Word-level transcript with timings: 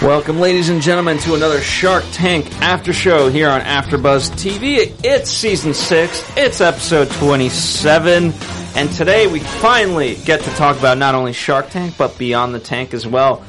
Welcome, 0.00 0.38
ladies 0.38 0.68
and 0.68 0.80
gentlemen, 0.80 1.18
to 1.18 1.34
another 1.34 1.60
Shark 1.60 2.04
Tank 2.12 2.46
after 2.62 2.92
show 2.92 3.28
here 3.28 3.48
on 3.48 3.62
AfterBuzz 3.62 4.30
TV. 4.30 4.96
It's 5.02 5.28
season 5.28 5.74
six. 5.74 6.24
It's 6.36 6.60
episode 6.60 7.10
twenty-seven, 7.10 8.32
and 8.76 8.92
today 8.92 9.26
we 9.26 9.40
finally 9.40 10.14
get 10.14 10.40
to 10.42 10.50
talk 10.50 10.78
about 10.78 10.98
not 10.98 11.16
only 11.16 11.32
Shark 11.32 11.70
Tank 11.70 11.96
but 11.98 12.16
Beyond 12.16 12.54
the 12.54 12.60
Tank 12.60 12.94
as 12.94 13.08
well. 13.08 13.44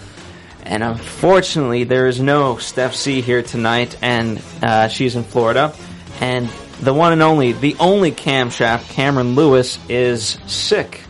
And 0.63 0.81
unfortunately, 0.81 1.83
there 1.83 2.07
is 2.07 2.19
no 2.19 2.57
Steph 2.57 2.95
C 2.95 3.21
here 3.21 3.43
tonight, 3.43 3.95
and 4.01 4.41
uh, 4.63 4.87
she's 4.87 5.15
in 5.15 5.25
Florida. 5.25 5.75
And 6.19 6.49
the 6.81 6.95
one 6.95 7.13
and 7.13 7.21
only, 7.21 7.51
the 7.51 7.75
only 7.79 8.11
camshaft, 8.11 8.89
Cameron 8.89 9.35
Lewis, 9.35 9.77
is 9.87 10.39
sick. 10.47 11.01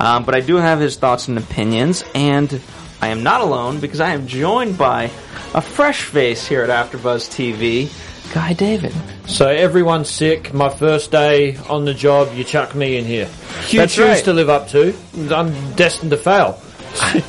Um, 0.00 0.24
but 0.24 0.34
I 0.34 0.40
do 0.40 0.56
have 0.56 0.80
his 0.80 0.96
thoughts 0.96 1.28
and 1.28 1.36
opinions, 1.36 2.04
and 2.14 2.58
I 3.00 3.08
am 3.08 3.22
not 3.22 3.40
alone 3.40 3.80
because 3.80 4.00
I 4.00 4.10
am 4.10 4.26
joined 4.26 4.76
by 4.76 5.04
a 5.54 5.60
fresh 5.60 6.02
face 6.04 6.46
here 6.46 6.62
at 6.62 6.70
AfterBuzz 6.70 7.28
TV, 7.30 7.88
Guy 8.34 8.52
David. 8.52 8.92
So 9.26 9.46
everyone's 9.48 10.08
sick. 10.10 10.52
My 10.52 10.68
first 10.68 11.10
day 11.10 11.56
on 11.68 11.84
the 11.84 11.94
job, 11.94 12.34
you 12.34 12.44
chuck 12.44 12.74
me 12.74 12.96
in 12.96 13.04
here. 13.04 13.26
Huge 13.66 13.94
That's 13.94 13.98
right. 13.98 14.24
to 14.24 14.32
live 14.32 14.48
up 14.48 14.68
to. 14.68 14.94
I'm 15.30 15.52
destined 15.74 16.10
to 16.10 16.16
fail. 16.16 16.60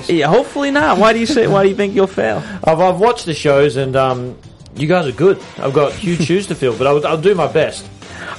Yeah, 0.07 0.27
hopefully 0.27 0.71
not. 0.71 0.97
Why 0.97 1.13
do 1.13 1.19
you 1.19 1.25
say? 1.27 1.45
Why 1.45 1.61
do 1.63 1.69
you 1.69 1.75
think 1.75 1.93
you'll 1.93 2.07
fail? 2.07 2.41
I've, 2.63 2.79
I've 2.79 2.99
watched 2.99 3.25
the 3.25 3.33
shows 3.35 3.75
and 3.75 3.95
um, 3.95 4.35
you 4.75 4.87
guys 4.87 5.05
are 5.05 5.11
good. 5.11 5.39
I've 5.57 5.73
got 5.73 5.93
huge 5.93 6.21
shoes 6.25 6.47
to 6.47 6.55
fill, 6.55 6.75
but 6.75 6.87
I'll, 6.87 7.05
I'll 7.05 7.21
do 7.21 7.35
my 7.35 7.51
best. 7.51 7.85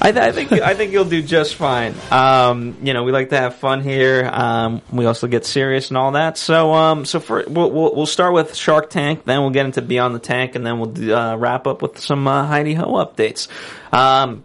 I, 0.01 0.13
th- 0.13 0.25
I, 0.25 0.33
think 0.33 0.53
I 0.53 0.75
think 0.75 0.93
you'll 0.93 1.05
do 1.05 1.23
just 1.23 1.55
fine. 1.55 1.95
Um, 2.11 2.77
you 2.83 2.95
know, 2.95 3.05
we 3.05 3.13
like 3.13 3.31
to 3.31 3.37
have 3.37 3.57
fun 3.57 3.83
here. 3.83 4.29
Um, 4.33 4.83
we 4.91 5.07
also 5.07 5.27
get 5.27 5.45
serious 5.45 5.89
and 5.89 5.99
all 5.99 6.13
that. 6.13 6.39
So, 6.39 6.73
um, 6.73 7.05
so 7.05 7.21
for 7.21 7.45
we'll, 7.47 7.71
we'll, 7.71 7.95
we'll 7.95 8.07
start 8.07 8.33
with 8.35 8.55
Shark 8.55 8.91
Tank, 8.91 9.25
then 9.25 9.41
we'll 9.41 9.51
get 9.51 9.67
into 9.67 9.83
Beyond 9.83 10.15
the 10.15 10.21
Tank, 10.21 10.55
and 10.55 10.65
then 10.67 10.79
we'll 10.79 10.91
do, 10.91 11.15
uh, 11.15 11.37
wrap 11.37 11.67
up 11.67 11.83
with 11.83 11.99
some 11.99 12.27
uh, 12.27 12.47
Heidi 12.47 12.75
Ho 12.75 12.93
updates. 12.95 13.49
Um, 13.93 14.45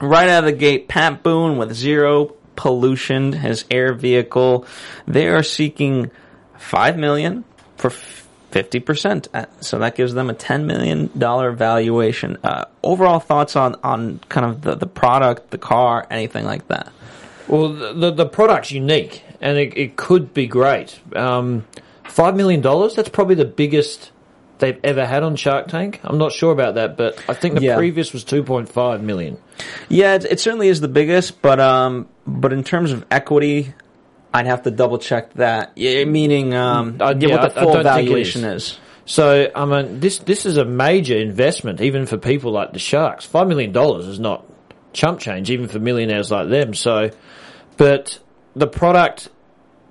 right 0.00 0.28
out 0.28 0.44
of 0.44 0.50
the 0.50 0.56
gate, 0.56 0.88
Pat 0.88 1.22
Boone 1.22 1.58
with 1.58 1.72
zero 1.72 2.34
pollution 2.54 3.32
his 3.32 3.64
air 3.70 3.92
vehicle. 3.92 4.66
They 5.06 5.28
are 5.28 5.42
seeking 5.42 6.10
five 6.58 6.96
million 6.96 7.44
for. 7.76 7.92
50%. 8.52 9.28
Uh, 9.34 9.46
so 9.60 9.78
that 9.78 9.94
gives 9.94 10.14
them 10.14 10.30
a 10.30 10.34
$10 10.34 10.64
million 10.64 11.08
valuation. 11.56 12.38
Uh, 12.42 12.64
overall 12.82 13.18
thoughts 13.18 13.56
on, 13.56 13.76
on 13.82 14.20
kind 14.28 14.46
of 14.46 14.62
the, 14.62 14.74
the 14.74 14.86
product, 14.86 15.50
the 15.50 15.58
car, 15.58 16.06
anything 16.10 16.44
like 16.44 16.66
that? 16.68 16.92
Well, 17.48 17.72
the, 17.94 18.10
the 18.10 18.26
product's 18.26 18.72
unique 18.72 19.22
and 19.40 19.58
it, 19.58 19.76
it 19.76 19.96
could 19.96 20.34
be 20.34 20.46
great. 20.46 20.98
Um, 21.14 21.66
$5 22.04 22.36
million, 22.36 22.62
that's 22.62 23.08
probably 23.08 23.34
the 23.34 23.44
biggest 23.44 24.10
they've 24.58 24.78
ever 24.82 25.04
had 25.04 25.22
on 25.22 25.36
Shark 25.36 25.68
Tank. 25.68 26.00
I'm 26.02 26.18
not 26.18 26.32
sure 26.32 26.52
about 26.52 26.76
that, 26.76 26.96
but 26.96 27.22
I 27.28 27.34
think 27.34 27.56
the 27.56 27.62
yeah. 27.62 27.76
previous 27.76 28.12
was 28.12 28.24
2.5 28.24 29.00
million. 29.02 29.38
Yeah, 29.88 30.14
it, 30.14 30.24
it, 30.24 30.40
certainly 30.40 30.68
is 30.68 30.80
the 30.80 30.88
biggest, 30.88 31.42
but 31.42 31.60
um, 31.60 32.08
but 32.26 32.52
in 32.52 32.64
terms 32.64 32.92
of 32.92 33.04
equity, 33.10 33.74
I'd 34.36 34.46
have 34.46 34.62
to 34.64 34.70
double 34.70 34.98
check 34.98 35.32
that. 35.34 35.72
Yeah, 35.76 36.04
meaning, 36.04 36.54
um, 36.54 36.96
Uh, 37.00 37.14
yeah, 37.18 37.28
yeah, 37.28 37.34
what 37.36 37.54
the 37.54 37.58
I- 37.60 37.62
I 37.62 37.64
full 37.64 37.76
it 37.76 37.82
valuation 37.82 38.44
is. 38.44 38.62
is. 38.64 38.78
So 39.06 39.50
I 39.54 39.64
mean, 39.64 40.00
this 40.00 40.18
this 40.18 40.44
is 40.46 40.56
a 40.56 40.64
major 40.64 41.16
investment, 41.16 41.80
even 41.80 42.06
for 42.06 42.16
people 42.18 42.50
like 42.52 42.72
the 42.72 42.78
Sharks. 42.78 43.24
Five 43.24 43.46
million 43.48 43.72
dollars 43.72 44.06
is 44.06 44.18
not 44.18 44.44
chump 44.92 45.20
change, 45.20 45.50
even 45.50 45.68
for 45.68 45.78
millionaires 45.78 46.30
like 46.30 46.48
them. 46.48 46.74
So, 46.74 47.10
but 47.76 48.18
the 48.56 48.66
product, 48.66 49.28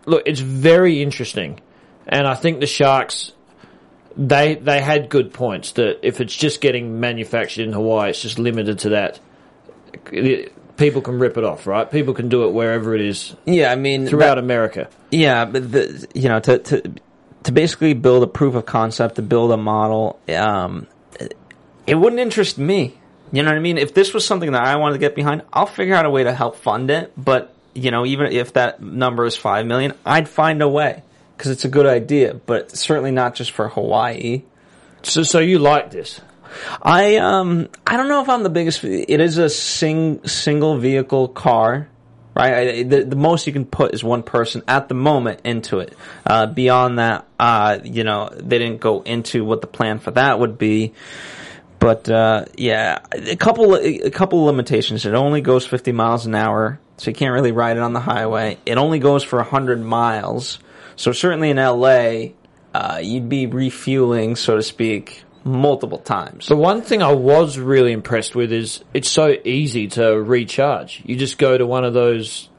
look, 0.06 0.23
it's 0.25 0.41
very 0.41 1.01
interesting, 1.01 1.59
and 2.07 2.27
I 2.27 2.35
think 2.35 2.59
the 2.59 2.67
Sharks, 2.67 3.31
they 4.17 4.56
they 4.56 4.81
had 4.81 5.07
good 5.09 5.31
points 5.33 5.72
that 5.73 6.00
if 6.06 6.19
it's 6.19 6.35
just 6.35 6.59
getting 6.59 7.00
manufactured 7.00 7.63
in 7.67 7.72
Hawaii, 7.73 8.09
it's 8.09 8.22
just 8.22 8.38
limited 8.38 8.79
to 8.79 8.89
that. 8.89 9.19
People 10.78 11.02
can 11.02 11.19
rip 11.19 11.38
it 11.38 11.44
off, 11.44 11.66
right? 11.68 11.90
People 11.90 12.13
can 12.13 12.28
do 12.28 12.46
it 12.46 12.52
wherever 12.52 12.94
it 12.94 13.02
is 13.02 13.36
Yeah, 13.46 13.72
I 13.72 13.75
mean, 13.75 14.08
throughout 14.08 14.36
that- 14.36 14.38
America. 14.40 14.90
Yeah, 15.12 15.46
but 15.46 15.72
the, 15.72 16.08
you 16.13 16.28
know, 16.30 16.40
to 16.41 16.58
to 16.59 16.91
to 17.44 17.52
basically 17.52 17.94
build 17.94 18.24
a 18.24 18.28
proof 18.28 18.56
of 18.56 18.66
concept, 18.66 19.16
to 19.16 19.22
build 19.22 19.52
a 19.52 19.58
model, 19.58 20.19
um, 20.36 20.88
it 21.88 21.96
wouldn't 21.96 22.19
interest 22.19 22.58
me. 22.58 22.97
You 23.31 23.44
know 23.44 23.50
what 23.52 23.58
I 23.58 23.62
mean? 23.62 23.78
If 23.78 23.94
this 23.94 24.13
was 24.13 24.25
something 24.25 24.52
that 24.52 24.63
I 24.63 24.75
wanted 24.78 24.94
to 24.94 25.00
get 25.00 25.16
behind, 25.16 25.44
I'll 25.53 25.66
figure 25.66 25.96
out 25.96 26.06
a 26.06 26.09
way 26.09 26.24
to 26.24 26.34
help 26.34 26.58
fund 26.58 26.90
it. 26.92 27.12
But 27.18 27.53
you 27.74 27.92
know, 27.92 28.06
even 28.06 28.31
if 28.31 28.53
that 28.53 28.81
number 28.81 29.25
is 29.25 29.36
five 29.38 29.66
million, 29.66 29.94
I'd 30.06 30.28
find 30.30 30.62
a 30.62 30.68
way 30.68 31.03
because 31.38 31.52
it's 31.52 31.66
a 31.66 31.69
good 31.69 31.86
idea. 31.86 32.34
But 32.34 32.75
certainly 32.75 33.12
not 33.12 33.36
just 33.36 33.52
for 33.52 33.69
Hawaii. 33.69 34.44
So, 35.03 35.24
so 35.24 35.40
you 35.40 35.59
like 35.59 35.92
this? 35.92 36.19
I 36.81 37.17
um 37.17 37.69
I 37.85 37.97
don't 37.97 38.07
know 38.07 38.21
if 38.21 38.29
I'm 38.29 38.43
the 38.43 38.49
biggest. 38.49 38.83
It 38.83 39.19
is 39.19 39.38
a 39.38 39.49
sing 39.49 40.25
single 40.27 40.77
vehicle 40.77 41.27
car, 41.29 41.89
right? 42.35 42.88
The, 42.88 43.03
the 43.03 43.16
most 43.16 43.47
you 43.47 43.53
can 43.53 43.66
put 43.66 43.93
is 43.93 44.03
one 44.03 44.23
person 44.23 44.63
at 44.67 44.88
the 44.88 44.95
moment 44.95 45.41
into 45.44 45.79
it. 45.79 45.95
Uh, 46.25 46.47
beyond 46.47 46.99
that, 46.99 47.25
uh, 47.39 47.79
you 47.83 48.03
know, 48.03 48.29
they 48.31 48.59
didn't 48.59 48.81
go 48.81 49.01
into 49.01 49.44
what 49.44 49.61
the 49.61 49.67
plan 49.67 49.99
for 49.99 50.11
that 50.11 50.39
would 50.39 50.57
be. 50.57 50.94
But 51.79 52.09
uh, 52.09 52.45
yeah, 52.57 52.99
a 53.11 53.35
couple 53.35 53.75
a 53.75 54.09
couple 54.09 54.44
limitations. 54.45 55.05
It 55.05 55.13
only 55.13 55.41
goes 55.41 55.67
50 55.67 55.91
miles 55.91 56.25
an 56.25 56.33
hour, 56.33 56.79
so 56.97 57.11
you 57.11 57.15
can't 57.15 57.33
really 57.33 57.51
ride 57.51 57.77
it 57.77 57.83
on 57.83 57.94
the 57.94 57.99
highway. 57.99 58.57
It 58.65 58.77
only 58.77 58.99
goes 58.99 59.23
for 59.23 59.38
100 59.38 59.83
miles, 59.83 60.59
so 60.95 61.11
certainly 61.11 61.49
in 61.51 61.57
LA, 61.57 62.29
uh, 62.73 62.99
you'd 63.03 63.29
be 63.29 63.45
refueling, 63.45 64.35
so 64.35 64.55
to 64.55 64.63
speak, 64.63 65.25
multiple 65.45 66.00
times. 66.00 66.47
The 66.47 66.57
one 66.57 66.81
thing 66.81 67.01
I 67.01 67.13
was 67.13 67.57
really 67.57 67.91
impressed 67.91 68.35
with 68.35 68.51
is 68.51 68.83
it's 68.94 69.09
so 69.09 69.38
easy 69.45 69.88
to 69.89 70.22
recharge. 70.22 71.01
You 71.06 71.16
just 71.16 71.38
go 71.38 71.57
to 71.57 71.66
one 71.66 71.85
of 71.85 71.94
those, 71.94 72.50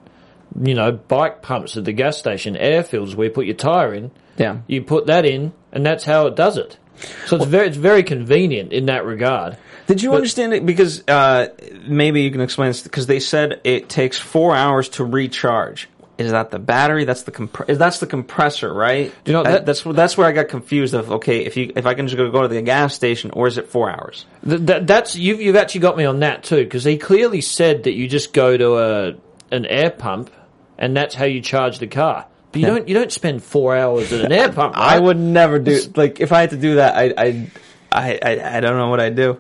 you 0.59 0.75
know, 0.75 0.93
bike 0.93 1.43
pumps 1.43 1.77
at 1.77 1.85
the 1.85 1.93
gas 1.93 2.17
station, 2.17 2.55
airfields 2.55 3.15
where 3.15 3.27
you 3.27 3.33
put 3.33 3.47
your 3.47 3.57
tire 3.57 3.93
in. 3.93 4.13
Yeah. 4.39 4.61
You 4.69 4.83
put 4.83 5.07
that 5.07 5.27
in, 5.27 5.53
and 5.73 5.85
that's 5.85 6.05
how 6.05 6.29
it 6.29 6.37
does 6.37 6.57
it. 6.57 6.79
So 7.27 7.37
it's 7.37 7.45
very, 7.45 7.67
it's 7.67 7.77
very 7.77 8.03
convenient 8.03 8.73
in 8.73 8.87
that 8.87 9.05
regard. 9.05 9.59
Did 9.87 10.03
you 10.03 10.15
understand 10.15 10.55
it? 10.55 10.65
Because 10.65 11.07
uh, 11.07 11.49
maybe 11.87 12.23
you 12.23 12.31
can 12.31 12.41
explain 12.41 12.71
this. 12.71 12.83
Because 12.83 13.07
they 13.07 13.21
said 13.21 13.61
it 13.65 13.89
takes 13.89 14.19
four 14.19 14.55
hours 14.55 14.89
to 14.91 15.05
recharge. 15.05 15.89
Is 16.19 16.31
that 16.31 16.51
the 16.51 16.59
battery? 16.59 17.05
That's 17.05 17.25
the 17.25 17.33
compre- 17.33 17.77
that's 17.77 17.99
the 18.01 18.07
compressor, 18.07 18.73
right? 18.73 19.13
You 19.27 19.33
know, 19.35 19.43
That- 19.43 19.51
that- 19.51 19.67
that's 19.67 19.83
that's 19.83 20.17
where 20.17 20.27
I 20.27 20.33
got 20.33 20.49
confused. 20.49 20.95
Of 20.95 21.11
okay, 21.13 21.45
if 21.45 21.57
you 21.59 21.73
if 21.77 21.85
I 21.85 21.93
can 21.95 22.07
just 22.07 22.17
go, 22.17 22.31
go 22.31 22.43
to 22.43 22.49
the 22.49 22.63
gas 22.63 22.95
station, 22.95 23.31
or 23.33 23.47
is 23.47 23.59
it 23.59 23.69
four 23.69 23.91
hours? 23.91 24.25
That, 24.45 24.87
that's 24.87 25.15
you've 25.15 25.41
you've 25.43 25.57
actually 25.57 25.83
got 25.83 25.97
me 25.97 26.05
on 26.07 26.21
that 26.21 26.43
too 26.43 26.65
because 26.65 26.85
he 26.85 26.97
clearly 26.97 27.43
said 27.43 27.83
that 27.85 27.93
you 27.93 28.09
just 28.09 28.33
go 28.33 28.57
to 28.57 28.77
a 28.79 29.15
an 29.55 29.67
air 29.67 29.91
pump, 29.91 30.31
and 30.79 30.97
that's 30.97 31.15
how 31.15 31.27
you 31.27 31.41
charge 31.43 31.79
the 31.81 31.87
car. 31.87 32.25
But 32.53 32.61
you 32.63 32.67
Yeah. 32.67 32.75
don't 32.75 32.89
you 32.89 32.95
don't 32.95 33.13
spend 33.13 33.43
four 33.43 33.77
hours 33.77 34.11
at 34.13 34.25
an 34.25 34.33
air 34.33 34.51
pump. 34.51 34.75
I 34.79 34.99
would 34.99 35.19
never 35.19 35.59
do 35.59 35.79
like 35.97 36.21
if 36.21 36.33
I 36.33 36.41
had 36.41 36.51
to 36.51 36.57
do 36.57 36.77
that. 36.77 36.97
I 36.97 37.13
I 37.19 37.51
I 37.93 38.19
I, 38.23 38.57
I 38.57 38.61
don't 38.61 38.79
know 38.79 38.89
what 38.89 39.01
I'd 39.01 39.17
do. 39.17 39.39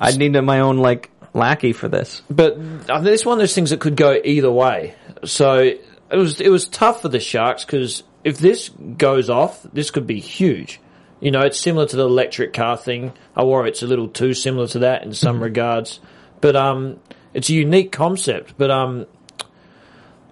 I'd 0.00 0.16
need 0.16 0.30
my 0.40 0.60
own 0.60 0.78
like 0.78 1.10
lackey 1.32 1.72
for 1.72 1.88
this. 1.88 2.22
But 2.30 2.56
I 2.88 3.02
it's 3.08 3.26
one 3.26 3.32
of 3.32 3.40
those 3.40 3.54
things 3.54 3.70
that 3.70 3.80
could 3.80 3.96
go 3.96 4.16
either 4.24 4.50
way. 4.52 4.94
So 5.24 5.72
it 6.10 6.16
was 6.16 6.40
it 6.40 6.50
was 6.50 6.68
tough 6.68 7.02
for 7.02 7.08
the 7.08 7.20
Sharks 7.20 7.64
because 7.64 8.02
if 8.22 8.38
this 8.38 8.68
goes 8.68 9.28
off, 9.30 9.62
this 9.72 9.90
could 9.90 10.06
be 10.06 10.20
huge. 10.20 10.80
You 11.20 11.30
know, 11.30 11.40
it's 11.40 11.58
similar 11.58 11.86
to 11.86 11.96
the 11.96 12.04
electric 12.04 12.52
car 12.52 12.76
thing. 12.76 13.12
I 13.34 13.44
worry 13.44 13.70
it's 13.70 13.82
a 13.82 13.86
little 13.86 14.08
too 14.08 14.34
similar 14.34 14.66
to 14.68 14.80
that 14.80 15.04
in 15.04 15.14
some 15.14 15.42
regards. 15.42 16.00
But 16.40 16.56
um, 16.56 17.00
it's 17.32 17.48
a 17.48 17.54
unique 17.54 17.92
concept. 17.92 18.54
But 18.58 18.70
um, 18.70 19.06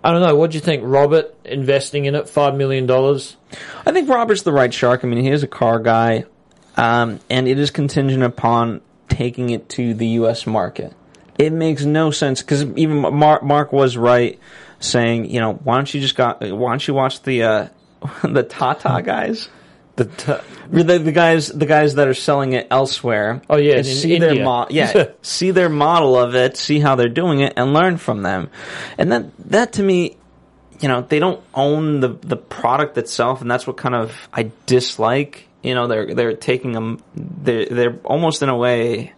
I 0.05 0.13
don't 0.13 0.21
know. 0.21 0.37
What 0.37 0.51
do 0.51 0.57
you 0.57 0.61
think, 0.61 0.83
Robert? 0.85 1.35
Investing 1.45 2.05
in 2.05 2.15
it, 2.15 2.29
five 2.29 2.55
million 2.55 2.87
dollars. 2.87 3.37
I 3.87 3.93
think 3.93 4.09
Robert's 4.09 4.43
the 4.43 4.53
right 4.53 4.73
shark. 4.73 5.05
I 5.05 5.09
mean, 5.09 5.23
he 5.23 5.31
is 5.31 5.43
a 5.43 5.49
car 5.49 5.79
guy. 5.79 6.25
um, 6.77 7.21
and 7.31 7.47
it 7.49 7.59
is 7.59 7.71
contingent 7.71 8.23
upon 8.23 8.81
taking 9.09 9.51
it 9.51 9.69
to 9.71 9.95
the 9.95 10.07
U.S. 10.09 10.47
market. 10.47 10.95
It 11.39 11.53
makes 11.53 11.85
no 11.85 12.11
sense 12.11 12.41
because 12.43 12.65
even 12.77 12.99
Mark, 12.99 13.43
Mark 13.43 13.73
was 13.73 13.97
right 13.97 14.39
saying, 14.85 15.31
you 15.31 15.41
know, 15.41 15.55
why 15.55 15.77
don't 15.77 15.93
you 15.93 16.01
just 16.01 16.17
got 16.17 16.41
why 16.41 16.71
don't 16.71 16.87
you 16.87 16.95
watch 16.95 17.23
the 17.23 17.43
uh, 17.43 17.69
the 18.23 18.43
Tata 18.43 19.03
guys? 19.03 19.49
The 19.95 20.07
t- 20.07 20.33
the, 20.71 20.99
the 20.99 21.13
guys 21.13 21.49
the 21.49 21.67
guys 21.67 21.97
that 21.97 22.09
are 22.09 22.15
selling 22.15 22.55
it 22.55 22.67
elsewhere. 22.71 23.43
Oh, 23.51 23.59
yeah, 23.59 23.77
in 23.77 23.85
see 23.85 24.15
India. 24.15 24.35
their 24.35 24.45
mo- 24.45 24.67
yeah, 24.71 25.11
see 25.23 25.51
their 25.51 25.69
model 25.69 26.17
of 26.19 26.35
it, 26.35 26.57
see 26.57 26.81
how 26.81 26.95
they're 26.95 27.09
doing 27.09 27.41
it, 27.41 27.53
and 27.57 27.75
learn 27.75 27.99
from 27.99 28.23
them. 28.23 28.49
And 28.97 29.13
that 29.13 29.27
that 29.51 29.73
to 29.75 29.83
me, 29.83 30.17
you 30.81 30.89
know, 30.89 31.03
they 31.03 31.19
don't 31.19 31.43
own 31.55 32.01
the 32.01 32.09
the 32.09 32.37
product 32.37 32.97
itself, 32.97 33.43
and 33.43 33.51
that's 33.51 33.67
what 33.67 33.77
kind 33.77 33.95
of 33.95 34.17
I 34.33 34.51
dislike. 34.67 35.47
You 35.63 35.75
know, 35.75 35.87
they're 35.87 36.15
they're 36.15 36.37
taking 36.37 36.73
them, 36.73 37.03
they're 37.15 37.67
they're 37.67 37.99
almost 38.05 38.43
in 38.43 38.49
a 38.49 38.57
way 38.57 39.13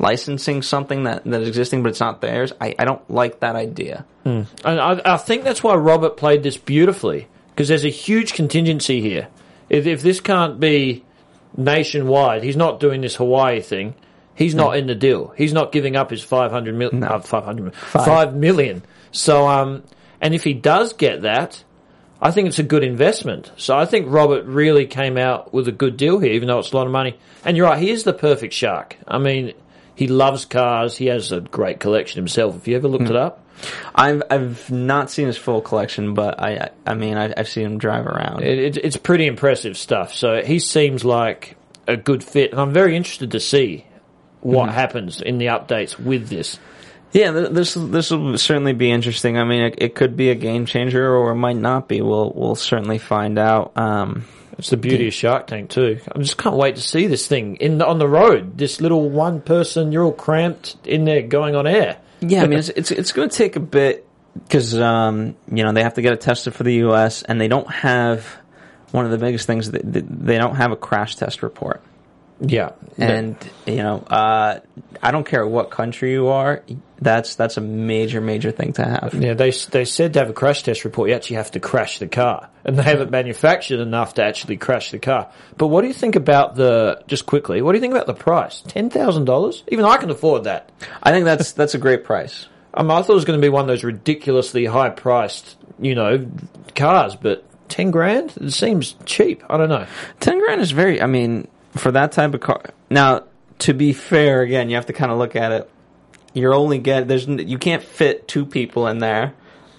licensing 0.00 0.62
something 0.62 1.04
that 1.04 1.24
that 1.24 1.42
is 1.42 1.48
existing, 1.48 1.82
but 1.82 1.90
it's 1.90 2.00
not 2.00 2.20
theirs. 2.20 2.52
I 2.60 2.74
I 2.78 2.84
don't 2.84 3.08
like 3.10 3.40
that 3.40 3.56
idea. 3.56 4.04
And 4.24 4.46
I, 4.64 5.00
I 5.04 5.16
think 5.16 5.44
that's 5.44 5.62
why 5.64 5.74
Robert 5.74 6.16
played 6.18 6.42
this 6.42 6.56
beautifully 6.58 7.28
because 7.50 7.68
there's 7.68 7.84
a 7.86 7.90
huge 7.90 8.34
contingency 8.34 9.00
here. 9.00 9.28
If, 9.70 9.86
if 9.86 10.02
this 10.02 10.20
can't 10.20 10.60
be 10.60 11.04
nationwide, 11.56 12.42
he's 12.44 12.56
not 12.56 12.80
doing 12.80 13.00
this 13.00 13.16
Hawaii 13.16 13.60
thing. 13.60 13.94
He's 14.34 14.54
not 14.54 14.76
in 14.76 14.86
the 14.86 14.94
deal. 14.94 15.32
He's 15.36 15.52
not 15.52 15.72
giving 15.72 15.96
up 15.96 16.10
his 16.10 16.22
500 16.22 16.74
million, 16.74 17.02
uh, 17.02 17.18
500 17.18 17.62
mil- 17.62 17.72
5 17.72 18.34
million. 18.34 18.82
So, 19.10 19.48
um, 19.48 19.82
and 20.20 20.34
if 20.34 20.44
he 20.44 20.52
does 20.54 20.92
get 20.92 21.22
that, 21.22 21.64
I 22.22 22.30
think 22.30 22.48
it's 22.48 22.58
a 22.58 22.62
good 22.64 22.84
investment. 22.84 23.50
So 23.56 23.76
I 23.76 23.84
think 23.84 24.06
Robert 24.08 24.44
really 24.44 24.86
came 24.86 25.16
out 25.18 25.52
with 25.52 25.66
a 25.68 25.72
good 25.72 25.96
deal 25.96 26.18
here, 26.20 26.32
even 26.32 26.48
though 26.48 26.58
it's 26.58 26.72
a 26.72 26.76
lot 26.76 26.86
of 26.86 26.92
money. 26.92 27.18
And 27.44 27.56
you're 27.56 27.66
right, 27.66 27.80
he 27.82 27.90
is 27.90 28.04
the 28.04 28.12
perfect 28.12 28.54
shark. 28.54 28.96
I 29.06 29.18
mean, 29.18 29.54
he 29.98 30.06
loves 30.06 30.44
cars. 30.44 30.96
He 30.96 31.06
has 31.06 31.32
a 31.32 31.40
great 31.40 31.80
collection 31.80 32.20
himself. 32.20 32.54
If 32.54 32.68
you 32.68 32.76
ever 32.76 32.86
looked 32.86 33.10
it 33.10 33.16
up, 33.16 33.44
I've 33.92 34.22
I've 34.30 34.70
not 34.70 35.10
seen 35.10 35.26
his 35.26 35.36
full 35.36 35.60
collection, 35.60 36.14
but 36.14 36.40
I 36.40 36.70
I, 36.86 36.94
mean 36.94 37.18
I, 37.18 37.34
I've 37.36 37.48
seen 37.48 37.66
him 37.66 37.78
drive 37.78 38.06
around. 38.06 38.44
It, 38.44 38.76
it, 38.76 38.76
it's 38.76 38.96
pretty 38.96 39.26
impressive 39.26 39.76
stuff. 39.76 40.14
So 40.14 40.40
he 40.40 40.60
seems 40.60 41.04
like 41.04 41.56
a 41.88 41.96
good 41.96 42.22
fit, 42.22 42.52
and 42.52 42.60
I'm 42.60 42.72
very 42.72 42.96
interested 42.96 43.32
to 43.32 43.40
see 43.40 43.86
what 44.40 44.68
happens 44.68 45.20
in 45.20 45.38
the 45.38 45.46
updates 45.46 45.98
with 45.98 46.28
this. 46.28 46.60
Yeah, 47.10 47.32
this 47.32 47.74
this 47.74 48.12
will 48.12 48.38
certainly 48.38 48.74
be 48.74 48.92
interesting. 48.92 49.36
I 49.36 49.42
mean, 49.42 49.62
it, 49.62 49.74
it 49.78 49.94
could 49.96 50.16
be 50.16 50.30
a 50.30 50.36
game 50.36 50.64
changer, 50.64 51.12
or 51.12 51.32
it 51.32 51.36
might 51.36 51.56
not 51.56 51.88
be. 51.88 52.02
We'll 52.02 52.32
we'll 52.32 52.54
certainly 52.54 52.98
find 52.98 53.36
out. 53.36 53.76
Um, 53.76 54.26
It's 54.58 54.70
the 54.70 54.76
beauty 54.76 55.06
of 55.06 55.14
Shark 55.14 55.46
Tank 55.46 55.70
too. 55.70 56.00
I 56.12 56.18
just 56.18 56.36
can't 56.36 56.56
wait 56.56 56.76
to 56.76 56.82
see 56.82 57.06
this 57.06 57.28
thing 57.28 57.56
in 57.56 57.78
the, 57.78 57.86
on 57.86 57.98
the 57.98 58.08
road. 58.08 58.58
This 58.58 58.80
little 58.80 59.08
one 59.08 59.40
person, 59.40 59.92
you're 59.92 60.04
all 60.04 60.12
cramped 60.12 60.76
in 60.84 61.04
there 61.04 61.22
going 61.22 61.54
on 61.54 61.66
air. 61.66 61.98
yeah, 62.20 62.42
I 62.42 62.46
mean, 62.48 62.58
it's 62.58 62.68
it's, 62.70 62.90
it's 62.90 63.12
going 63.12 63.28
to 63.28 63.36
take 63.36 63.54
a 63.54 63.60
bit 63.60 64.04
because 64.34 64.78
um, 64.78 65.36
you 65.50 65.62
know 65.62 65.72
they 65.72 65.84
have 65.84 65.94
to 65.94 66.02
get 66.02 66.12
it 66.12 66.20
tested 66.20 66.54
for 66.54 66.64
the 66.64 66.74
U.S. 66.74 67.22
and 67.22 67.40
they 67.40 67.46
don't 67.46 67.70
have 67.70 68.26
one 68.90 69.04
of 69.04 69.12
the 69.12 69.18
biggest 69.18 69.46
things. 69.46 69.70
That 69.70 69.82
they 69.84 70.38
don't 70.38 70.56
have 70.56 70.72
a 70.72 70.76
crash 70.76 71.14
test 71.14 71.44
report. 71.44 71.80
Yeah, 72.40 72.70
And 72.96 73.36
you 73.66 73.78
know, 73.78 73.98
uh, 73.98 74.60
I 75.02 75.10
don't 75.10 75.26
care 75.26 75.46
what 75.46 75.70
country 75.70 76.12
you 76.12 76.28
are. 76.28 76.62
That's 77.00 77.34
that's 77.36 77.56
a 77.56 77.60
major 77.60 78.20
major 78.20 78.50
thing 78.50 78.72
to 78.74 78.84
have. 78.84 79.14
Yeah, 79.14 79.34
they 79.34 79.50
they 79.50 79.84
said 79.84 80.12
to 80.14 80.20
have 80.20 80.30
a 80.30 80.32
crash 80.32 80.62
test 80.62 80.84
report, 80.84 81.08
you 81.08 81.14
actually 81.14 81.36
have 81.36 81.50
to 81.52 81.60
crash 81.60 81.98
the 81.98 82.08
car, 82.08 82.48
and 82.64 82.76
they 82.76 82.82
haven't 82.82 83.10
manufactured 83.10 83.80
enough 83.80 84.14
to 84.14 84.22
actually 84.22 84.56
crash 84.56 84.90
the 84.90 84.98
car. 84.98 85.30
But 85.56 85.68
what 85.68 85.82
do 85.82 85.88
you 85.88 85.94
think 85.94 86.16
about 86.16 86.56
the? 86.56 87.02
Just 87.06 87.26
quickly, 87.26 87.62
what 87.62 87.72
do 87.72 87.78
you 87.78 87.80
think 87.80 87.94
about 87.94 88.06
the 88.06 88.14
price? 88.14 88.62
Ten 88.66 88.90
thousand 88.90 89.26
dollars? 89.26 89.62
Even 89.68 89.84
I 89.84 89.96
can 89.96 90.10
afford 90.10 90.44
that. 90.44 90.70
I 91.02 91.12
think 91.12 91.24
that's 91.24 91.52
that's 91.52 91.74
a 91.74 91.78
great 91.78 92.04
price. 92.04 92.46
Um, 92.74 92.90
I 92.90 93.02
thought 93.02 93.12
it 93.12 93.14
was 93.14 93.24
going 93.24 93.40
to 93.40 93.44
be 93.44 93.48
one 93.48 93.62
of 93.62 93.68
those 93.68 93.82
ridiculously 93.84 94.64
high 94.64 94.90
priced, 94.90 95.56
you 95.80 95.94
know, 95.94 96.28
cars, 96.74 97.16
but 97.16 97.44
ten 97.68 97.90
grand 97.90 98.34
it 98.40 98.52
seems 98.52 98.94
cheap. 99.04 99.42
I 99.48 99.56
don't 99.56 99.68
know. 99.68 99.86
Ten 100.20 100.38
grand 100.40 100.60
is 100.60 100.72
very. 100.72 101.00
I 101.00 101.06
mean, 101.06 101.48
for 101.78 101.92
that 101.92 102.12
type 102.12 102.34
of 102.34 102.40
car. 102.40 102.62
Now, 102.90 103.24
to 103.60 103.74
be 103.74 103.92
fair, 103.92 104.42
again, 104.42 104.70
you 104.70 104.76
have 104.76 104.86
to 104.86 104.92
kind 104.92 105.10
of 105.10 105.18
look 105.18 105.36
at 105.36 105.52
it. 105.52 105.70
You're 106.34 106.54
only 106.54 106.78
get 106.78 107.08
there's 107.08 107.26
you 107.26 107.58
can't 107.58 107.82
fit 107.82 108.28
two 108.28 108.46
people 108.46 108.86
in 108.86 108.98
there. 108.98 109.34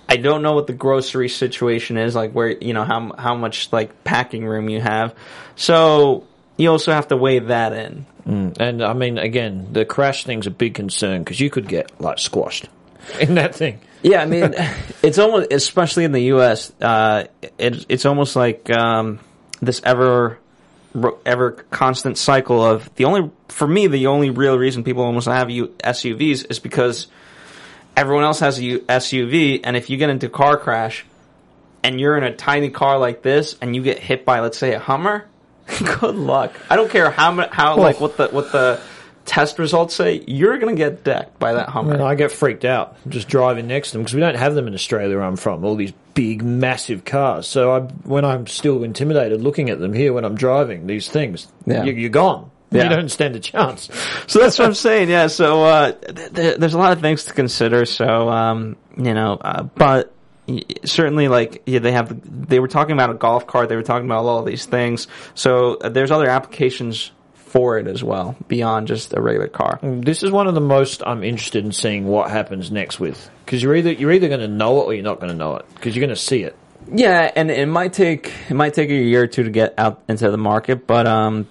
I 0.08 0.18
don't 0.18 0.42
know 0.42 0.54
what 0.54 0.66
the 0.66 0.74
grocery 0.74 1.30
situation 1.30 1.96
is 1.98 2.16
like, 2.16 2.32
where 2.32 2.50
you 2.50 2.74
know 2.74 2.84
how 2.84 3.14
how 3.18 3.36
much 3.36 3.72
like 3.72 4.04
packing 4.04 4.46
room 4.46 4.68
you 4.68 4.82
have. 4.82 5.16
So 5.56 6.26
you 6.58 6.72
also 6.72 6.92
have 6.92 7.08
to 7.10 7.18
weigh 7.18 7.40
that 7.40 7.74
in. 7.74 8.06
And 8.60 8.84
I 8.84 8.94
mean, 8.94 9.18
again, 9.18 9.70
the 9.72 9.86
crash 9.86 10.24
thing's 10.24 10.46
a 10.46 10.52
big 10.52 10.76
concern 10.76 11.24
because 11.24 11.40
you 11.40 11.50
could 11.50 11.68
get 11.68 12.00
like 12.00 12.20
squashed 12.20 12.68
in 13.20 13.36
that 13.36 13.56
thing. 13.56 13.80
Yeah, 14.04 14.22
I 14.22 14.26
mean, 14.26 14.54
it's 15.04 15.18
almost, 15.18 15.52
especially 15.52 16.04
in 16.04 16.12
the 16.12 16.24
U.S., 16.24 16.72
uh, 16.82 17.26
it, 17.58 17.86
it's 17.90 18.06
almost 18.06 18.36
like 18.36 18.70
um, 18.70 19.20
this 19.62 19.82
ever, 19.84 20.38
ever 21.26 21.52
constant 21.72 22.18
cycle 22.18 22.64
of 22.64 22.94
the 22.96 23.06
only, 23.06 23.30
for 23.48 23.68
me, 23.68 23.88
the 23.88 24.08
only 24.08 24.30
real 24.30 24.58
reason 24.58 24.84
people 24.84 25.04
almost 25.04 25.28
have 25.28 25.50
U- 25.50 25.74
SUVs 25.84 26.50
is 26.50 26.60
because 26.60 27.08
everyone 27.96 28.24
else 28.24 28.40
has 28.40 28.60
a 28.60 28.64
U- 28.64 28.80
SUV, 28.80 29.62
and 29.64 29.76
if 29.76 29.90
you 29.90 29.98
get 29.98 30.10
into 30.10 30.28
a 30.28 30.30
car 30.30 30.58
crash 30.58 31.06
and 31.84 32.00
you're 32.00 32.18
in 32.18 32.24
a 32.24 32.36
tiny 32.36 32.70
car 32.70 32.98
like 32.98 33.22
this 33.22 33.56
and 33.62 33.76
you 33.76 33.82
get 33.82 34.00
hit 34.00 34.26
by, 34.26 34.40
let's 34.40 34.58
say, 34.58 34.74
a 34.74 34.80
Hummer, 34.80 35.26
good 36.00 36.16
luck. 36.16 36.54
I 36.70 36.76
don't 36.76 36.90
care 36.90 37.12
how 37.12 37.48
how 37.50 37.78
like 37.78 38.00
what 38.00 38.18
the 38.18 38.28
what 38.30 38.52
the 38.52 38.82
test 39.30 39.60
results 39.60 39.94
say. 39.94 40.24
You're 40.28 40.58
gonna 40.58 40.74
get 40.76 41.04
decked 41.04 41.38
by 41.40 41.54
that 41.54 41.70
Hummer. 41.70 41.94
And 41.94 42.02
I 42.02 42.16
get 42.16 42.32
freaked 42.32 42.66
out 42.66 42.96
just 43.08 43.28
driving 43.28 43.68
next 43.68 43.92
to 43.92 43.94
them 43.98 44.02
because 44.04 44.16
we 44.16 44.22
don't 44.22 44.36
have 44.36 44.56
them 44.56 44.68
in 44.68 44.74
Australia 44.74 45.16
where 45.16 45.24
I'm 45.24 45.36
from. 45.36 45.64
All 45.64 45.76
these 45.76 45.94
big, 46.16 46.42
massive 46.44 47.06
cars. 47.06 47.48
So 47.48 47.72
I, 47.76 47.80
when 47.82 48.26
I'm 48.26 48.48
still 48.48 48.84
intimidated 48.84 49.42
looking 49.42 49.70
at 49.70 49.80
them 49.80 49.94
here 49.94 50.12
when 50.14 50.26
I'm 50.26 50.36
driving 50.36 50.88
these 50.88 51.08
things, 51.10 51.48
Yeah. 51.68 51.84
you, 51.84 51.94
you're 51.94 52.10
gone. 52.10 52.50
Yeah. 52.72 52.84
You 52.84 52.90
don't 52.90 53.10
stand 53.10 53.36
a 53.36 53.40
chance. 53.40 53.90
So 54.28 54.40
that's 54.40 54.58
what 54.60 54.66
I'm 54.68 54.74
saying. 54.74 55.10
Yeah. 55.10 55.28
So 55.28 55.64
uh, 55.64 55.92
th- 55.92 56.34
th- 56.34 56.58
there's 56.58 56.74
a 56.74 56.78
lot 56.80 56.92
of 56.94 57.02
things 57.02 57.26
to 57.26 57.34
consider. 57.34 57.86
So 57.86 58.30
um, 58.30 58.76
you 58.98 59.14
know, 59.14 59.34
uh, 59.42 59.64
but 59.64 60.14
certainly, 60.86 61.28
like 61.28 61.62
yeah, 61.66 61.80
they 61.80 61.92
have. 61.92 62.48
They 62.48 62.60
were 62.60 62.68
talking 62.68 62.94
about 62.94 63.10
a 63.12 63.14
golf 63.16 63.48
cart. 63.48 63.70
They 63.70 63.76
were 63.76 63.84
talking 63.84 64.06
about 64.06 64.26
all 64.26 64.40
of 64.40 64.46
these 64.46 64.66
things. 64.66 65.08
So 65.36 65.76
uh, 65.76 65.90
there's 65.90 66.12
other 66.12 66.28
applications 66.30 67.12
for 67.50 67.78
it 67.80 67.88
as 67.88 68.04
well 68.04 68.36
beyond 68.48 68.88
just 68.88 69.14
a 69.14 69.22
regular 69.22 69.48
car. 69.48 69.80
This 69.82 70.24
is 70.24 70.32
one 70.32 70.48
of 70.48 70.54
the 70.54 70.62
most 70.62 71.02
I'm 71.06 71.24
interested 71.24 71.66
in 71.66 71.72
seeing 71.72 72.06
what 72.06 72.30
happens 72.30 72.72
next 72.72 73.00
with 73.00 73.30
because 73.46 73.64
you're 73.64 73.76
either 73.76 73.92
you're 73.92 74.12
either 74.12 74.28
going 74.28 74.42
to 74.42 74.48
know 74.48 74.82
it 74.82 74.86
or 74.86 74.94
you're 74.94 75.04
not 75.04 75.20
going 75.20 75.32
to 75.32 75.38
know 75.38 75.56
it 75.56 75.66
because 75.76 75.96
you're 75.96 76.06
going 76.06 76.16
to 76.16 76.22
see 76.22 76.44
it. 76.44 76.56
Yeah, 76.92 77.32
and 77.36 77.52
it 77.52 77.68
might 77.68 77.94
take 77.94 78.32
it 78.50 78.54
might 78.54 78.74
take 78.74 78.90
a 78.90 78.94
year 78.94 79.24
or 79.24 79.28
two 79.28 79.44
to 79.44 79.50
get 79.50 79.74
out 79.78 80.04
into 80.08 80.30
the 80.32 80.38
market, 80.38 80.88
but 80.88 81.08
um, 81.08 81.48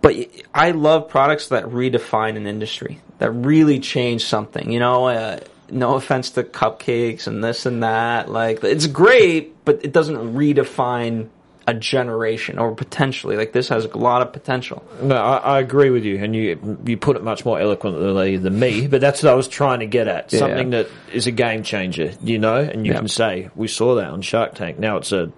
but 0.00 0.16
I 0.52 0.72
love 0.72 1.08
products 1.08 1.48
that 1.48 1.64
redefine 1.64 2.36
an 2.36 2.46
industry 2.46 3.00
that 3.18 3.30
really 3.30 3.80
change 3.80 4.24
something. 4.24 4.70
You 4.70 4.80
know, 4.80 5.06
uh, 5.06 5.40
no 5.70 5.94
offense 5.94 6.30
to 6.30 6.42
cupcakes 6.44 7.26
and 7.26 7.42
this 7.42 7.66
and 7.66 7.82
that. 7.82 8.30
Like 8.30 8.62
it's 8.64 8.86
great, 8.86 9.64
but 9.64 9.84
it 9.84 9.92
doesn't 9.92 10.34
redefine 10.34 11.28
a 11.66 11.74
generation 11.74 12.58
or 12.58 12.74
potentially. 12.74 13.36
Like 13.36 13.52
this 13.52 13.68
has 13.68 13.84
a 13.84 13.96
lot 13.98 14.22
of 14.22 14.32
potential. 14.32 14.84
No, 15.02 15.16
I, 15.16 15.36
I 15.36 15.60
agree 15.60 15.90
with 15.90 16.04
you, 16.04 16.18
and 16.22 16.34
you 16.34 16.78
you 16.84 16.96
put 16.96 17.16
it 17.16 17.22
much 17.24 17.44
more 17.44 17.58
eloquently 17.58 18.36
than 18.36 18.58
me. 18.58 18.86
But 18.86 19.00
that's 19.00 19.22
what 19.22 19.32
I 19.32 19.34
was 19.34 19.48
trying 19.48 19.80
to 19.80 19.86
get 19.86 20.08
at. 20.08 20.32
Yeah. 20.32 20.40
Something 20.40 20.70
that 20.70 20.88
is 21.12 21.26
a 21.26 21.30
game 21.32 21.62
changer, 21.62 22.12
you 22.22 22.38
know, 22.38 22.56
and 22.56 22.86
you 22.86 22.92
Yeah. 22.92 22.98
can 22.98 23.08
say 23.08 23.50
we 23.54 23.68
saw 23.68 23.94
that 23.96 24.08
on 24.10 24.22
Shark 24.22 24.54
Tank. 24.54 24.78
Now 24.78 24.96
it's 24.98 25.12
a 25.12 25.32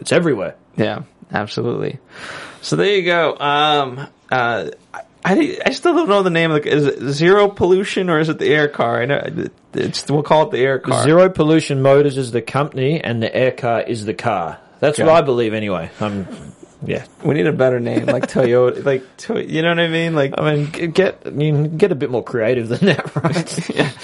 it's 0.00 0.12
everywhere. 0.12 0.54
Yeah, 0.76 1.02
absolutely. 1.32 1.98
So 2.60 2.76
there 2.76 2.94
you 2.96 3.04
go. 3.04 3.36
Um, 3.38 4.06
uh, 4.30 4.70
I, 5.24 5.58
I 5.64 5.70
still 5.70 5.94
don't 5.94 6.08
know 6.08 6.22
the 6.22 6.30
name 6.30 6.50
of 6.50 6.62
the. 6.62 6.68
Is 6.68 6.86
it 6.86 7.00
zero 7.12 7.48
pollution 7.48 8.10
or 8.10 8.18
is 8.18 8.28
it 8.28 8.38
the 8.38 8.48
air 8.48 8.66
car? 8.68 9.02
I 9.02 9.06
know 9.06 9.48
it's 9.72 10.08
we'll 10.10 10.22
call 10.22 10.44
it 10.44 10.50
the 10.50 10.58
air 10.58 10.78
car. 10.78 11.02
Zero 11.04 11.28
Pollution 11.28 11.80
Motors 11.82 12.18
is 12.18 12.32
the 12.32 12.42
company, 12.42 13.00
and 13.00 13.22
the 13.22 13.34
air 13.34 13.52
car 13.52 13.82
is 13.82 14.04
the 14.04 14.14
car. 14.14 14.58
That's 14.82 14.98
Okay. 14.98 15.06
what 15.06 15.14
I 15.14 15.20
believe, 15.22 15.54
anyway. 15.54 15.90
Um, 16.00 16.26
yeah. 16.84 17.04
We 17.24 17.34
need 17.34 17.46
a 17.46 17.52
better 17.52 17.78
name, 17.78 18.06
like 18.06 18.24
Toyota. 18.26 18.84
Like 18.84 19.04
to, 19.18 19.40
you 19.40 19.62
know 19.62 19.68
what 19.68 19.78
I 19.78 19.86
mean? 19.86 20.16
Like 20.16 20.34
I 20.36 20.52
mean, 20.56 20.70
get 20.90 21.24
you 21.24 21.30
can 21.52 21.76
get 21.76 21.92
a 21.92 21.94
bit 21.94 22.10
more 22.10 22.24
creative 22.24 22.66
than 22.68 22.86
that, 22.86 23.14
right? 23.22 23.96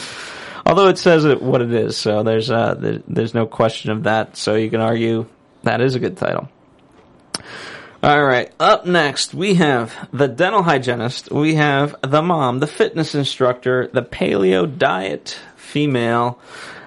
although 0.65 0.87
it 0.87 0.97
says 0.97 1.25
it 1.25 1.43
what 1.43 1.63
it 1.63 1.73
is, 1.75 1.97
so 1.97 2.23
there's 2.23 2.49
uh 2.49 2.75
there, 2.75 3.03
there's 3.09 3.35
no 3.35 3.45
question 3.47 3.91
of 3.91 4.05
that. 4.05 4.37
So 4.37 4.55
you 4.55 4.71
can 4.71 4.81
argue 4.81 5.27
that 5.65 5.81
is 5.81 5.97
a 5.97 5.99
good 5.99 6.17
title. 6.17 6.49
All 8.01 8.25
right, 8.25 8.53
up 8.61 8.87
next 8.87 9.35
we 9.35 9.55
have 9.55 9.93
the 10.13 10.29
dental 10.29 10.63
hygienist, 10.63 11.33
we 11.33 11.57
have 11.57 11.97
the 12.03 12.23
mom, 12.23 12.61
the 12.61 12.69
fitness 12.69 13.17
instructor, 13.17 13.89
the 13.93 14.03
paleo 14.03 14.67
diet 14.79 15.37
female 15.57 16.39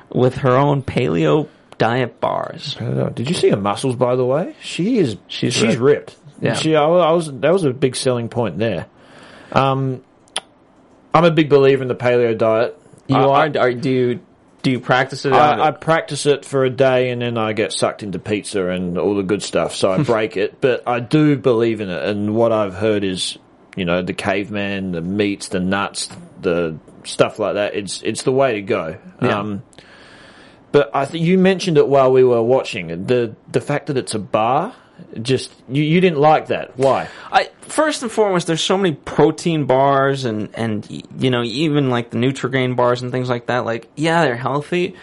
with 0.10 0.36
her 0.36 0.56
own 0.56 0.82
paleo 0.84 1.50
diet 1.82 2.20
bars. 2.20 2.78
I. 2.80 3.10
Did 3.10 3.28
you 3.28 3.34
see 3.34 3.50
her 3.50 3.58
muscles, 3.58 3.96
by 3.96 4.16
the 4.16 4.26
way? 4.26 4.56
She 4.62 5.00
is. 5.00 5.18
She's 5.28 5.54
She's, 5.54 5.78
ripped. 5.78 6.12
ripped. 6.12 6.18
Yeah, 6.40 6.54
she, 6.54 6.76
I, 6.76 6.84
I 6.86 7.12
was 7.12 7.32
that 7.40 7.52
was 7.52 7.64
a 7.66 7.72
big 7.74 7.96
selling 7.96 8.30
point 8.30 8.60
there. 8.60 8.86
Um, 9.52 10.04
I'm 11.14 11.26
a 11.26 11.32
big 11.32 11.50
believer 11.50 11.82
in 11.82 11.88
the 11.88 11.96
paleo 11.96 12.38
diet. 12.38 12.80
You 13.08 13.16
I- 13.16 13.48
are, 13.48 13.58
are? 13.58 13.74
Do 13.74 13.90
you 13.90 14.20
do 14.62 14.70
you 14.70 14.80
practice 14.80 15.26
it? 15.26 15.34
I, 15.34 15.70
I 15.70 15.72
practice 15.72 16.28
it 16.28 16.46
for 16.46 16.64
a 16.66 16.70
day 16.70 17.10
and 17.10 17.22
then 17.22 17.36
I 17.38 17.54
get 17.54 17.74
sucked 17.74 18.04
into 18.04 18.20
pizza 18.20 18.68
and 18.70 18.98
all 18.98 19.16
the 19.16 19.24
good 19.24 19.42
stuff, 19.42 19.74
so 19.74 19.92
I 19.92 20.04
break 20.04 20.38
it. 20.38 20.62
But 20.62 20.88
I 20.88 21.00
do 21.00 21.36
believe 21.36 21.82
in 21.82 21.90
it, 21.90 22.04
and 22.04 22.36
what 22.36 22.52
I've 22.52 22.76
heard 22.76 23.04
is, 23.04 23.40
you 23.76 23.86
know, 23.86 24.04
the 24.04 24.14
caveman, 24.14 24.92
the 24.92 25.02
meats, 25.02 25.48
the 25.48 25.60
nuts, 25.60 26.10
the 26.42 26.78
stuff 27.06 27.40
like 27.40 27.56
that. 27.56 27.74
It's 27.76 28.02
it's 28.04 28.22
the 28.22 28.32
way 28.32 28.54
to 28.54 28.62
go. 28.62 28.98
Yeah. 29.22 29.40
Um, 29.40 29.64
but 30.72 30.90
I 30.94 31.06
th- 31.06 31.24
you 31.24 31.38
mentioned 31.38 31.78
it 31.78 31.88
while 31.88 32.12
we 32.12 32.24
were 32.24 32.42
watching 32.42 33.06
the 33.06 33.36
the 33.52 33.62
fact 33.62 33.88
that 33.88 33.98
it's 33.98 34.14
a 34.14 34.20
bar. 34.20 34.74
Just 35.20 35.52
you, 35.68 35.82
you 35.82 36.00
didn't 36.00 36.20
like 36.20 36.48
that. 36.48 36.78
Why? 36.78 37.10
I 37.32 37.50
first 37.62 38.04
and 38.04 38.12
foremost, 38.12 38.46
there's 38.46 38.64
so 38.64 38.78
many 38.78 38.96
protein 38.96 39.66
bars 39.66 40.26
and 40.26 40.50
and 40.54 40.88
you 41.18 41.32
know 41.32 41.44
even 41.44 41.90
like 41.90 42.12
the 42.12 42.18
Nutrigrain 42.18 42.76
bars 42.76 43.02
and 43.02 43.12
things 43.12 43.28
like 43.28 43.48
that. 43.48 43.66
Like 43.66 43.90
yeah, 43.96 44.24
they're 44.24 44.36
healthy, 44.36 44.96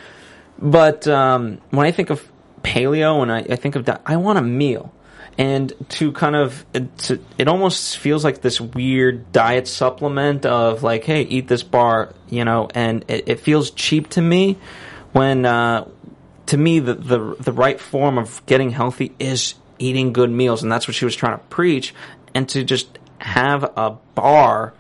but 0.59 1.09
um, 1.09 1.61
when 1.71 1.87
I 1.87 1.91
think 1.91 2.11
of 2.11 2.27
paleo 2.63 3.23
and 3.23 3.33
I, 3.33 3.39
I 3.39 3.57
think 3.57 3.77
of 3.77 3.87
that, 3.87 4.03
I 4.07 4.17
want 4.17 4.39
a 4.39 4.43
meal. 4.43 4.93
And 5.37 5.73
to 5.91 6.11
kind 6.11 6.35
of, 6.35 6.67
it, 6.75 6.99
to, 6.99 7.21
it 7.39 7.47
almost 7.47 7.99
feels 7.99 8.25
like 8.25 8.41
this 8.41 8.61
weird 8.61 9.31
diet 9.31 9.69
supplement 9.69 10.45
of 10.45 10.83
like, 10.83 11.05
hey, 11.05 11.23
eat 11.23 11.47
this 11.47 11.63
bar, 11.63 12.13
you 12.29 12.45
know, 12.45 12.69
and 12.75 13.05
it, 13.07 13.29
it 13.29 13.41
feels 13.41 13.71
cheap 13.71 14.09
to 14.11 14.21
me 14.21 14.59
when, 15.13 15.45
uh, 15.45 15.89
to 16.47 16.57
me, 16.57 16.81
the, 16.81 16.95
the 16.95 17.37
the 17.41 17.53
right 17.53 17.81
form 17.81 18.19
of 18.19 18.45
getting 18.47 18.71
healthy 18.71 19.15
is 19.19 19.55
eating 19.79 20.13
good 20.13 20.31
meals, 20.31 20.63
and 20.63 20.71
that's 20.71 20.89
what 20.89 20.95
she 20.95 21.05
was 21.05 21.17
trying 21.17 21.39
to 21.39 21.45
preach. 21.45 21.95
And 22.35 22.49
to 22.51 22.65
just 22.65 22.99
have 23.19 23.65
a 23.65 23.97
bar, 24.15 24.75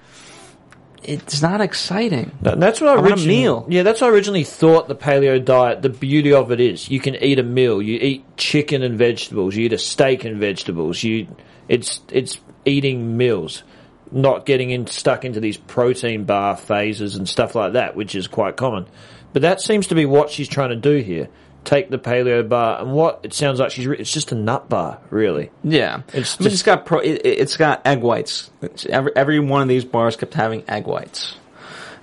it's 1.02 1.40
not 1.40 1.60
exciting. 1.60 2.32
That's 2.42 2.80
what 2.80 2.90
I, 2.90 2.92
I 2.92 2.96
want 2.96 3.06
a 3.06 3.12
originally 3.12 3.38
meal. 3.38 3.66
Yeah, 3.68 3.82
that's 3.82 4.00
what 4.00 4.08
I 4.08 4.10
originally 4.10 4.44
thought 4.44 4.88
the 4.88 4.96
paleo 4.96 5.42
diet. 5.42 5.82
The 5.82 5.88
beauty 5.88 6.32
of 6.32 6.52
it 6.52 6.60
is 6.60 6.90
you 6.90 7.00
can 7.00 7.16
eat 7.16 7.38
a 7.38 7.42
meal. 7.42 7.80
You 7.80 7.98
eat 8.00 8.36
chicken 8.36 8.82
and 8.82 8.98
vegetables. 8.98 9.56
You 9.56 9.66
eat 9.66 9.72
a 9.72 9.78
steak 9.78 10.24
and 10.24 10.38
vegetables. 10.38 11.02
You 11.02 11.28
it's 11.68 12.00
it's 12.10 12.38
eating 12.64 13.16
meals, 13.16 13.62
not 14.10 14.44
getting 14.44 14.70
in 14.70 14.86
stuck 14.86 15.24
into 15.24 15.40
these 15.40 15.56
protein 15.56 16.24
bar 16.24 16.56
phases 16.56 17.16
and 17.16 17.28
stuff 17.28 17.54
like 17.54 17.74
that, 17.74 17.96
which 17.96 18.14
is 18.14 18.26
quite 18.26 18.56
common. 18.56 18.86
But 19.32 19.42
that 19.42 19.60
seems 19.60 19.88
to 19.88 19.94
be 19.94 20.06
what 20.06 20.30
she's 20.30 20.48
trying 20.48 20.70
to 20.70 20.76
do 20.76 20.96
here. 20.96 21.28
Take 21.64 21.90
the 21.90 21.98
paleo 21.98 22.48
bar 22.48 22.80
and 22.80 22.92
what 22.92 23.20
it 23.24 23.34
sounds 23.34 23.60
like 23.60 23.72
she's—it's 23.72 24.12
just 24.12 24.32
a 24.32 24.34
nut 24.34 24.68
bar, 24.68 25.00
really. 25.10 25.50
Yeah, 25.62 26.02
It's 26.14 26.40
I 26.40 26.44
mean, 26.44 26.52
it's 26.52 26.62
got 26.62 26.86
pro. 26.86 27.00
It, 27.00 27.20
it's 27.24 27.56
got 27.56 27.86
egg 27.86 28.00
whites. 28.00 28.50
It's, 28.62 28.86
every 28.86 29.12
every 29.14 29.38
one 29.40 29.62
of 29.62 29.68
these 29.68 29.84
bars 29.84 30.16
kept 30.16 30.34
having 30.34 30.64
egg 30.68 30.86
whites. 30.86 31.36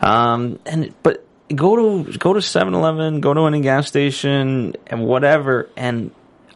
Um, 0.02 0.60
and 0.66 0.94
but 1.02 1.26
go 1.54 2.04
to 2.04 2.18
go 2.18 2.34
to 2.34 2.40
7-Eleven, 2.40 3.22
go 3.22 3.34
to 3.34 3.46
any 3.46 3.62
gas 3.62 3.88
station, 3.88 4.76
and 4.88 5.06
whatever, 5.06 5.70
and 5.76 6.12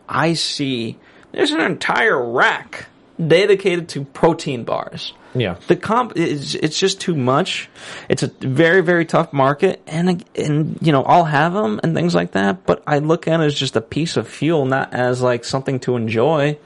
I 0.07 0.33
see 0.33 0.97
there's 1.31 1.51
an 1.51 1.61
entire 1.61 2.31
rack 2.31 2.87
dedicated 3.25 3.89
to 3.89 4.05
protein 4.05 4.63
bars. 4.63 5.13
Yeah. 5.35 5.57
The 5.67 5.75
comp 5.75 6.17
is 6.17 6.55
it's 6.55 6.79
just 6.79 6.99
too 6.99 7.15
much. 7.15 7.69
It's 8.07 8.23
a 8.23 8.27
very 8.27 8.81
very 8.81 9.05
tough 9.05 9.31
market, 9.31 9.81
and 9.85 10.23
and 10.35 10.77
you 10.81 10.91
know 10.91 11.03
I'll 11.03 11.25
have 11.25 11.53
them 11.53 11.79
and 11.83 11.95
things 11.95 12.15
like 12.15 12.31
that. 12.31 12.65
But 12.65 12.83
I 12.87 12.99
look 12.99 13.27
at 13.27 13.39
it 13.39 13.43
as 13.43 13.55
just 13.55 13.75
a 13.75 13.81
piece 13.81 14.17
of 14.17 14.27
fuel, 14.27 14.65
not 14.65 14.93
as 14.93 15.21
like 15.21 15.45
something 15.45 15.79
to 15.81 15.95
enjoy. 15.95 16.57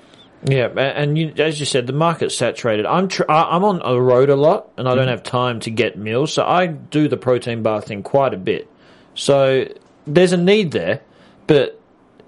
Yeah, 0.45 0.67
and 0.67 1.17
you, 1.17 1.33
as 1.37 1.59
you 1.59 1.65
said, 1.65 1.87
the 1.87 1.93
market's 1.93 2.35
saturated. 2.35 2.85
I'm 2.85 3.07
tr- 3.07 3.29
I'm 3.29 3.63
on 3.63 3.79
the 3.79 4.01
road 4.01 4.29
a 4.29 4.35
lot, 4.35 4.71
and 4.77 4.87
I 4.87 4.91
don't 4.91 5.03
mm-hmm. 5.03 5.11
have 5.11 5.23
time 5.23 5.61
to 5.61 5.71
get 5.71 5.97
meals, 5.97 6.33
so 6.33 6.45
I 6.45 6.67
do 6.67 7.07
the 7.07 7.15
protein 7.15 7.63
bar 7.63 7.81
thing 7.81 8.03
quite 8.03 8.33
a 8.33 8.37
bit. 8.37 8.69
So 9.15 9.67
there's 10.05 10.33
a 10.33 10.37
need 10.37 10.71
there, 10.71 11.01
but 11.47 11.79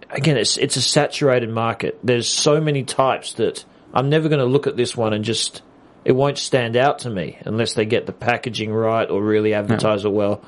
again, 0.10 0.38
it's 0.38 0.58
it's 0.58 0.78
a 0.78 0.82
saturated 0.82 1.50
market. 1.50 2.00
There's 2.04 2.30
so 2.30 2.62
many 2.62 2.84
types 2.84 3.34
that 3.34 3.66
I'm 3.96 4.10
never 4.10 4.28
going 4.28 4.40
to 4.40 4.46
look 4.46 4.68
at 4.68 4.76
this 4.76 4.96
one 4.96 5.14
and 5.14 5.24
just 5.24 5.62
it 6.04 6.12
won't 6.12 6.38
stand 6.38 6.76
out 6.76 7.00
to 7.00 7.10
me 7.10 7.38
unless 7.46 7.74
they 7.74 7.86
get 7.86 8.06
the 8.06 8.14
packaging 8.14 8.72
right 8.72 9.10
or 9.10 9.24
really 9.24 9.54
advertise 9.54 10.06
it 10.06 10.12
well. 10.12 10.44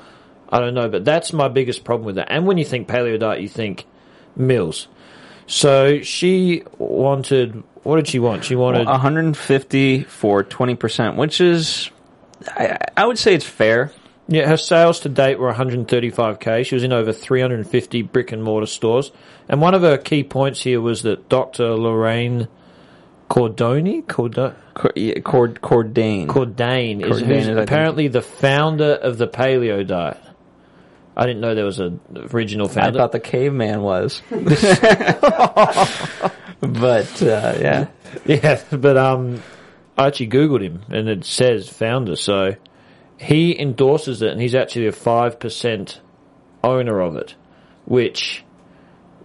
I 0.48 0.60
don't 0.60 0.74
know, 0.74 0.88
but 0.88 1.04
that's 1.04 1.32
my 1.32 1.48
biggest 1.48 1.82
problem 1.84 2.06
with 2.06 2.16
that. 2.16 2.30
And 2.30 2.46
when 2.46 2.58
you 2.58 2.64
think 2.64 2.88
paleo 2.88 3.18
diet, 3.18 3.40
you 3.40 3.48
think 3.48 3.86
meals. 4.36 4.86
So 5.46 6.02
she 6.02 6.62
wanted. 6.78 7.62
What 7.82 7.96
did 7.96 8.08
she 8.08 8.18
want? 8.18 8.44
She 8.44 8.54
wanted. 8.54 8.86
150 8.86 10.04
for 10.04 10.44
20%, 10.44 11.16
which 11.16 11.40
is, 11.40 11.90
I, 12.46 12.78
I 12.96 13.06
would 13.06 13.18
say 13.18 13.34
it's 13.34 13.46
fair. 13.46 13.92
Yeah, 14.30 14.46
her 14.46 14.58
sales 14.58 15.00
to 15.00 15.08
date 15.08 15.38
were 15.38 15.50
135k. 15.52 16.66
She 16.66 16.74
was 16.74 16.84
in 16.84 16.92
over 16.92 17.14
350 17.14 18.02
brick 18.02 18.30
and 18.30 18.44
mortar 18.44 18.66
stores, 18.66 19.10
and 19.48 19.62
one 19.62 19.74
of 19.74 19.80
her 19.80 19.96
key 19.96 20.22
points 20.22 20.62
here 20.62 20.82
was 20.82 21.02
that 21.02 21.30
Dr. 21.30 21.74
Lorraine 21.74 22.46
Cordoni, 23.28 24.06
Cordo, 24.06 24.54
Cor- 24.74 24.92
yeah, 24.96 25.20
Cord, 25.20 25.60
Cordain. 25.60 26.26
Cordain, 26.26 27.00
is, 27.02 27.06
Cordain 27.06 27.26
who's 27.26 27.42
is, 27.42 27.48
I 27.48 27.54
think- 27.54 27.58
apparently 27.68 28.08
the 28.08 28.22
founder 28.22 28.92
of 28.94 29.18
the 29.18 29.28
paleo 29.28 29.86
diet. 29.86 30.18
I 31.16 31.26
didn't 31.26 31.40
know 31.40 31.54
there 31.56 31.64
was 31.64 31.80
an 31.80 32.00
original 32.32 32.68
founder. 32.68 32.80
I 32.80 32.84
founder. 32.84 32.98
thought 33.00 33.12
the 33.12 33.20
caveman 33.20 33.82
was. 33.82 34.22
but, 36.60 37.22
uh, 37.22 37.54
yeah. 37.60 37.86
Yeah, 38.24 38.62
but 38.70 38.96
um, 38.96 39.42
I 39.96 40.06
actually 40.06 40.28
googled 40.28 40.62
him, 40.62 40.82
and 40.88 41.08
it 41.08 41.24
says 41.24 41.68
founder. 41.68 42.16
So 42.16 42.54
he 43.18 43.58
endorses 43.58 44.22
it, 44.22 44.30
and 44.30 44.40
he's 44.40 44.54
actually 44.54 44.86
a 44.86 44.92
five 44.92 45.38
percent 45.40 46.00
owner 46.64 47.00
of 47.00 47.16
it, 47.16 47.34
which 47.84 48.44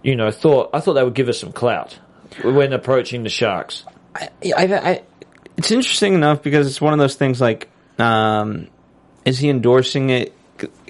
you 0.02 0.16
know 0.16 0.30
thought 0.30 0.70
I 0.74 0.80
thought 0.80 0.94
they 0.94 1.04
would 1.04 1.14
give 1.14 1.28
us 1.28 1.38
some 1.40 1.52
clout 1.52 1.98
when 2.42 2.72
approaching 2.72 3.22
the 3.22 3.30
Sharks. 3.30 3.84
I, 4.14 4.28
I, 4.56 4.64
I, 4.64 5.02
it's 5.56 5.70
interesting 5.70 6.14
enough 6.14 6.42
because 6.42 6.66
it's 6.66 6.80
one 6.80 6.92
of 6.92 6.98
those 6.98 7.14
things 7.14 7.40
like, 7.40 7.68
um, 7.98 8.68
is 9.24 9.38
he 9.38 9.48
endorsing 9.48 10.10
it? 10.10 10.32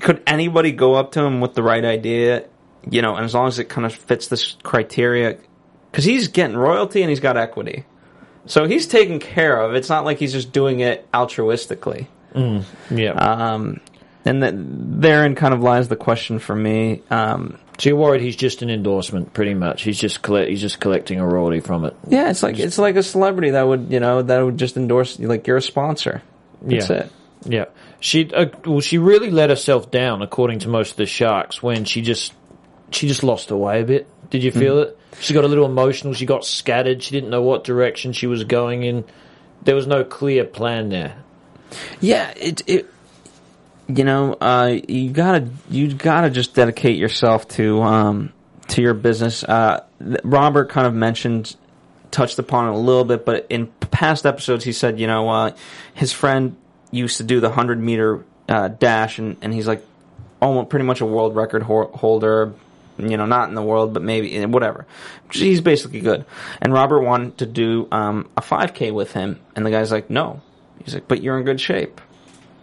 Could 0.01 0.23
anybody 0.27 0.73
go 0.73 0.95
up 0.95 1.13
to 1.13 1.23
him 1.23 1.41
with 1.41 1.55
the 1.55 1.63
right 1.63 1.85
idea? 1.85 2.45
You 2.89 3.03
know, 3.03 3.15
and 3.15 3.25
as 3.25 3.35
long 3.35 3.49
as 3.49 3.59
it 3.59 3.69
kind 3.69 3.87
of 3.87 3.95
fits 3.95 4.29
this 4.29 4.57
criteria, 4.63 5.39
because 5.91 6.05
he's 6.05 6.29
getting 6.29 6.57
royalty 6.57 7.01
and 7.03 7.09
he's 7.09 7.21
got 7.21 7.37
equity, 7.37 7.85
so 8.47 8.67
he's 8.67 8.87
taken 8.87 9.21
care 9.21 9.59
of. 9.59 9.75
It's 9.75 9.89
not 9.89 10.05
like 10.05 10.19
he's 10.19 10.33
just 10.33 10.53
doing 10.53 10.81
it 10.81 11.11
altruistically. 11.13 12.09
Yeah, 12.91 13.13
Um, 13.13 13.81
and 14.25 14.43
that 14.43 14.55
therein 14.57 15.35
kind 15.35 15.55
of 15.55 15.61
lies 15.63 15.89
the 15.89 15.97
question 15.97 16.39
for 16.39 16.55
me. 16.55 17.03
Um, 17.11 17.59
so 17.79 17.89
you're 17.91 17.99
worried 17.99 18.21
he's 18.21 18.37
just 18.37 18.63
an 18.63 18.71
endorsement, 18.71 19.33
pretty 19.33 19.55
much. 19.55 19.83
He's 19.83 19.99
just 19.99 20.23
collect, 20.23 20.49
he's 20.51 20.61
just 20.61 20.81
collecting 20.81 21.19
a 21.21 21.27
royalty 21.27 21.61
from 21.61 21.85
it. 21.85 21.95
yeah, 22.09 22.31
it's 22.31 22.43
like 22.43 22.59
it's 22.59 22.79
like 22.79 22.97
a 22.97 23.03
celebrity 23.03 23.51
that 23.51 23.67
would 23.67 23.91
you 23.91 24.01
know 24.01 24.23
that 24.23 24.41
would 24.41 24.59
just 24.59 24.77
endorse 24.77 25.19
like 25.19 25.47
you're 25.47 25.57
a 25.59 25.63
sponsor. 25.63 26.23
That's 26.63 26.89
Yeah. 26.91 26.97
it. 26.97 27.13
Yeah, 27.47 27.65
she 28.01 28.33
uh, 28.33 28.47
well, 28.65 28.81
she 28.81 28.97
really 28.99 29.31
let 29.31 29.51
herself 29.51 29.91
down, 29.91 30.23
according 30.23 30.61
to 30.61 30.69
most 30.69 30.93
of 30.93 30.97
the 30.97 31.05
sharks, 31.07 31.63
when 31.63 31.85
she 31.85 32.01
just 32.01 32.33
she 32.91 33.07
just 33.09 33.23
lost 33.23 33.51
her 33.51 33.57
way 33.57 33.83
a 33.83 33.85
bit. 33.85 34.07
Did 34.31 34.43
you 34.43 34.51
feel 34.51 34.79
it? 34.79 34.99
She 35.21 35.35
got 35.35 35.45
a 35.45 35.49
little 35.49 35.67
emotional. 35.67 36.15
She 36.15 36.25
got 36.27 36.45
scattered. 36.47 37.03
She 37.03 37.11
didn't 37.13 37.29
know 37.31 37.43
what 37.43 37.63
direction 37.65 38.13
she 38.15 38.27
was 38.27 38.45
going 38.45 38.83
in. 38.83 39.05
There 39.63 39.75
was 39.75 39.87
no 39.87 40.05
clear 40.05 40.45
plan 40.45 40.89
there. 40.89 41.17
Yeah, 42.01 42.33
it 42.37 42.63
it 42.67 42.87
you 43.89 44.05
know, 44.05 44.35
uh 44.35 44.79
you 44.89 45.11
gotta 45.11 45.49
you 45.69 45.93
gotta 45.95 46.31
just 46.31 46.55
dedicate 46.55 46.97
yourself 46.99 47.47
to 47.49 47.83
um 47.83 48.33
to 48.69 48.83
your 48.83 48.95
business. 48.95 49.45
Uh 49.45 49.85
Robert 50.23 50.71
kind 50.71 50.87
of 50.87 50.95
mentioned 50.95 51.57
touched 52.11 52.39
upon 52.39 52.69
it 52.69 52.75
a 52.75 52.79
little 52.79 53.05
bit, 53.05 53.25
but 53.25 53.47
in 53.51 53.67
past 53.67 54.25
episodes 54.27 54.65
he 54.65 54.73
said, 54.73 54.99
you 54.99 55.07
know, 55.07 55.29
uh 55.29 55.51
his 55.95 56.13
friend 56.13 56.57
used 56.91 57.19
to 57.19 57.25
do 57.25 57.41
the 57.41 57.51
hundred 57.51 57.79
meter 57.81 58.25
uh 58.49 58.69
dash 58.69 59.19
and, 59.19 59.37
and 59.43 59.53
he's 59.53 59.67
like 59.67 59.85
almost 60.41 60.69
pretty 60.69 60.85
much 60.85 61.01
a 61.01 61.07
world 61.07 61.35
record 61.35 61.63
ho- 61.63 61.91
holder. 61.95 62.53
You 62.97 63.17
know, 63.17 63.27
not 63.27 63.49
in 63.49 63.57
the 63.57 63.63
world, 63.63 63.93
but 63.93 64.03
maybe 64.03 64.37
eh, 64.37 64.45
whatever. 64.45 64.87
He's 65.33 65.61
basically 65.61 65.99
good. 65.99 66.25
And 66.63 66.73
Robert 66.73 67.03
wanted 67.03 67.39
to 67.39 67.47
do 67.47 67.89
um, 67.91 68.31
a 68.37 68.41
5K 68.41 68.95
with 68.95 69.13
him, 69.13 69.41
and 69.57 69.67
the 69.67 69.73
guy's 69.73 69.91
like, 69.91 70.11
"No." 70.11 70.41
He's 70.85 70.95
like, 70.95 71.09
"But 71.09 71.21
you're 71.21 71.37
in 71.37 71.45
good 71.45 71.61
shape." 71.61 72.01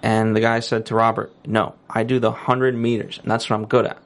And 0.03 0.35
the 0.35 0.39
guy 0.39 0.59
said 0.61 0.87
to 0.87 0.95
Robert, 0.95 1.31
"No, 1.45 1.75
I 1.89 2.03
do 2.03 2.19
the 2.19 2.31
100 2.31 2.75
meters, 2.75 3.19
and 3.21 3.31
that's 3.31 3.49
what 3.49 3.55
I'm 3.55 3.65
good 3.65 3.85
at. 3.85 3.97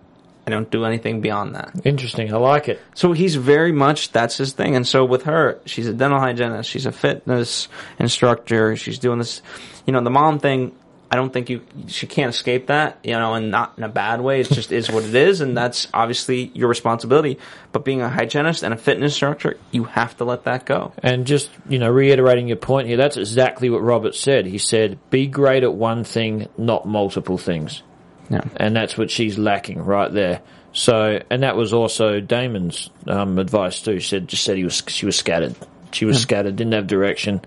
I 0.45 0.51
don't 0.51 0.69
do 0.69 0.85
anything 0.85 1.21
beyond 1.21 1.55
that." 1.55 1.71
Interesting. 1.85 2.33
I 2.33 2.37
like 2.37 2.67
it. 2.67 2.81
So 2.93 3.13
he's 3.13 3.35
very 3.35 3.71
much 3.71 4.11
that's 4.11 4.37
his 4.37 4.53
thing. 4.53 4.75
And 4.75 4.85
so 4.85 5.05
with 5.05 5.23
her, 5.23 5.59
she's 5.65 5.87
a 5.87 5.93
dental 5.93 6.19
hygienist, 6.19 6.69
she's 6.69 6.85
a 6.85 6.91
fitness 6.91 7.67
instructor, 7.99 8.75
she's 8.75 8.99
doing 8.99 9.19
this. 9.19 9.41
You 9.85 9.93
know, 9.93 10.01
the 10.01 10.09
mom 10.09 10.39
thing. 10.39 10.73
I 11.15 11.17
don't 11.17 11.31
think 11.31 11.49
you 11.49 11.61
she 11.87 12.07
can't 12.07 12.35
escape 12.35 12.67
that, 12.67 12.99
you 13.01 13.13
know, 13.13 13.35
and 13.35 13.51
not 13.51 13.75
in 13.77 13.85
a 13.85 13.89
bad 13.89 14.19
way. 14.19 14.41
It 14.41 14.49
just 14.49 14.73
is 14.73 14.91
what 14.91 15.05
it 15.05 15.15
is, 15.15 15.39
and 15.39 15.55
that's 15.55 15.87
obviously 15.93 16.51
your 16.53 16.67
responsibility. 16.67 17.39
But 17.71 17.85
being 17.85 18.01
a 18.01 18.09
hygienist 18.09 18.63
and 18.63 18.73
a 18.73 18.77
fitness 18.77 19.13
instructor, 19.13 19.57
you 19.71 19.85
have 19.85 20.17
to 20.17 20.25
let 20.25 20.43
that 20.43 20.65
go. 20.65 20.91
And 21.01 21.25
just, 21.25 21.49
you 21.69 21.79
know, 21.79 21.89
reiterating 21.89 22.49
your 22.49 22.57
point 22.57 22.89
here, 22.89 22.97
that's 22.97 23.15
exactly 23.15 23.69
what 23.69 23.81
Robert 23.81 24.13
said. 24.13 24.45
He 24.45 24.57
said, 24.57 24.99
be 25.09 25.27
great 25.27 25.63
at 25.63 25.73
one 25.73 26.03
thing, 26.03 26.49
not 26.57 26.85
multiple 26.85 27.37
things. 27.37 27.81
Yeah. 28.29 28.41
And 28.57 28.75
that's 28.75 28.97
what 28.97 29.09
she's 29.09 29.37
lacking 29.37 29.81
right 29.85 30.11
there. 30.11 30.41
So, 30.73 31.21
and 31.29 31.43
that 31.43 31.55
was 31.55 31.71
also 31.71 32.19
Daymond's 32.19 32.89
um, 33.07 33.39
advice 33.39 33.81
too. 33.81 34.01
She 34.01 34.09
said, 34.09 34.27
just 34.27 34.43
said 34.43 34.57
he 34.57 34.65
was, 34.65 34.83
she 34.87 35.05
was 35.05 35.15
scattered. 35.15 35.55
She 35.91 36.03
was 36.03 36.21
scattered, 36.21 36.57
didn't 36.57 36.73
have 36.73 36.87
direction. 36.87 37.41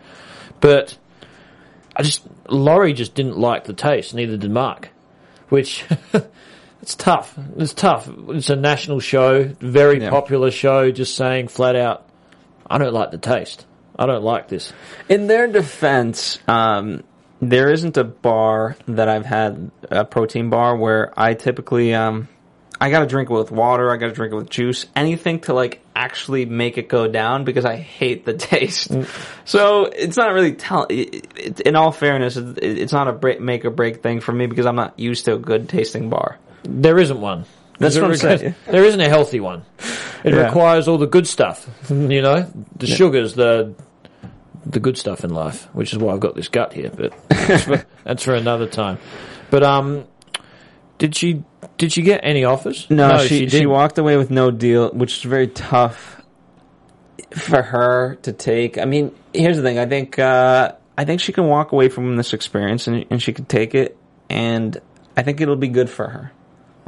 But 0.60 0.96
I 1.94 2.02
just, 2.02 2.26
Lori 2.48 2.92
just 2.92 3.14
didn't 3.14 3.38
like 3.38 3.64
the 3.64 3.72
taste, 3.72 4.14
neither 4.14 4.36
did 4.36 4.50
Mark. 4.50 4.90
Which, 5.48 5.84
it's 6.82 6.94
tough. 6.94 7.38
It's 7.56 7.72
tough. 7.72 8.08
It's 8.28 8.50
a 8.50 8.56
national 8.56 9.00
show, 9.00 9.44
very 9.60 10.00
Yeah. 10.00 10.10
popular 10.10 10.50
show, 10.50 10.90
just 10.90 11.16
saying 11.16 11.48
flat 11.48 11.76
out, 11.76 12.04
I 12.68 12.78
don't 12.78 12.92
like 12.92 13.10
the 13.10 13.18
taste. 13.18 13.64
I 13.98 14.06
don't 14.06 14.22
like 14.22 14.48
this. 14.48 14.72
In 15.08 15.26
their 15.26 15.48
defense, 15.48 16.38
um, 16.46 17.02
there 17.40 17.70
isn't 17.70 17.96
a 17.96 18.04
bar 18.04 18.76
that 18.86 19.08
I've 19.08 19.26
had 19.26 19.70
a 19.90 20.04
protein 20.04 20.50
bar 20.50 20.76
where 20.76 21.12
I 21.18 21.34
typically 21.34 21.94
um, 21.94 22.28
I 22.80 22.90
got 22.90 23.00
to 23.00 23.06
drink 23.06 23.30
it 23.30 23.32
with 23.32 23.50
water. 23.50 23.90
I 23.90 23.96
got 23.96 24.06
to 24.08 24.12
drink 24.12 24.32
it 24.32 24.36
with 24.36 24.50
juice. 24.50 24.86
Anything 24.94 25.40
to 25.40 25.54
like 25.54 25.80
actually 25.98 26.44
make 26.46 26.78
it 26.78 26.88
go 26.88 27.08
down 27.08 27.44
because 27.44 27.64
I 27.64 27.76
hate 27.76 28.24
the 28.24 28.34
taste. 28.50 28.90
So 29.44 29.84
it's 29.86 30.16
not 30.16 30.32
really 30.32 30.52
tell. 30.52 30.86
It, 30.88 31.26
it, 31.36 31.60
in 31.60 31.74
all 31.76 31.92
fairness, 31.92 32.36
it's 32.36 32.92
not 32.92 33.08
a 33.08 33.12
break, 33.12 33.40
make 33.40 33.64
or 33.64 33.70
break 33.70 34.02
thing 34.02 34.20
for 34.20 34.32
me 34.32 34.46
because 34.46 34.66
I'm 34.66 34.76
not 34.76 34.98
used 34.98 35.24
to 35.26 35.34
a 35.34 35.38
good 35.38 35.68
tasting 35.68 36.08
bar. 36.10 36.38
There 36.62 36.98
isn't 36.98 37.20
one. 37.20 37.44
That's 37.78 37.94
There 37.94 38.02
what 38.04 38.08
I'm 38.08 38.14
isn't- 38.14 38.38
saying. 38.38 38.54
There 38.70 38.84
isn't 38.84 39.00
a 39.00 39.08
healthy 39.08 39.40
one. 39.40 39.62
It 40.24 40.34
Yeah. 40.34 40.46
requires 40.46 40.88
all 40.88 40.98
the 40.98 41.06
good 41.06 41.26
stuff. 41.26 41.68
You 41.90 42.22
know, 42.22 42.50
the 42.76 42.86
sugars, 42.86 43.34
the 43.34 43.74
the 44.66 44.80
good 44.80 44.98
stuff 44.98 45.24
in 45.24 45.30
life, 45.30 45.64
which 45.72 45.92
is 45.92 45.98
why 45.98 46.12
I've 46.12 46.20
got 46.20 46.34
this 46.34 46.48
gut 46.48 46.72
here. 46.74 46.90
But 46.94 47.12
that's 47.28 47.64
for, 47.64 47.84
that's 48.04 48.22
for 48.24 48.34
another 48.34 48.66
time. 48.66 48.98
But 49.50 49.62
um, 49.62 50.04
did 50.98 51.14
she 51.14 51.44
did 51.78 51.92
she 51.92 52.02
get 52.02 52.20
any 52.22 52.44
offers? 52.44 52.86
No, 52.90 53.18
she 53.18 53.28
she, 53.40 53.46
didn't. 53.46 53.70
walked 53.70 53.98
away 53.98 54.16
with 54.16 54.30
no 54.30 54.50
deal, 54.50 54.90
which 54.90 55.18
is 55.18 55.22
very 55.22 55.48
tough 55.48 56.20
for 57.32 57.62
her 57.62 58.16
to 58.22 58.32
take. 58.32 58.78
I 58.78 58.84
mean, 58.84 59.14
here's 59.32 59.56
the 59.56 59.62
thing. 59.62 59.78
I 59.78 59.86
think 59.86 60.18
uh, 60.18 60.72
I 60.96 61.04
think 61.04 61.20
she 61.20 61.32
can 61.32 61.46
walk 61.46 61.72
away 61.72 61.88
from 61.88 62.16
this 62.16 62.32
experience 62.32 62.86
and 62.86 63.04
and 63.10 63.22
she 63.22 63.32
can 63.32 63.44
take 63.44 63.74
it, 63.74 63.96
and 64.28 64.76
I 65.16 65.22
think 65.22 65.40
it'll 65.40 65.56
be 65.56 65.68
good 65.68 65.90
for 65.90 66.08
her. 66.08 66.32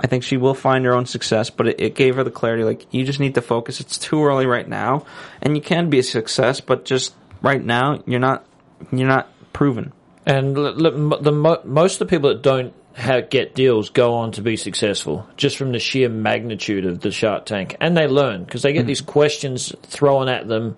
I 0.02 0.07
think 0.07 0.25
she 0.25 0.38
will 0.38 0.55
find 0.55 0.85
her 0.87 0.95
own 0.95 1.05
success, 1.05 1.50
but 1.50 1.69
it, 1.69 1.81
it 1.81 1.95
gave 1.95 2.17
her 2.17 2.25
the 2.25 2.31
clarity. 2.31 2.64
Like 2.64 2.93
you 2.93 3.05
just 3.05 3.21
need 3.21 3.35
to 3.35 3.43
focus. 3.43 3.81
It's 3.81 3.99
too 3.99 4.25
early 4.25 4.47
right 4.47 4.67
now, 4.67 5.05
and 5.43 5.55
you 5.57 5.62
can 5.62 5.90
be 5.90 5.99
a 5.99 6.02
success, 6.02 6.61
but 6.61 6.85
just 6.85 7.14
right 7.43 7.62
now 7.62 8.02
you're 8.07 8.21
not 8.21 8.47
you're 8.90 9.09
not 9.09 9.29
proven. 9.52 9.93
And 10.26 10.57
l- 10.57 10.87
l- 10.87 11.12
m- 11.12 11.23
the 11.23 11.33
mo- 11.33 11.61
most 11.64 11.95
of 11.95 11.99
the 12.00 12.07
people 12.07 12.31
that 12.31 12.43
don't 12.43 12.73
ha 13.00 13.21
get 13.21 13.54
deals 13.54 13.90
go 13.90 14.14
on 14.14 14.33
to 14.33 14.42
be 14.42 14.57
successful 14.57 15.26
just 15.37 15.57
from 15.57 15.73
the 15.73 15.78
sheer 15.78 16.09
magnitude 16.09 16.87
of 16.87 17.00
the 17.00 17.11
Shark 17.11 17.47
Tank, 17.47 17.76
and 17.80 17.97
they 17.97 18.07
learn 18.07 18.45
because 18.45 18.62
they 18.62 18.73
get 18.73 18.87
these 18.87 19.00
questions 19.00 19.75
thrown 19.83 20.28
at 20.28 20.47
them, 20.47 20.76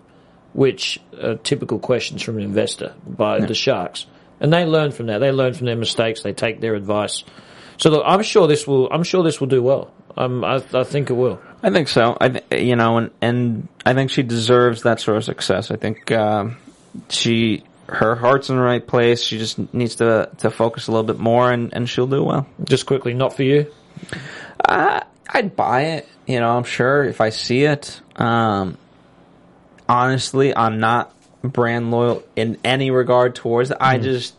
which 0.52 1.00
are 1.22 1.36
typical 1.36 1.78
questions 1.78 2.22
from 2.22 2.38
an 2.38 2.44
investor 2.44 2.94
by 3.06 3.40
the 3.40 3.54
sharks, 3.54 4.06
and 4.40 4.52
they 4.52 4.64
learn 4.64 4.92
from 4.92 5.06
that. 5.06 5.18
They 5.18 5.32
learn 5.32 5.54
from 5.54 5.66
their 5.66 5.76
mistakes. 5.76 6.22
They 6.22 6.32
take 6.32 6.60
their 6.60 6.74
advice. 6.74 7.24
So 7.78 7.90
look, 7.90 8.04
I'm 8.06 8.22
sure 8.22 8.46
this 8.46 8.66
will. 8.66 8.88
I'm 8.92 9.02
sure 9.02 9.22
this 9.22 9.40
will 9.40 9.48
do 9.48 9.62
well. 9.62 9.92
Um, 10.16 10.44
I, 10.44 10.62
I 10.74 10.84
think 10.84 11.10
it 11.10 11.14
will. 11.14 11.40
I 11.62 11.70
think 11.70 11.88
so. 11.88 12.16
I 12.20 12.28
th- 12.28 12.62
you 12.64 12.76
know, 12.76 12.98
and 12.98 13.10
and 13.20 13.68
I 13.84 13.94
think 13.94 14.10
she 14.10 14.22
deserves 14.22 14.82
that 14.82 15.00
sort 15.00 15.16
of 15.16 15.24
success. 15.24 15.70
I 15.70 15.76
think 15.76 16.12
um, 16.12 16.58
she 17.08 17.64
her 17.92 18.16
heart's 18.16 18.50
in 18.50 18.56
the 18.56 18.62
right 18.62 18.84
place. 18.86 19.22
She 19.22 19.38
just 19.38 19.72
needs 19.72 19.96
to 19.96 20.30
to 20.38 20.50
focus 20.50 20.88
a 20.88 20.92
little 20.92 21.06
bit 21.06 21.18
more, 21.18 21.50
and 21.52 21.72
and 21.72 21.88
she'll 21.88 22.06
do 22.06 22.22
well. 22.22 22.46
Just 22.64 22.86
quickly, 22.86 23.14
not 23.14 23.34
for 23.34 23.42
you. 23.42 23.72
Uh, 24.64 25.00
I'd 25.28 25.56
buy 25.56 25.82
it. 25.82 26.08
You 26.26 26.40
know, 26.40 26.56
I'm 26.56 26.64
sure 26.64 27.04
if 27.04 27.20
I 27.20 27.30
see 27.30 27.64
it. 27.64 28.00
Um, 28.16 28.78
honestly, 29.88 30.56
I'm 30.56 30.80
not 30.80 31.14
brand 31.42 31.90
loyal 31.90 32.22
in 32.36 32.58
any 32.64 32.90
regard 32.90 33.34
towards 33.34 33.70
it. 33.70 33.76
I 33.80 33.98
just 33.98 34.34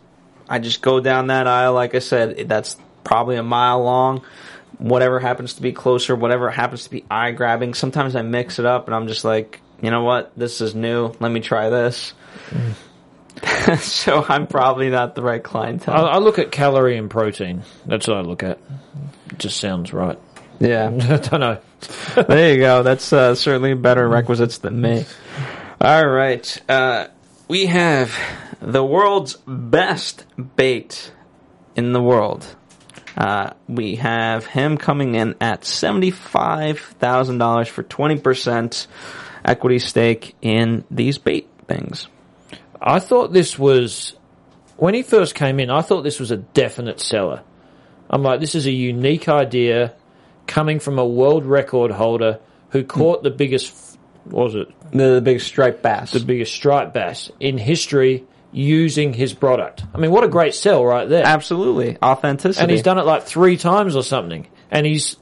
I 0.49 0.59
just 0.59 0.81
go 0.81 0.99
down 0.99 1.27
that 1.27 1.47
aisle. 1.47 1.73
Like 1.73 1.95
I 1.95 1.99
said, 1.99 2.47
that's 2.47 2.77
probably 3.03 3.35
a 3.35 3.43
mile 3.43 3.83
long. 3.83 4.23
Whatever 4.77 5.19
happens 5.19 5.55
to 5.55 5.61
be 5.61 5.71
closer, 5.71 6.15
whatever 6.15 6.49
happens 6.49 6.85
to 6.85 6.89
be 6.89 7.05
eye 7.09 7.31
grabbing. 7.31 7.73
Sometimes 7.73 8.15
I 8.15 8.21
mix 8.21 8.59
it 8.59 8.65
up, 8.65 8.87
and 8.87 8.95
I'm 8.95 9.07
just 9.07 9.23
like, 9.23 9.61
you 9.81 9.91
know 9.91 10.03
what, 10.03 10.31
this 10.35 10.61
is 10.61 10.73
new. 10.73 11.13
Let 11.19 11.31
me 11.31 11.39
try 11.39 11.69
this. 11.69 12.13
so 13.79 14.25
I'm 14.27 14.47
probably 14.47 14.89
not 14.89 15.15
the 15.15 15.21
right 15.21 15.41
clientele. 15.43 16.05
I, 16.05 16.13
I 16.13 16.17
look 16.17 16.39
at 16.39 16.51
calorie 16.51 16.97
and 16.97 17.09
protein. 17.09 17.63
That's 17.85 18.07
what 18.07 18.17
I 18.17 18.21
look 18.21 18.43
at. 18.43 18.59
It 19.31 19.39
just 19.39 19.59
sounds 19.59 19.93
right. 19.93 20.19
yeah. 20.59 20.87
I 20.93 21.17
don't 21.17 21.39
know. 21.39 21.59
there 22.15 22.53
you 22.53 22.59
go. 22.59 22.83
That's 22.83 23.11
uh, 23.13 23.35
certainly 23.35 23.73
better 23.73 24.07
requisites 24.07 24.59
than 24.59 24.79
me. 24.81 25.05
All 25.81 26.07
right. 26.07 26.61
Uh, 26.69 27.07
we 27.47 27.65
have 27.67 28.17
the 28.61 28.83
world's 28.83 29.37
best 29.47 30.25
bait 30.55 31.11
in 31.75 31.93
the 31.93 32.01
world. 32.01 32.45
Uh, 33.15 33.51
we 33.67 33.95
have 33.95 34.45
him 34.45 34.77
coming 34.77 35.15
in 35.15 35.35
at 35.39 35.61
$75,000 35.61 37.67
for 37.67 37.83
20% 37.83 38.87
equity 39.45 39.79
stake 39.79 40.35
in 40.41 40.83
these 40.89 41.17
bait 41.17 41.47
things. 41.67 42.07
I 42.83 42.99
thought 42.99 43.31
this 43.31 43.57
was 43.57 44.13
when 44.75 44.93
he 44.93 45.03
first 45.03 45.35
came 45.35 45.59
in. 45.59 45.69
I 45.69 45.81
thought 45.81 46.01
this 46.01 46.19
was 46.19 46.31
a 46.31 46.37
definite 46.37 46.99
seller. 46.99 47.41
I'm 48.09 48.21
like, 48.21 48.41
this 48.41 48.55
is 48.55 48.65
a 48.65 48.71
unique 48.71 49.29
idea 49.29 49.93
coming 50.45 50.79
from 50.79 50.99
a 50.99 51.05
world 51.05 51.45
record 51.45 51.91
holder 51.91 52.39
who 52.69 52.81
hmm. 52.81 52.87
caught 52.87 53.23
the 53.23 53.31
biggest, 53.31 53.97
what 54.25 54.45
was 54.45 54.55
it, 54.55 54.67
The, 54.91 55.15
the 55.15 55.21
big 55.21 55.39
striped 55.39 55.81
bass. 55.81 56.11
the 56.11 56.19
biggest 56.19 56.53
striped 56.53 56.93
bass 56.93 57.31
in 57.39 57.57
history 57.57 58.25
using 58.51 59.13
his 59.13 59.33
product. 59.33 59.83
I 59.95 59.97
mean, 59.97 60.11
what 60.11 60.23
a 60.23 60.27
great 60.27 60.53
sell 60.53 60.85
right 60.85 61.07
there. 61.07 61.25
Absolutely. 61.25 61.97
Authenticity. 62.03 62.61
and 62.61 62.69
he's 62.69 62.83
done 62.83 62.99
it 62.99 63.05
like 63.05 63.23
three 63.23 63.57
times 63.57 63.95
or 63.95 64.03
something. 64.03 64.47
And 64.69 64.85
he's 64.85 65.17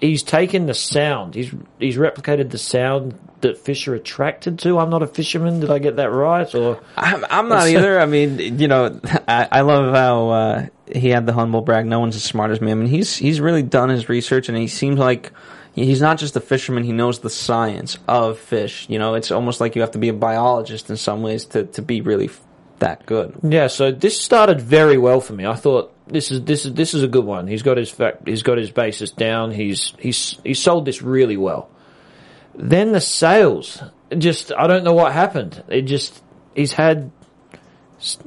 he's 0.00 0.22
taken 0.22 0.66
the 0.66 0.74
sound. 0.74 1.34
He's 1.34 1.52
he's 1.78 1.96
replicated 1.96 2.50
the 2.50 2.58
sound 2.58 3.18
that 3.40 3.58
fish 3.58 3.88
are 3.88 3.94
attracted 3.94 4.58
to. 4.60 4.78
I'm 4.78 4.90
not 4.90 5.02
a 5.02 5.06
fisherman. 5.06 5.60
Did 5.60 5.70
I 5.70 5.78
get 5.78 5.96
that 5.96 6.10
right? 6.10 6.52
Or 6.54 6.80
I'm, 6.96 7.24
I'm 7.30 7.48
not 7.48 7.68
either. 7.68 8.00
I 8.00 8.06
mean, 8.06 8.58
you 8.58 8.68
know, 8.68 9.00
I, 9.28 9.48
I 9.50 9.60
love 9.62 9.94
how 9.94 10.28
uh, 10.30 10.66
he 10.92 11.10
had 11.10 11.26
the 11.26 11.32
humble 11.32 11.60
brag. 11.60 11.86
No 11.86 12.00
one's 12.00 12.16
as 12.16 12.24
smart 12.24 12.50
as 12.50 12.60
me. 12.60 12.70
I 12.70 12.74
mean, 12.74 12.88
he's 12.88 13.16
he's 13.16 13.40
really 13.40 13.62
done 13.62 13.88
his 13.88 14.08
research, 14.08 14.48
and 14.48 14.58
he 14.58 14.68
seems 14.68 14.98
like 14.98 15.32
he's 15.74 16.00
not 16.00 16.18
just 16.18 16.36
a 16.36 16.40
fisherman. 16.40 16.84
He 16.84 16.92
knows 16.92 17.20
the 17.20 17.30
science 17.30 17.98
of 18.08 18.38
fish. 18.38 18.86
You 18.88 18.98
know, 18.98 19.14
it's 19.14 19.30
almost 19.30 19.60
like 19.60 19.76
you 19.76 19.82
have 19.82 19.92
to 19.92 19.98
be 19.98 20.08
a 20.08 20.14
biologist 20.14 20.90
in 20.90 20.96
some 20.96 21.22
ways 21.22 21.44
to 21.46 21.64
to 21.64 21.82
be 21.82 22.00
really 22.00 22.30
that 22.78 23.06
good. 23.06 23.34
Yeah, 23.42 23.66
so 23.68 23.90
this 23.90 24.20
started 24.20 24.60
very 24.60 24.98
well 24.98 25.20
for 25.20 25.32
me. 25.32 25.46
I 25.46 25.54
thought 25.54 25.94
this 26.06 26.30
is 26.30 26.42
this 26.42 26.64
is 26.64 26.74
this 26.74 26.94
is 26.94 27.02
a 27.02 27.08
good 27.08 27.24
one. 27.24 27.46
He's 27.46 27.62
got 27.62 27.76
his 27.76 27.90
fact, 27.90 28.26
he's 28.26 28.42
got 28.42 28.58
his 28.58 28.70
basis 28.70 29.10
down. 29.10 29.52
He's 29.52 29.94
he's 29.98 30.38
he 30.44 30.54
sold 30.54 30.84
this 30.84 31.02
really 31.02 31.36
well. 31.36 31.70
Then 32.58 32.92
the 32.92 33.00
sales, 33.00 33.80
just 34.16 34.52
I 34.52 34.66
don't 34.66 34.84
know 34.84 34.92
what 34.92 35.12
happened. 35.12 35.62
It 35.68 35.82
just 35.82 36.22
he's 36.54 36.72
had 36.72 37.12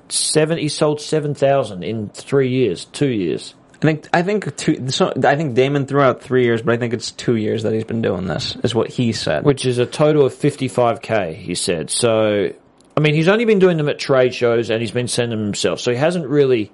seven. 0.09 0.57
He 0.57 0.69
sold 0.69 1.01
seven 1.01 1.35
thousand 1.35 1.83
in 1.83 2.09
three 2.09 2.49
years, 2.49 2.85
two 2.85 3.09
years. 3.09 3.53
I 3.75 3.77
think 3.79 4.07
I 4.13 4.21
think 4.21 4.55
two. 4.55 4.89
So 4.89 5.11
I 5.23 5.35
think 5.35 5.55
Daymond 5.55 5.87
threw 5.87 6.01
out 6.01 6.21
three 6.21 6.45
years, 6.45 6.61
but 6.61 6.73
I 6.73 6.77
think 6.77 6.93
it's 6.93 7.11
two 7.11 7.35
years 7.35 7.63
that 7.63 7.73
he's 7.73 7.83
been 7.83 8.01
doing 8.01 8.25
this. 8.25 8.55
Is 8.63 8.75
what 8.75 8.89
he 8.89 9.11
said. 9.11 9.43
which 9.43 9.65
is 9.65 9.79
a 9.79 9.85
total 9.85 10.25
of 10.25 10.33
55k, 10.33 11.35
he 11.35 11.55
said. 11.55 11.89
So, 11.89 12.53
I 12.95 12.99
mean, 12.99 13.15
he's 13.15 13.27
only 13.27 13.45
been 13.45 13.59
doing 13.59 13.77
them 13.77 13.89
at 13.89 13.97
trade 13.97 14.35
shows 14.35 14.69
and 14.69 14.81
he's 14.81 14.91
been 14.91 15.07
sending 15.07 15.37
them 15.37 15.45
himself. 15.45 15.79
So 15.79 15.91
he 15.91 15.97
hasn't 15.97 16.27
really 16.27 16.71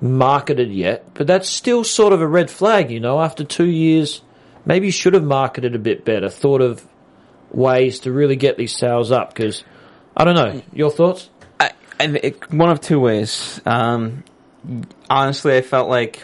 marketed 0.00 0.72
yet, 0.72 1.12
but 1.14 1.26
that's 1.26 1.48
still 1.48 1.84
sort 1.84 2.12
of 2.12 2.20
a 2.20 2.26
red 2.26 2.50
flag, 2.50 2.90
you 2.90 3.00
know, 3.00 3.20
after 3.20 3.44
two 3.44 3.68
years. 3.68 4.22
Maybe 4.64 4.90
should 4.90 5.14
have 5.14 5.24
marketed 5.24 5.74
a 5.74 5.78
bit 5.78 6.04
better, 6.04 6.28
thought 6.28 6.60
of 6.60 6.84
ways 7.50 8.00
to 8.00 8.12
really 8.12 8.36
get 8.36 8.56
these 8.56 8.74
sales 8.74 9.10
up 9.10 9.34
because, 9.34 9.64
I 10.16 10.24
don't 10.24 10.34
know, 10.34 10.62
your 10.72 10.90
thoughts? 10.90 11.30
I, 11.58 11.72
I, 11.98 12.04
it, 12.04 12.52
one 12.52 12.70
of 12.70 12.80
two 12.80 13.00
ways. 13.00 13.60
Um, 13.64 14.24
honestly, 15.08 15.56
I 15.56 15.62
felt 15.62 15.88
like 15.88 16.22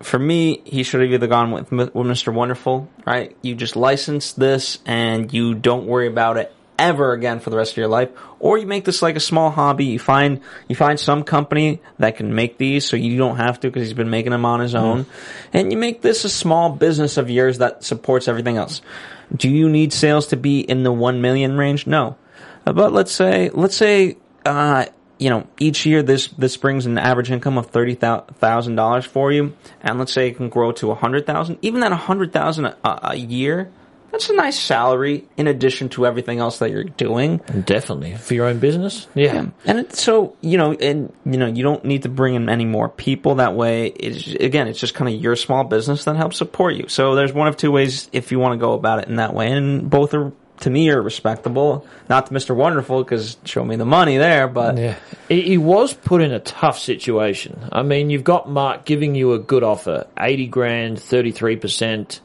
for 0.00 0.18
me, 0.18 0.62
he 0.64 0.82
should 0.82 1.00
have 1.00 1.10
either 1.10 1.26
gone 1.26 1.50
with, 1.50 1.70
with 1.70 1.92
Mr. 1.94 2.32
Wonderful, 2.32 2.88
right? 3.06 3.36
You 3.42 3.54
just 3.54 3.76
license 3.76 4.32
this 4.32 4.78
and 4.84 5.32
you 5.32 5.54
don't 5.54 5.86
worry 5.86 6.08
about 6.08 6.36
it 6.36 6.54
ever 6.82 7.12
again 7.12 7.38
for 7.38 7.50
the 7.50 7.56
rest 7.56 7.72
of 7.72 7.76
your 7.78 7.88
life, 7.88 8.10
or 8.40 8.58
you 8.58 8.66
make 8.66 8.84
this 8.84 9.00
like 9.02 9.16
a 9.16 9.20
small 9.20 9.50
hobby. 9.50 9.86
You 9.86 9.98
find 9.98 10.40
you 10.68 10.74
find 10.74 10.98
some 10.98 11.22
company 11.22 11.80
that 11.98 12.16
can 12.16 12.34
make 12.34 12.58
these, 12.58 12.84
so 12.84 12.96
you 12.96 13.16
don't 13.16 13.36
have 13.36 13.60
to 13.60 13.68
because 13.68 13.82
he's 13.86 13.96
been 13.96 14.10
making 14.10 14.32
them 14.32 14.44
on 14.44 14.60
his 14.60 14.74
own, 14.74 15.06
and 15.52 15.70
you 15.72 15.78
make 15.78 16.02
this 16.02 16.24
a 16.24 16.28
small 16.28 16.70
business 16.70 17.16
of 17.16 17.30
yours 17.30 17.58
that 17.58 17.84
supports 17.84 18.26
everything 18.28 18.56
else. 18.56 18.82
Do 19.34 19.48
you 19.48 19.68
need 19.70 19.92
sales 19.92 20.26
to 20.28 20.36
be 20.36 20.60
in 20.60 20.82
the 20.82 20.92
one 20.92 21.22
million 21.22 21.56
range? 21.56 21.86
No, 21.86 22.16
Uh, 22.66 22.72
but 22.72 22.92
let's 22.92 23.12
say 23.12 23.50
let's 23.54 23.76
say 23.76 24.16
uh, 24.44 24.86
you 25.18 25.30
know 25.30 25.46
each 25.58 25.86
year 25.86 26.02
this 26.02 26.28
this 26.38 26.56
brings 26.56 26.86
an 26.86 26.98
average 26.98 27.30
income 27.30 27.58
of 27.58 27.66
thirty 27.66 27.94
thousand 27.94 28.74
dollars 28.76 29.04
for 29.06 29.32
you, 29.32 29.54
and 29.80 29.98
let's 29.98 30.12
say 30.12 30.28
it 30.28 30.36
can 30.36 30.48
grow 30.48 30.72
to 30.72 30.90
a 30.90 30.94
hundred 30.94 31.26
thousand. 31.26 31.58
Even 31.62 31.80
that 31.80 31.92
a 31.92 31.96
hundred 31.96 32.32
thousand 32.32 32.74
a 32.84 33.14
year, 33.16 33.70
that's 34.12 34.28
a 34.30 34.34
nice 34.34 34.58
salary 34.58 35.26
in 35.36 35.46
addition 35.48 35.88
to 35.90 36.06
everything 36.06 36.38
else 36.38 36.58
that 36.58 36.70
you're 36.70 36.84
doing. 36.84 37.38
Definitely 37.64 38.14
for 38.16 38.34
your 38.34 38.46
own 38.46 38.58
business. 38.58 39.08
Yeah. 39.14 39.46
And 39.64 39.78
it, 39.80 39.96
so 39.96 40.36
you 40.42 40.58
know, 40.58 40.74
and 40.74 41.12
you 41.24 41.38
know, 41.38 41.46
you 41.46 41.62
don't 41.62 41.84
need 41.84 42.02
to 42.02 42.08
bring 42.08 42.34
in 42.34 42.48
any 42.48 42.66
more 42.66 42.88
people. 42.88 43.36
That 43.36 43.54
way, 43.54 43.86
it's, 43.86 44.28
again, 44.28 44.68
it's 44.68 44.78
just 44.78 44.94
kind 44.94 45.12
of 45.12 45.20
your 45.20 45.34
small 45.34 45.64
business 45.64 46.04
that 46.04 46.16
helps 46.16 46.36
support 46.36 46.74
you. 46.74 46.88
So 46.88 47.14
there's 47.14 47.32
one 47.32 47.48
of 47.48 47.56
two 47.56 47.72
ways 47.72 48.08
if 48.12 48.30
you 48.30 48.38
want 48.38 48.52
to 48.52 48.58
go 48.58 48.74
about 48.74 49.00
it 49.00 49.08
in 49.08 49.16
that 49.16 49.34
way, 49.34 49.50
and 49.50 49.88
both 49.90 50.14
are 50.14 50.32
to 50.60 50.70
me 50.70 50.90
are 50.90 51.02
respectable. 51.02 51.86
Not 52.08 52.26
to 52.26 52.34
Mr. 52.34 52.54
Wonderful 52.54 53.02
because 53.02 53.36
show 53.44 53.64
me 53.64 53.76
the 53.76 53.84
money 53.84 54.18
there, 54.18 54.46
but 54.46 54.78
Yeah. 54.78 54.96
He, 55.28 55.42
he 55.42 55.58
was 55.58 55.92
put 55.94 56.22
in 56.22 56.32
a 56.32 56.38
tough 56.38 56.78
situation. 56.78 57.58
I 57.72 57.82
mean, 57.82 58.10
you've 58.10 58.24
got 58.24 58.48
Mark 58.48 58.84
giving 58.84 59.14
you 59.14 59.32
a 59.32 59.38
good 59.38 59.62
offer 59.64 60.06
80 60.18 60.46
grand, 60.48 60.96
33%. 60.98 62.20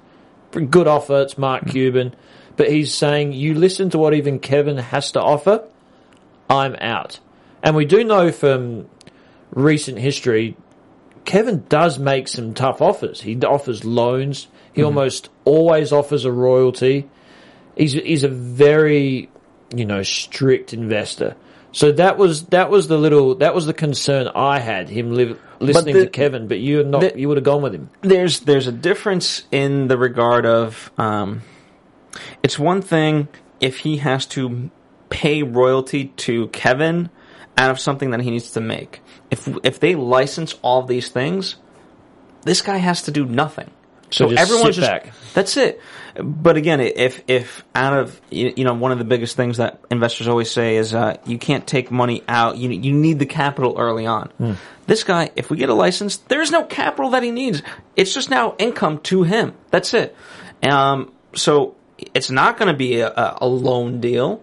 Good 0.65 0.88
offer. 0.88 1.22
It's 1.22 1.38
Mark 1.38 1.63
hmm. 1.63 1.70
Cuban. 1.70 2.15
But 2.56 2.72
he's 2.72 2.93
saying, 2.93 3.34
you 3.34 3.54
listen 3.54 3.89
to 3.91 3.98
what 3.98 4.13
even 4.13 4.39
Kevin 4.39 4.78
has 4.78 5.12
to 5.12 5.22
offer, 5.22 5.63
I'm 6.50 6.76
out. 6.82 7.20
And 7.62 7.76
we 7.76 7.86
do 7.86 8.04
know 8.04 8.32
from 8.32 8.88
recent 9.52 10.00
history, 10.00 10.58
Kevin 11.26 11.65
does 11.70 12.00
make 12.00 12.28
some 12.28 12.54
tough 12.54 12.82
offers. 12.82 13.22
He 13.22 13.38
offers 13.41 13.86
loans. 13.86 14.48
He 14.74 14.82
hmm. 14.82 14.88
almost 14.88 15.30
always 15.46 15.91
offers 15.91 16.26
a 16.26 16.32
royalty. 16.32 17.08
He's 17.76 17.93
he's 17.93 18.24
a 18.24 18.30
very 18.30 19.30
you 19.76 19.86
know 19.86 20.04
strict 20.04 20.74
investor. 20.74 21.36
So 21.72 21.91
that 21.91 22.17
was 22.17 22.46
that 22.46 22.70
was 22.70 22.88
the 22.88 22.98
little 22.98 23.36
that 23.36 23.54
was 23.54 23.65
the 23.65 23.74
concern 23.74 24.30
I 24.34 24.60
had 24.60 24.89
him 24.89 25.13
li- 25.13 25.36
listening 25.60 25.96
the- 25.96 26.06
to 26.06 26.10
Kevin, 26.10 26.48
but 26.48 26.60
you 26.60 26.84
not 26.84 27.02
the- 27.02 27.20
you 27.20 27.28
would 27.28 27.38
have 27.38 27.43
gone 27.43 27.62
with 27.62 27.74
him. 27.74 27.89
there's 28.02 28.41
there's 28.41 28.67
a 28.67 28.72
difference 28.72 29.43
in 29.52 29.88
the 29.88 29.98
regard 29.98 30.46
of 30.46 30.91
um, 30.98 31.41
it's 32.43 32.58
one 32.58 32.82
thing 32.82 33.28
if 33.60 33.80
he 33.80 33.98
has 33.98 34.26
to 34.26 34.70
pay 35.10 35.43
royalty 35.43 36.06
to 36.17 36.48
Kevin 36.48 37.10
out 37.58 37.72
of 37.72 37.80
something 37.80 38.12
that 38.12 38.22
he 38.22 38.30
needs 38.32 38.52
to 38.52 38.62
make. 38.62 39.02
If 39.32 39.48
if 39.63 39.80
they 39.80 39.96
license 39.96 40.56
all 40.62 40.84
these 40.84 41.10
things, 41.10 41.56
this 42.43 42.62
guy 42.62 42.78
has 42.78 43.02
to 43.04 43.12
do 43.12 43.26
nothing. 43.26 43.72
So, 44.10 44.30
just 44.30 44.39
everyone's 44.41 44.76
sit 44.76 44.82
just 44.82 44.89
back. 44.89 45.13
that's 45.34 45.58
it. 45.58 45.82
But 46.20 46.58
again, 46.58 46.80
if 46.80 47.22
if 47.28 47.63
out 47.76 47.93
of 47.93 48.20
you 48.32 48.63
know 48.63 48.74
one 48.74 48.91
of 48.91 48.98
the 48.98 49.04
biggest 49.04 49.36
things 49.36 49.58
that 49.58 49.80
investors 49.91 50.28
always 50.28 50.50
say 50.50 50.78
is 50.78 50.93
uh, 50.96 51.17
you 51.26 51.38
can't 51.38 51.67
take 51.67 51.91
money 51.91 52.24
out. 52.28 52.58
You 52.58 52.70
you 52.72 52.93
need 52.93 53.20
the 53.20 53.26
capital 53.26 53.76
early 53.78 54.06
on. 54.06 54.30
Hmm. 54.38 54.54
This 54.88 55.04
guy, 55.04 55.30
if 55.36 55.50
we 55.52 55.58
get 55.58 55.70
a 55.70 55.74
license, 55.74 56.17
there's 56.17 56.50
no 56.50 56.63
capital 56.63 57.12
that 57.12 57.22
he 57.22 57.32
needs. 57.32 57.62
It's 57.96 58.13
just 58.13 58.30
now 58.30 58.56
income 58.58 59.00
to 59.02 59.24
him. 59.24 59.54
That's 59.70 59.93
it. 59.93 60.15
Um, 60.63 61.12
so 61.36 61.76
it's 62.15 62.32
not 62.32 62.58
going 62.58 62.67
to 62.72 62.78
be 62.78 63.00
a, 63.02 63.10
a 63.10 63.38
a 63.41 63.48
loan 63.48 64.00
deal 64.00 64.41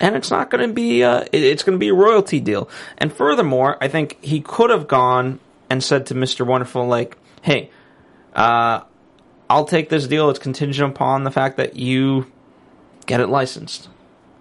and 0.00 0.14
it's 0.16 0.30
not 0.30 0.50
going 0.50 0.66
to 0.68 0.74
be 0.74 1.02
uh, 1.04 1.20
it- 1.32 1.42
it's 1.42 1.62
going 1.62 1.76
to 1.76 1.80
be 1.80 1.88
a 1.88 1.94
royalty 1.94 2.40
deal. 2.40 2.68
And 2.98 3.12
furthermore, 3.12 3.78
I 3.80 3.88
think 3.88 4.18
he 4.22 4.40
could 4.40 4.70
have 4.70 4.88
gone 4.88 5.38
and 5.70 5.82
said 5.82 6.06
to 6.06 6.14
Mister 6.14 6.44
Wonderful, 6.44 6.86
like, 6.86 7.16
"Hey, 7.42 7.70
uh, 8.34 8.82
I'll 9.50 9.64
take 9.64 9.88
this 9.88 10.06
deal. 10.06 10.30
It's 10.30 10.38
contingent 10.38 10.90
upon 10.90 11.24
the 11.24 11.30
fact 11.30 11.56
that 11.56 11.76
you 11.76 12.26
get 13.06 13.20
it 13.20 13.28
licensed." 13.28 13.88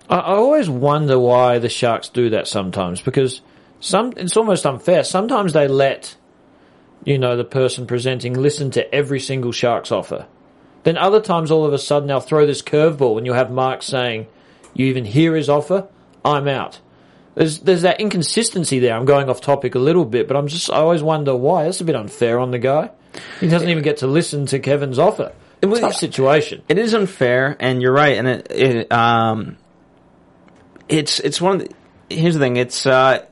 I, 0.09 0.19
always 0.19 0.69
wonder 0.69 1.19
why 1.19 1.59
the 1.59 1.69
Sharks 1.69 2.07
do 2.09 2.29
that 2.29 2.47
sometimes 2.47 3.01
because 3.01 3.41
some 3.79 4.13
it's 4.15 4.37
almost 4.37 4.65
unfair. 4.65 5.03
Sometimes 5.03 5.53
they 5.53 5.67
let 5.67 6.15
you 7.03 7.17
know 7.17 7.35
the 7.35 7.43
person 7.43 7.87
presenting 7.87 8.33
listen 8.33 8.71
to 8.71 8.93
every 8.93 9.19
single 9.19 9.51
Sharks 9.51 9.91
offer. 9.91 10.25
Then 10.83 10.97
other 10.97 11.19
times, 11.19 11.51
all 11.51 11.65
of 11.65 11.73
a 11.73 11.77
sudden, 11.77 12.07
they'll 12.07 12.21
throw 12.21 12.45
this 12.45 12.61
curveball, 12.61 13.17
and 13.17 13.25
you'll 13.25 13.35
have 13.35 13.51
Mark 13.51 13.83
saying, 13.83 14.27
"You 14.73 14.85
even 14.85 15.03
hear 15.05 15.35
his 15.35 15.49
offer? 15.49 15.87
I'm 16.23 16.47
out." 16.47 16.79
There's 17.35 17.59
there's 17.59 17.81
that 17.81 17.99
inconsistency 17.99 18.79
there. 18.79 18.95
I'm 18.95 19.05
going 19.05 19.29
off 19.29 19.41
topic 19.41 19.75
a 19.75 19.79
little 19.79 20.05
bit, 20.05 20.27
but 20.27 20.37
I'm 20.37 20.47
just 20.47 20.71
I 20.71 20.77
always 20.77 21.03
wonder 21.03 21.35
why. 21.35 21.65
That's 21.65 21.81
a 21.81 21.85
bit 21.85 21.95
unfair 21.95 22.39
on 22.39 22.51
the 22.51 22.59
guy. 22.59 22.91
He 23.39 23.47
doesn't 23.47 23.69
even 23.69 23.83
get 23.83 23.97
to 23.97 24.07
listen 24.07 24.45
to 24.47 24.59
Kevin's 24.59 24.99
offer. 24.99 25.33
It 25.61 25.65
was- 25.67 25.79
Tough 25.79 25.95
situation. 25.95 26.61
It 26.69 26.77
is 26.77 26.93
unfair, 26.93 27.55
and 27.59 27.81
you're 27.81 27.93
right. 27.93 28.17
And 28.17 28.27
it, 28.27 28.47
it 28.51 28.91
um, 28.91 29.57
it's 30.89 31.19
it's 31.19 31.41
one 31.41 31.61
of 31.61 31.67
the. 31.67 31.75
Here's 32.09 32.35
the 32.35 32.39
thing. 32.39 32.57
It's 32.57 32.85
uh, 32.85 33.25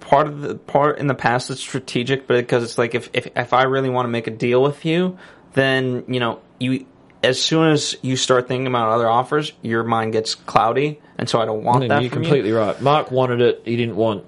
part 0.00 0.26
of 0.26 0.40
the 0.40 0.54
part 0.54 0.98
in 0.98 1.06
the 1.06 1.14
past. 1.14 1.50
It's 1.50 1.60
strategic, 1.60 2.26
but 2.26 2.36
because 2.36 2.62
it's 2.64 2.78
like 2.78 2.94
if 2.94 3.10
if 3.12 3.28
if 3.36 3.52
I 3.52 3.64
really 3.64 3.90
want 3.90 4.06
to 4.06 4.10
make 4.10 4.26
a 4.26 4.30
deal 4.30 4.62
with 4.62 4.84
you, 4.84 5.18
then 5.54 6.04
you 6.08 6.20
know 6.20 6.40
you. 6.58 6.86
As 7.22 7.40
soon 7.40 7.70
as 7.70 7.96
you 8.02 8.16
start 8.16 8.48
thinking 8.48 8.66
about 8.66 8.90
other 8.90 9.08
offers, 9.08 9.52
your 9.62 9.82
mind 9.82 10.12
gets 10.12 10.34
cloudy, 10.34 11.00
and 11.16 11.26
so 11.28 11.40
I 11.40 11.46
don't 11.46 11.64
want 11.64 11.88
that 11.88 12.02
You're 12.02 12.10
completely 12.10 12.52
right. 12.52 12.78
Mark 12.82 13.10
wanted 13.10 13.40
it. 13.40 13.62
He 13.64 13.76
didn't 13.76 13.96
want 13.96 14.26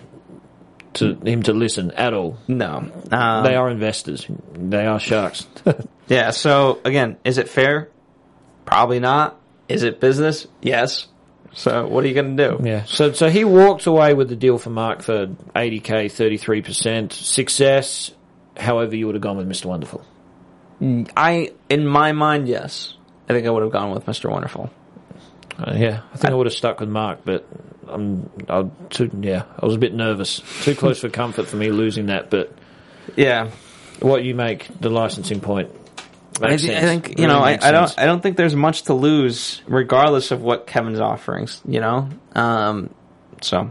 to 0.96 1.14
him 1.24 1.42
to 1.44 1.52
listen 1.52 1.90
at 1.92 2.12
all. 2.14 2.36
No, 2.48 2.90
um, 3.10 3.44
They 3.44 3.54
are 3.54 3.70
investors. 3.70 4.26
They 4.54 4.86
are 4.86 5.00
sharks. 5.00 5.46
Yeah. 6.08 6.30
So 6.30 6.78
again, 6.84 7.16
is 7.24 7.36
it 7.38 7.48
fair? 7.48 7.88
Probably 8.64 9.00
not. 9.00 9.40
Is 9.68 9.82
it 9.82 9.98
business? 9.98 10.46
Yes. 10.62 11.08
So 11.52 11.84
what 11.88 12.04
are 12.04 12.06
you 12.06 12.14
going 12.14 12.36
to 12.36 12.48
do? 12.50 12.60
yeah. 12.68 12.84
So 12.84 13.10
so 13.12 13.28
he 13.28 13.42
walked 13.44 13.86
away 13.86 14.14
with 14.14 14.28
the 14.28 14.36
deal 14.36 14.56
for 14.58 14.70
Mark 14.70 15.02
for 15.02 15.26
80k, 15.56 16.12
33 16.12 16.62
percent 16.62 17.12
success. 17.12 18.12
However, 18.56 18.94
you 18.94 19.06
would 19.06 19.16
have 19.16 19.22
gone 19.22 19.36
with 19.36 19.48
Mr. 19.48 19.66
Wonderful. 19.66 20.04
I, 21.16 21.52
in 21.68 21.86
my 21.86 22.12
mind, 22.12 22.46
yes. 22.48 22.94
I 23.28 23.32
think 23.32 23.46
I 23.46 23.50
would 23.50 23.62
have 23.64 23.72
gone 23.72 23.90
with 23.90 24.06
Mr. 24.06 24.30
Wonderful. 24.30 24.70
Uh, 25.58 25.72
yeah, 25.74 26.00
I 26.12 26.16
think 26.18 26.32
I, 26.32 26.34
would 26.34 26.46
have 26.46 26.54
stuck 26.54 26.80
with 26.80 26.88
Mark, 26.88 27.20
but 27.24 27.46
I'm 27.88 28.28
I 28.48 28.66
too 28.90 29.10
yeah. 29.20 29.44
I 29.58 29.64
was 29.64 29.74
a 29.74 29.78
bit 29.78 29.94
nervous. 29.94 30.42
Too 30.62 30.74
close 30.74 31.00
for 31.00 31.08
comfort 31.08 31.46
for 31.46 31.56
me 31.56 31.70
losing 31.70 32.06
that. 32.06 32.28
But 32.30 32.52
Yeah. 33.16 33.50
what 34.00 34.22
you 34.24 34.34
make 34.34 34.68
the 34.80 34.90
licensing 34.90 35.40
point. 35.40 35.70
I, 36.42 36.58
thi- 36.58 36.76
I 36.76 36.80
think 36.82 37.08
you 37.08 37.14
Really 37.24 37.28
know 37.28 37.38
I, 37.40 37.52
I 37.62 37.70
don't 37.70 37.88
sense. 37.88 37.98
I 37.98 38.04
don't 38.04 38.22
think 38.22 38.36
there's 38.36 38.54
much 38.54 38.82
to 38.82 38.94
lose 38.94 39.62
regardless 39.66 40.30
of 40.30 40.42
what 40.42 40.66
Kevin's 40.66 41.00
offerings. 41.00 41.62
You 41.66 41.80
know, 41.80 42.10
um, 42.34 42.90
so 43.40 43.70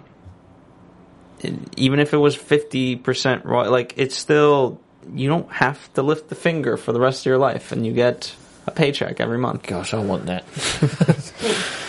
even 1.77 1.99
if 1.99 2.13
it 2.13 2.17
was 2.17 2.35
fifty 2.35 2.95
percent, 2.95 3.45
like 3.45 3.93
it's 3.97 4.15
still 4.17 4.81
you 5.13 5.29
don't 5.29 5.51
have 5.51 5.93
to 5.93 6.01
lift 6.01 6.29
the 6.29 6.35
finger 6.35 6.77
for 6.77 6.91
the 6.91 6.99
rest 6.99 7.21
of 7.21 7.25
your 7.27 7.37
life, 7.37 7.71
and 7.71 7.85
you 7.85 7.93
get 7.93 8.35
a 8.67 8.71
paycheck 8.71 9.19
every 9.19 9.37
month. 9.37 9.63
Gosh, 9.63 9.93
I 9.93 9.99
want 9.99 10.25
that. 10.27 10.43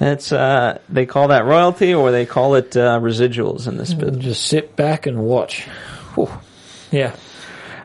It's 0.00 0.30
uh, 0.30 0.78
they 0.88 1.06
call 1.06 1.28
that 1.28 1.44
royalty, 1.44 1.92
or 1.92 2.12
they 2.12 2.24
call 2.24 2.54
it 2.54 2.76
uh, 2.76 3.00
residuals 3.00 3.66
in 3.66 3.76
this 3.76 3.94
business. 3.94 4.24
Just 4.24 4.46
sit 4.46 4.76
back 4.76 5.06
and 5.06 5.18
watch. 5.18 5.62
Whew. 6.14 6.30
Yeah. 6.92 7.16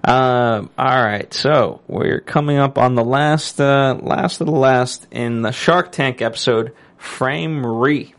Um, 0.04 0.70
all 0.78 1.04
right, 1.04 1.34
so 1.34 1.82
we're 1.88 2.20
coming 2.20 2.58
up 2.58 2.78
on 2.78 2.96
the 2.96 3.06
last, 3.06 3.60
uh, 3.60 3.98
last 4.02 4.42
of 4.42 4.48
the 4.48 4.54
last 4.54 5.08
in 5.12 5.44
the 5.44 5.52
Shark 5.52 5.92
Tank 5.92 6.22
episode. 6.22 6.74
Frame 6.98 7.66
Re. 7.66 8.14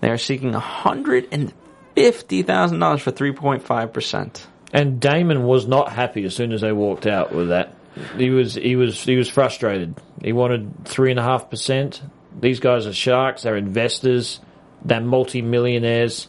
They 0.00 0.10
are 0.10 0.18
seeking 0.18 0.52
hundred 0.52 1.28
and 1.30 1.52
fifty 1.94 2.42
thousand 2.42 2.80
dollars 2.80 3.02
for 3.02 3.10
three 3.10 3.32
point 3.32 3.62
five 3.62 3.92
percent. 3.92 4.46
And 4.72 5.00
Daymond 5.00 5.42
was 5.42 5.66
not 5.66 5.92
happy 5.92 6.24
as 6.24 6.34
soon 6.34 6.52
as 6.52 6.62
they 6.62 6.72
walked 6.72 7.06
out 7.06 7.34
with 7.34 7.48
that. 7.48 7.74
He 8.16 8.30
was 8.30 8.54
he 8.54 8.76
was 8.76 9.02
he 9.02 9.16
was 9.16 9.28
frustrated. 9.28 9.96
He 10.22 10.32
wanted 10.32 10.84
three 10.84 11.10
and 11.10 11.18
a 11.18 11.22
half 11.22 11.50
percent. 11.50 12.02
These 12.38 12.60
guys 12.60 12.86
are 12.86 12.92
sharks. 12.92 13.42
They're 13.42 13.56
investors. 13.56 14.40
They're 14.84 15.00
multi-millionaires. 15.00 16.28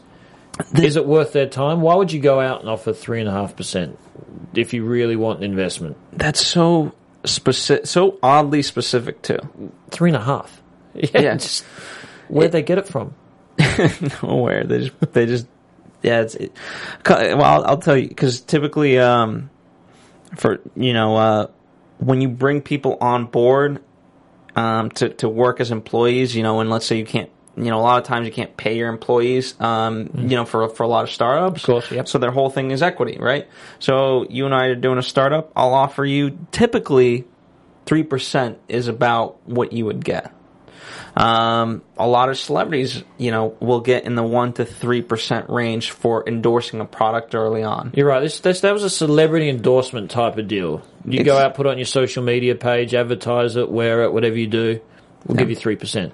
Is 0.76 0.96
it 0.96 1.06
worth 1.06 1.34
their 1.34 1.48
time? 1.48 1.82
Why 1.82 1.96
would 1.96 2.12
you 2.12 2.20
go 2.20 2.40
out 2.40 2.62
and 2.62 2.70
offer 2.70 2.92
three 2.92 3.20
and 3.20 3.30
a 3.30 3.32
half 3.32 3.56
percent 3.56 3.98
if 4.54 4.74
you 4.74 4.84
really 4.84 5.16
want 5.16 5.40
an 5.40 5.46
investment? 5.46 5.98
That's 6.12 6.46
so 6.46 6.94
specific, 7.24 7.88
so 7.88 8.18
oddly 8.22 8.62
specific 8.62 9.22
too. 9.22 9.40
Three 9.92 10.10
and 10.10 10.18
a 10.18 10.24
half. 10.24 10.62
Yeah. 10.96 11.22
Yeah. 11.22 11.36
Just, 11.36 11.64
where'd 12.30 12.52
they 12.52 12.64
get 12.64 12.80
it 12.80 12.88
from? 12.88 13.14
Nowhere. 14.24 14.64
They 14.66 14.80
just, 14.80 15.14
they 15.14 15.26
just, 15.28 15.48
yeah. 16.02 16.22
It's, 16.22 16.34
it, 16.34 16.52
well, 17.06 17.44
I'll, 17.44 17.66
I'll 17.66 17.78
tell 17.78 17.96
you 17.96 18.08
because 18.08 18.42
typically, 18.42 18.98
um, 18.98 19.52
for 20.36 20.62
you 20.76 20.94
know, 20.94 21.16
uh, 21.16 21.48
when 21.98 22.22
you 22.22 22.30
bring 22.30 22.62
people 22.62 22.98
on 23.02 23.26
board, 23.26 23.82
um, 24.56 24.90
to 24.92 25.10
to 25.10 25.30
work 25.30 25.60
as 25.60 25.72
employees, 25.72 26.36
you 26.36 26.44
know, 26.44 26.60
and 26.60 26.70
let's 26.70 26.86
say 26.86 26.98
you 26.98 27.06
can't 27.06 27.30
you 27.60 27.66
know, 27.66 27.80
a 27.80 27.82
lot 27.82 27.98
of 28.02 28.06
times 28.06 28.26
you 28.26 28.32
can't 28.32 28.56
pay 28.56 28.78
your 28.78 28.88
employees, 28.88 29.60
um, 29.60 30.10
you 30.16 30.36
know, 30.36 30.46
for 30.46 30.70
for 30.70 30.84
a 30.84 30.88
lot 30.88 31.04
of 31.04 31.12
startups. 31.12 31.64
Of 31.64 31.66
course, 31.66 31.92
yep. 31.92 32.08
So 32.08 32.18
their 32.18 32.32
whole 32.32 32.50
thing 32.50 32.72
is 32.72 32.82
equity, 32.82 33.18
right? 33.20 33.48
So 33.80 34.26
you 34.30 34.46
and 34.46 34.56
I 34.56 34.68
are 34.68 34.76
doing 34.76 34.98
a 34.98 35.04
startup. 35.04 35.52
I'll 35.56 35.74
offer 35.74 36.06
you 36.06 36.38
typically 36.52 37.26
three 37.86 38.04
percent 38.04 38.60
is 38.70 38.88
about 38.88 39.46
what 39.46 39.74
you 39.74 39.86
would 39.86 40.04
get. 40.06 40.34
Um, 41.16 41.82
a 41.98 42.08
lot 42.08 42.30
of 42.30 42.38
celebrities, 42.38 43.04
you 43.18 43.32
know, 43.32 43.56
will 43.60 43.82
get 43.82 44.06
in 44.06 44.16
the 44.16 44.24
one 44.24 44.54
to 44.54 44.66
three 44.66 45.02
percent 45.02 45.50
range 45.50 45.92
for 45.92 46.28
endorsing 46.28 46.80
a 46.82 46.86
product 46.86 47.36
early 47.36 47.64
on. 47.64 47.92
You're 47.96 48.08
right. 48.08 48.22
This, 48.22 48.40
this 48.40 48.62
that 48.62 48.74
was 48.74 48.84
a 48.84 48.90
celebrity 48.90 49.50
endorsement 49.50 50.12
type 50.12 50.38
of 50.38 50.48
deal. 50.48 50.82
You 51.06 51.24
go 51.24 51.38
out, 51.38 51.56
put 51.56 51.66
it 51.66 51.70
on 51.70 51.78
your 51.78 51.86
social 51.86 52.24
media 52.24 52.56
page, 52.56 52.94
advertise 52.94 53.56
it, 53.56 53.70
wear 53.70 54.04
it, 54.04 54.14
whatever 54.14 54.38
you 54.38 54.48
do. 54.48 54.82
We'll 55.26 55.38
give 55.38 55.50
you 55.50 55.56
three 55.56 55.76
percent. 55.76 56.14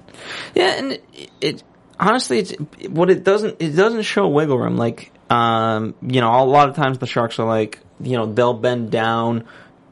Yeah, 0.55 0.73
and 0.77 0.91
it, 0.93 1.31
it 1.41 1.63
honestly, 1.99 2.39
it's 2.39 2.53
what 2.89 3.09
it 3.09 3.23
doesn't 3.23 3.61
it 3.61 3.71
doesn't 3.71 4.03
show 4.03 4.27
wiggle 4.27 4.57
room. 4.57 4.77
Like, 4.77 5.11
um, 5.29 5.95
you 6.01 6.21
know, 6.21 6.29
a 6.29 6.45
lot 6.45 6.69
of 6.69 6.75
times 6.75 6.97
the 6.97 7.07
sharks 7.07 7.37
are 7.39 7.47
like, 7.47 7.79
you 7.99 8.17
know, 8.17 8.25
they'll 8.25 8.53
bend 8.53 8.91
down 8.91 9.45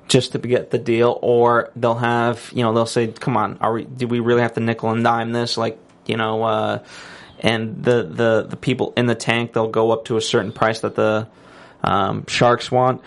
just 0.07 0.33
to 0.33 0.39
get 0.39 0.71
the 0.71 0.77
deal, 0.77 1.17
or 1.21 1.71
they'll 1.75 1.95
have, 1.95 2.51
you 2.53 2.63
know, 2.63 2.73
they'll 2.73 2.85
say, 2.85 3.07
"Come 3.07 3.37
on, 3.37 3.57
are 3.61 3.73
we? 3.73 3.85
Do 3.85 4.07
we 4.07 4.19
really 4.19 4.41
have 4.41 4.53
to 4.53 4.59
nickel 4.59 4.91
and 4.91 5.03
dime 5.03 5.31
this?" 5.31 5.57
Like, 5.57 5.79
you 6.05 6.17
know, 6.17 6.43
uh, 6.43 6.83
and 7.39 7.83
the 7.83 8.03
the 8.03 8.47
the 8.49 8.57
people 8.57 8.93
in 8.95 9.05
the 9.05 9.15
tank 9.15 9.53
they'll 9.53 9.69
go 9.69 9.91
up 9.91 10.05
to 10.05 10.17
a 10.17 10.21
certain 10.21 10.51
price 10.51 10.81
that 10.81 10.95
the 10.95 11.27
um, 11.83 12.25
sharks 12.27 12.71
want, 12.71 13.01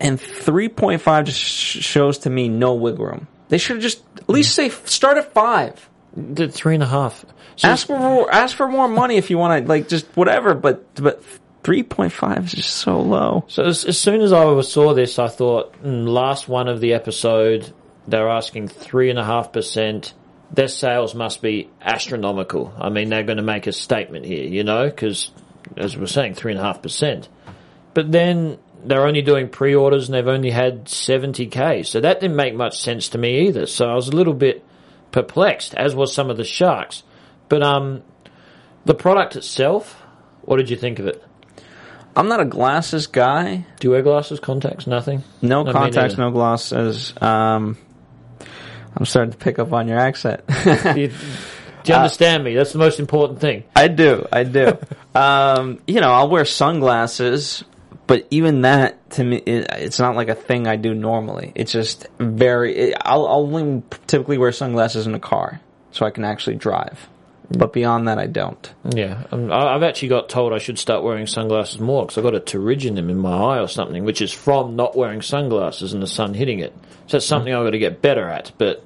and 0.00 0.20
three 0.20 0.68
point 0.68 1.00
five 1.00 1.24
just 1.24 1.40
sh- 1.40 1.78
shows 1.82 2.18
to 2.18 2.30
me 2.30 2.48
no 2.48 2.74
wiggle 2.74 3.06
room. 3.06 3.28
They 3.48 3.58
should 3.58 3.76
have 3.76 3.82
just 3.82 4.02
at 4.16 4.28
least 4.28 4.54
say 4.54 4.68
start 4.68 5.16
at 5.16 5.32
five. 5.32 5.88
The 6.16 6.48
three 6.48 6.74
and 6.74 6.82
a 6.82 6.86
half. 6.86 7.24
So 7.56 7.68
Ask 7.68 7.86
for 7.86 7.98
more, 7.98 8.32
ask 8.32 8.56
for 8.56 8.68
more 8.68 8.88
money 8.88 9.16
if 9.16 9.30
you 9.30 9.38
want 9.38 9.64
to, 9.64 9.68
like 9.68 9.88
just 9.88 10.06
whatever. 10.14 10.54
But 10.54 10.94
but 10.94 11.22
three 11.68 11.82
point 11.82 12.14
five 12.14 12.46
is 12.46 12.52
just 12.52 12.76
so 12.76 12.98
low. 12.98 13.44
So 13.46 13.62
as, 13.64 13.84
as 13.84 13.98
soon 13.98 14.22
as 14.22 14.32
I 14.32 14.58
saw 14.62 14.94
this, 14.94 15.18
I 15.18 15.28
thought, 15.28 15.74
mm, 15.82 16.08
last 16.08 16.48
one 16.48 16.66
of 16.66 16.80
the 16.80 16.94
episode, 16.94 17.70
they're 18.06 18.30
asking 18.30 18.68
three 18.68 19.10
and 19.10 19.18
a 19.18 19.24
half 19.24 19.52
percent. 19.52 20.14
Their 20.50 20.68
sales 20.68 21.14
must 21.14 21.42
be 21.42 21.68
astronomical. 21.82 22.72
I 22.78 22.88
mean, 22.88 23.10
they're 23.10 23.22
going 23.22 23.36
to 23.36 23.42
make 23.42 23.66
a 23.66 23.72
statement 23.72 24.24
here, 24.24 24.46
you 24.46 24.64
know, 24.64 24.86
because 24.86 25.30
as 25.76 25.94
we 25.94 26.00
we're 26.00 26.06
saying, 26.06 26.36
three 26.36 26.52
and 26.52 26.58
a 26.58 26.64
half 26.64 26.80
percent. 26.80 27.28
But 27.92 28.12
then 28.12 28.56
they're 28.82 29.06
only 29.06 29.20
doing 29.20 29.50
pre-orders 29.50 30.08
and 30.08 30.14
they've 30.14 30.26
only 30.26 30.50
had 30.50 30.86
70k, 30.86 31.84
so 31.84 32.00
that 32.00 32.18
didn't 32.20 32.36
make 32.36 32.54
much 32.54 32.80
sense 32.80 33.10
to 33.10 33.18
me 33.18 33.46
either. 33.46 33.66
So 33.66 33.90
I 33.90 33.94
was 33.94 34.08
a 34.08 34.16
little 34.16 34.32
bit 34.32 34.64
perplexed, 35.12 35.74
as 35.74 35.94
was 35.94 36.14
some 36.14 36.30
of 36.30 36.38
the 36.38 36.44
sharks. 36.44 37.02
But 37.50 37.62
um, 37.62 38.04
the 38.86 38.94
product 38.94 39.36
itself, 39.36 40.02
what 40.40 40.56
did 40.56 40.70
you 40.70 40.76
think 40.76 40.98
of 40.98 41.06
it? 41.06 41.22
I'm 42.18 42.26
not 42.26 42.40
a 42.40 42.44
glasses 42.44 43.06
guy. 43.06 43.64
Do 43.78 43.86
you 43.86 43.92
wear 43.92 44.02
glasses, 44.02 44.40
contacts, 44.40 44.88
nothing? 44.88 45.22
No 45.40 45.62
me 45.62 45.70
contacts, 45.70 46.18
no 46.18 46.32
glasses. 46.32 47.14
Um, 47.20 47.78
I'm 48.96 49.04
starting 49.04 49.30
to 49.30 49.38
pick 49.38 49.60
up 49.60 49.72
on 49.72 49.86
your 49.86 50.00
accent. 50.00 50.44
Do 50.48 50.54
you, 50.96 51.08
do 51.84 51.92
you 51.92 51.94
understand 51.94 52.42
me? 52.42 52.56
That's 52.56 52.72
the 52.72 52.80
most 52.80 52.98
important 52.98 53.38
thing. 53.38 53.62
I 53.76 53.86
do, 53.86 54.26
I 54.32 54.42
do. 54.42 54.76
um, 55.14 55.80
you 55.86 56.00
know, 56.00 56.10
I'll 56.10 56.28
wear 56.28 56.44
sunglasses, 56.44 57.62
but 58.08 58.26
even 58.32 58.62
that 58.62 59.10
to 59.10 59.22
me, 59.22 59.36
it, 59.36 59.68
it's 59.78 60.00
not 60.00 60.16
like 60.16 60.28
a 60.28 60.34
thing 60.34 60.66
I 60.66 60.74
do 60.74 60.94
normally. 60.94 61.52
It's 61.54 61.70
just 61.70 62.08
very. 62.18 62.76
It, 62.76 62.94
I'll, 63.00 63.28
I'll 63.28 63.54
only 63.54 63.84
typically 64.08 64.38
wear 64.38 64.50
sunglasses 64.50 65.06
in 65.06 65.14
a 65.14 65.20
car 65.20 65.60
so 65.92 66.04
I 66.04 66.10
can 66.10 66.24
actually 66.24 66.56
drive. 66.56 67.08
But 67.50 67.72
beyond 67.72 68.08
that, 68.08 68.18
I 68.18 68.26
don't. 68.26 68.74
Yeah, 68.94 69.22
um, 69.32 69.50
I- 69.50 69.74
I've 69.74 69.82
actually 69.82 70.08
got 70.08 70.28
told 70.28 70.52
I 70.52 70.58
should 70.58 70.78
start 70.78 71.02
wearing 71.02 71.26
sunglasses 71.26 71.80
more 71.80 72.02
because 72.04 72.18
I've 72.18 72.24
got 72.24 72.34
a 72.34 72.40
pterygium 72.40 72.98
in 72.98 73.16
my 73.16 73.32
eye 73.36 73.58
or 73.60 73.68
something, 73.68 74.04
which 74.04 74.20
is 74.20 74.30
from 74.32 74.76
not 74.76 74.94
wearing 74.96 75.22
sunglasses 75.22 75.94
and 75.94 76.02
the 76.02 76.06
sun 76.06 76.34
hitting 76.34 76.58
it. 76.60 76.74
So 77.06 77.16
that's 77.16 77.24
something 77.26 77.54
I've 77.54 77.64
got 77.64 77.70
to 77.70 77.78
get 77.78 78.02
better 78.02 78.28
at, 78.28 78.52
but 78.58 78.84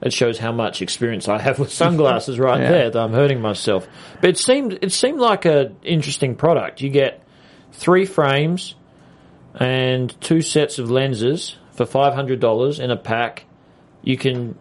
it 0.00 0.12
shows 0.12 0.38
how 0.38 0.52
much 0.52 0.80
experience 0.80 1.28
I 1.28 1.38
have 1.38 1.58
with 1.58 1.70
sunglasses 1.70 2.38
right 2.38 2.60
Yeah. 2.62 2.70
there 2.70 2.90
that 2.90 2.98
I'm 2.98 3.12
hurting 3.12 3.42
myself. 3.42 3.86
But 4.22 4.30
it 4.30 4.38
seemed 4.38 4.78
it 4.80 4.90
seemed 4.92 5.20
like 5.20 5.44
an 5.44 5.76
interesting 5.84 6.34
product. 6.34 6.80
You 6.80 6.88
get 6.88 7.22
three 7.72 8.06
frames 8.06 8.74
and 9.54 10.18
two 10.22 10.40
sets 10.40 10.78
of 10.78 10.90
lenses 10.90 11.56
for 11.72 11.84
five 11.84 12.14
hundred 12.14 12.40
dollars 12.40 12.78
in 12.80 12.90
a 12.90 12.96
pack. 12.96 13.44
You 14.02 14.16
can 14.16 14.56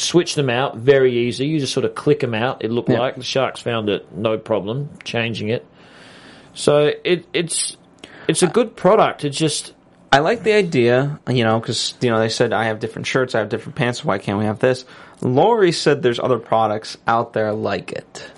switch 0.00 0.34
them 0.34 0.50
out 0.50 0.76
very 0.76 1.16
easy. 1.26 1.46
You 1.46 1.60
just 1.60 1.72
sort 1.72 1.84
of 1.84 1.94
click 1.94 2.20
them 2.20 2.34
out. 2.34 2.64
It 2.64 2.70
looked 2.70 2.88
Yeah. 2.88 2.98
like 3.00 3.16
the 3.16 3.22
sharks 3.22 3.60
found 3.60 3.88
it 3.88 4.06
no 4.14 4.38
problem 4.38 4.90
changing 5.04 5.48
it. 5.48 5.64
So 6.54 6.92
it 7.04 7.26
it's 7.32 7.76
it's 8.26 8.42
a 8.42 8.46
good 8.46 8.76
product. 8.76 9.24
It's 9.24 9.36
just 9.36 9.72
I 10.12 10.20
like 10.20 10.42
the 10.42 10.54
idea, 10.54 11.20
you 11.28 11.44
know, 11.44 11.60
because 11.60 11.94
you 12.00 12.10
know 12.10 12.18
they 12.18 12.28
said 12.30 12.52
I 12.52 12.64
have 12.64 12.80
different 12.80 13.06
shirts, 13.06 13.34
I 13.34 13.38
have 13.40 13.48
different 13.48 13.76
pants. 13.76 14.04
Why 14.04 14.18
can't 14.18 14.38
we 14.38 14.44
have 14.46 14.58
this? 14.58 14.84
Lori 15.20 15.72
said 15.72 16.02
there's 16.02 16.18
other 16.20 16.38
products 16.38 16.96
out 17.06 17.32
there 17.32 17.52
like 17.52 17.92
it. 17.92 18.30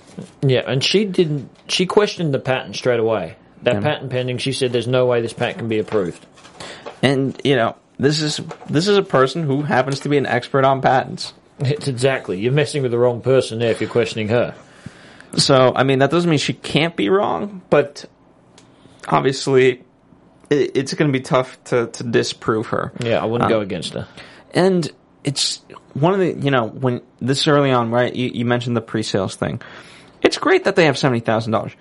yeah, 0.42 0.62
and 0.66 0.83
she 0.83 1.05
didn't. 1.05 1.49
She 1.68 1.87
questioned 1.87 2.35
the 2.35 2.38
patent 2.38 2.77
straight 2.77 3.01
away. 3.01 3.37
That 3.62 3.75
Yeah. 3.77 3.81
patent 3.81 4.11
pending. 4.11 4.38
She 4.38 4.53
said 4.53 4.73
there's 4.73 4.88
no 4.88 5.07
way 5.07 5.20
this 5.20 5.33
patent 5.33 5.59
can 5.59 5.68
be 5.68 5.79
approved. 5.79 6.25
And 7.03 7.40
you 7.44 7.57
know, 7.57 7.77
this 7.99 8.20
is 8.20 8.40
this 8.68 8.88
is 8.88 8.96
a 8.99 9.03
person 9.03 9.44
who 9.44 9.62
happens 9.62 10.01
to 10.01 10.09
be 10.09 10.16
an 10.18 10.27
expert 10.27 10.64
on 10.64 10.81
patents. 10.81 11.33
It's 11.61 11.88
exactly. 11.88 12.40
You're 12.40 12.53
messing 12.53 12.83
with 12.83 12.90
the 12.90 12.99
wrong 12.99 13.20
person 13.20 13.59
there 13.59 13.70
if 13.70 13.81
you're 13.81 13.90
questioning 13.90 14.29
her. 14.29 14.55
So 15.37 15.73
I 15.75 15.85
mean, 15.85 16.01
that 16.01 16.11
doesn't 16.11 16.29
mean 16.29 16.38
she 16.38 16.55
can't 16.55 16.96
be 16.96 17.09
wrong, 17.09 17.62
but 17.70 18.05
obviously, 19.09 19.85
it, 20.49 20.77
it's 20.77 20.94
going 20.94 21.12
to 21.12 21.16
be 21.16 21.23
tough 21.23 21.62
to 21.64 21.87
to 21.88 22.03
disprove 22.05 22.68
her. 22.68 22.92
Yeah, 23.01 23.23
I 23.23 23.27
wouldn't 23.27 23.51
Um, 23.51 23.51
go 23.51 23.61
against 23.61 23.92
her. 23.94 24.09
And 24.53 24.90
it's 25.23 25.61
one 25.94 26.14
of 26.14 26.20
the 26.20 26.33
you 26.33 26.51
know 26.51 26.66
when 26.66 27.03
this 27.20 27.46
early 27.46 27.70
on, 27.70 27.90
right? 27.90 28.14
You, 28.14 28.31
you 28.33 28.44
mentioned 28.44 28.77
the 28.77 28.81
pre-sales 28.81 29.37
thing. 29.37 29.61
It's 30.23 30.38
great 30.38 30.64
that 30.64 30.77
they 30.77 30.87
have 30.87 30.99
seventy 30.99 31.20
thousand 31.20 31.53
dollars. 31.53 31.73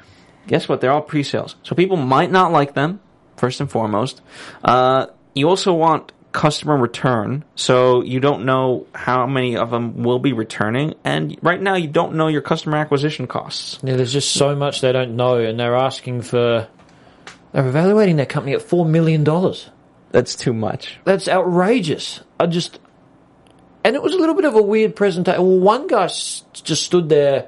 Guess 0.48 0.68
what? 0.68 0.82
They're 0.82 0.92
all 0.92 1.02
pre-sales, 1.02 1.56
so 1.64 1.76
people 1.76 1.98
might 1.98 2.32
not 2.32 2.52
like 2.52 2.74
them. 2.74 3.00
First 3.38 3.62
and 3.62 3.72
foremost, 3.72 4.22
uh, 4.66 5.08
you 5.34 5.48
also 5.48 5.74
want 5.74 6.12
customer 6.32 6.78
return, 6.78 7.44
so 7.56 8.04
you 8.04 8.20
don't 8.20 8.46
know 8.46 8.86
how 8.94 9.26
many 9.26 9.58
of 9.58 9.72
them 9.72 10.04
will 10.04 10.20
be 10.20 10.34
returning, 10.34 10.94
and 11.04 11.38
right 11.42 11.62
now 11.62 11.76
you 11.76 11.88
don't 11.88 12.16
know 12.16 12.28
your 12.28 12.42
customer 12.42 12.78
acquisition 12.78 13.26
costs. 13.28 13.80
Yeah, 13.84 13.96
there's 13.96 14.14
just 14.14 14.32
so 14.34 14.56
much 14.56 14.82
they 14.82 14.92
don't 14.92 15.16
know, 15.16 15.38
and 15.38 15.60
they're 15.60 15.76
asking 15.76 16.22
for. 16.22 16.68
They're 17.52 17.68
evaluating 17.68 18.18
their 18.18 18.28
company 18.28 18.54
at 18.56 18.62
four 18.62 18.86
million 18.86 19.24
dollars. 19.24 19.70
That's 20.12 20.36
too 20.36 20.54
much. 20.54 20.98
That's 21.04 21.28
outrageous. 21.28 22.22
I 22.40 22.46
just, 22.48 22.80
and 23.84 23.96
it 23.96 24.02
was 24.04 24.14
a 24.14 24.18
little 24.18 24.36
bit 24.36 24.46
of 24.46 24.56
a 24.56 24.62
weird 24.62 24.96
presentation. 24.96 25.42
Well, 25.42 25.60
one 25.60 25.88
guy 25.88 26.06
s- 26.06 26.44
just 26.54 26.84
stood 26.84 27.10
there, 27.10 27.48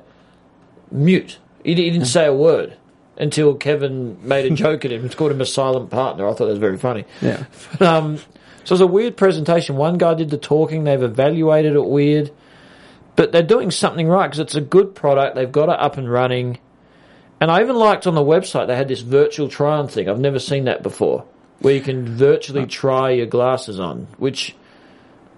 mute. 0.92 1.38
He, 1.64 1.76
di- 1.76 1.84
he 1.86 1.90
didn't 1.92 2.08
say 2.08 2.26
a 2.26 2.34
word 2.34 2.78
until 3.18 3.54
Kevin 3.56 4.18
made 4.28 4.52
a 4.52 4.56
joke 4.56 4.86
at 4.86 4.92
him. 4.92 5.06
It's 5.06 5.16
called 5.16 5.32
him 5.32 5.42
a 5.42 5.46
silent 5.46 5.90
partner. 5.92 6.26
I 6.28 6.32
thought 6.32 6.46
that 6.46 6.52
was 6.52 6.58
very 6.60 6.78
funny. 6.78 7.06
Yeah. 7.22 7.44
Um, 7.80 8.18
so 8.64 8.74
it 8.74 8.76
was 8.76 8.82
a 8.82 8.88
weird 8.88 9.18
presentation. 9.18 9.76
One 9.76 9.98
guy 9.98 10.14
did 10.14 10.30
the 10.30 10.38
talking. 10.38 10.84
They've 10.84 11.02
evaluated 11.02 11.74
it 11.74 11.86
weird, 11.86 12.32
but 13.16 13.32
they're 13.32 13.42
doing 13.42 13.72
something 13.72 14.08
right 14.08 14.28
because 14.28 14.40
it's 14.40 14.56
a 14.56 14.62
good 14.62 14.94
product. 14.96 15.36
They've 15.36 15.52
got 15.52 15.70
it 15.70 15.80
up 15.80 15.98
and 15.98 16.12
running. 16.12 16.60
And 17.40 17.50
I 17.50 17.62
even 17.62 17.76
liked 17.76 18.06
on 18.06 18.14
the 18.14 18.22
website 18.22 18.68
they 18.68 18.76
had 18.76 18.88
this 18.88 19.02
virtual 19.02 19.48
try-on 19.48 19.88
thing. 19.88 20.08
I've 20.08 20.20
never 20.20 20.38
seen 20.38 20.66
that 20.66 20.84
before, 20.84 21.26
where 21.60 21.74
you 21.74 21.82
can 21.82 22.06
virtually 22.06 22.68
try 22.68 23.12
your 23.12 23.26
glasses 23.26 23.80
on, 23.80 24.08
which 24.18 24.56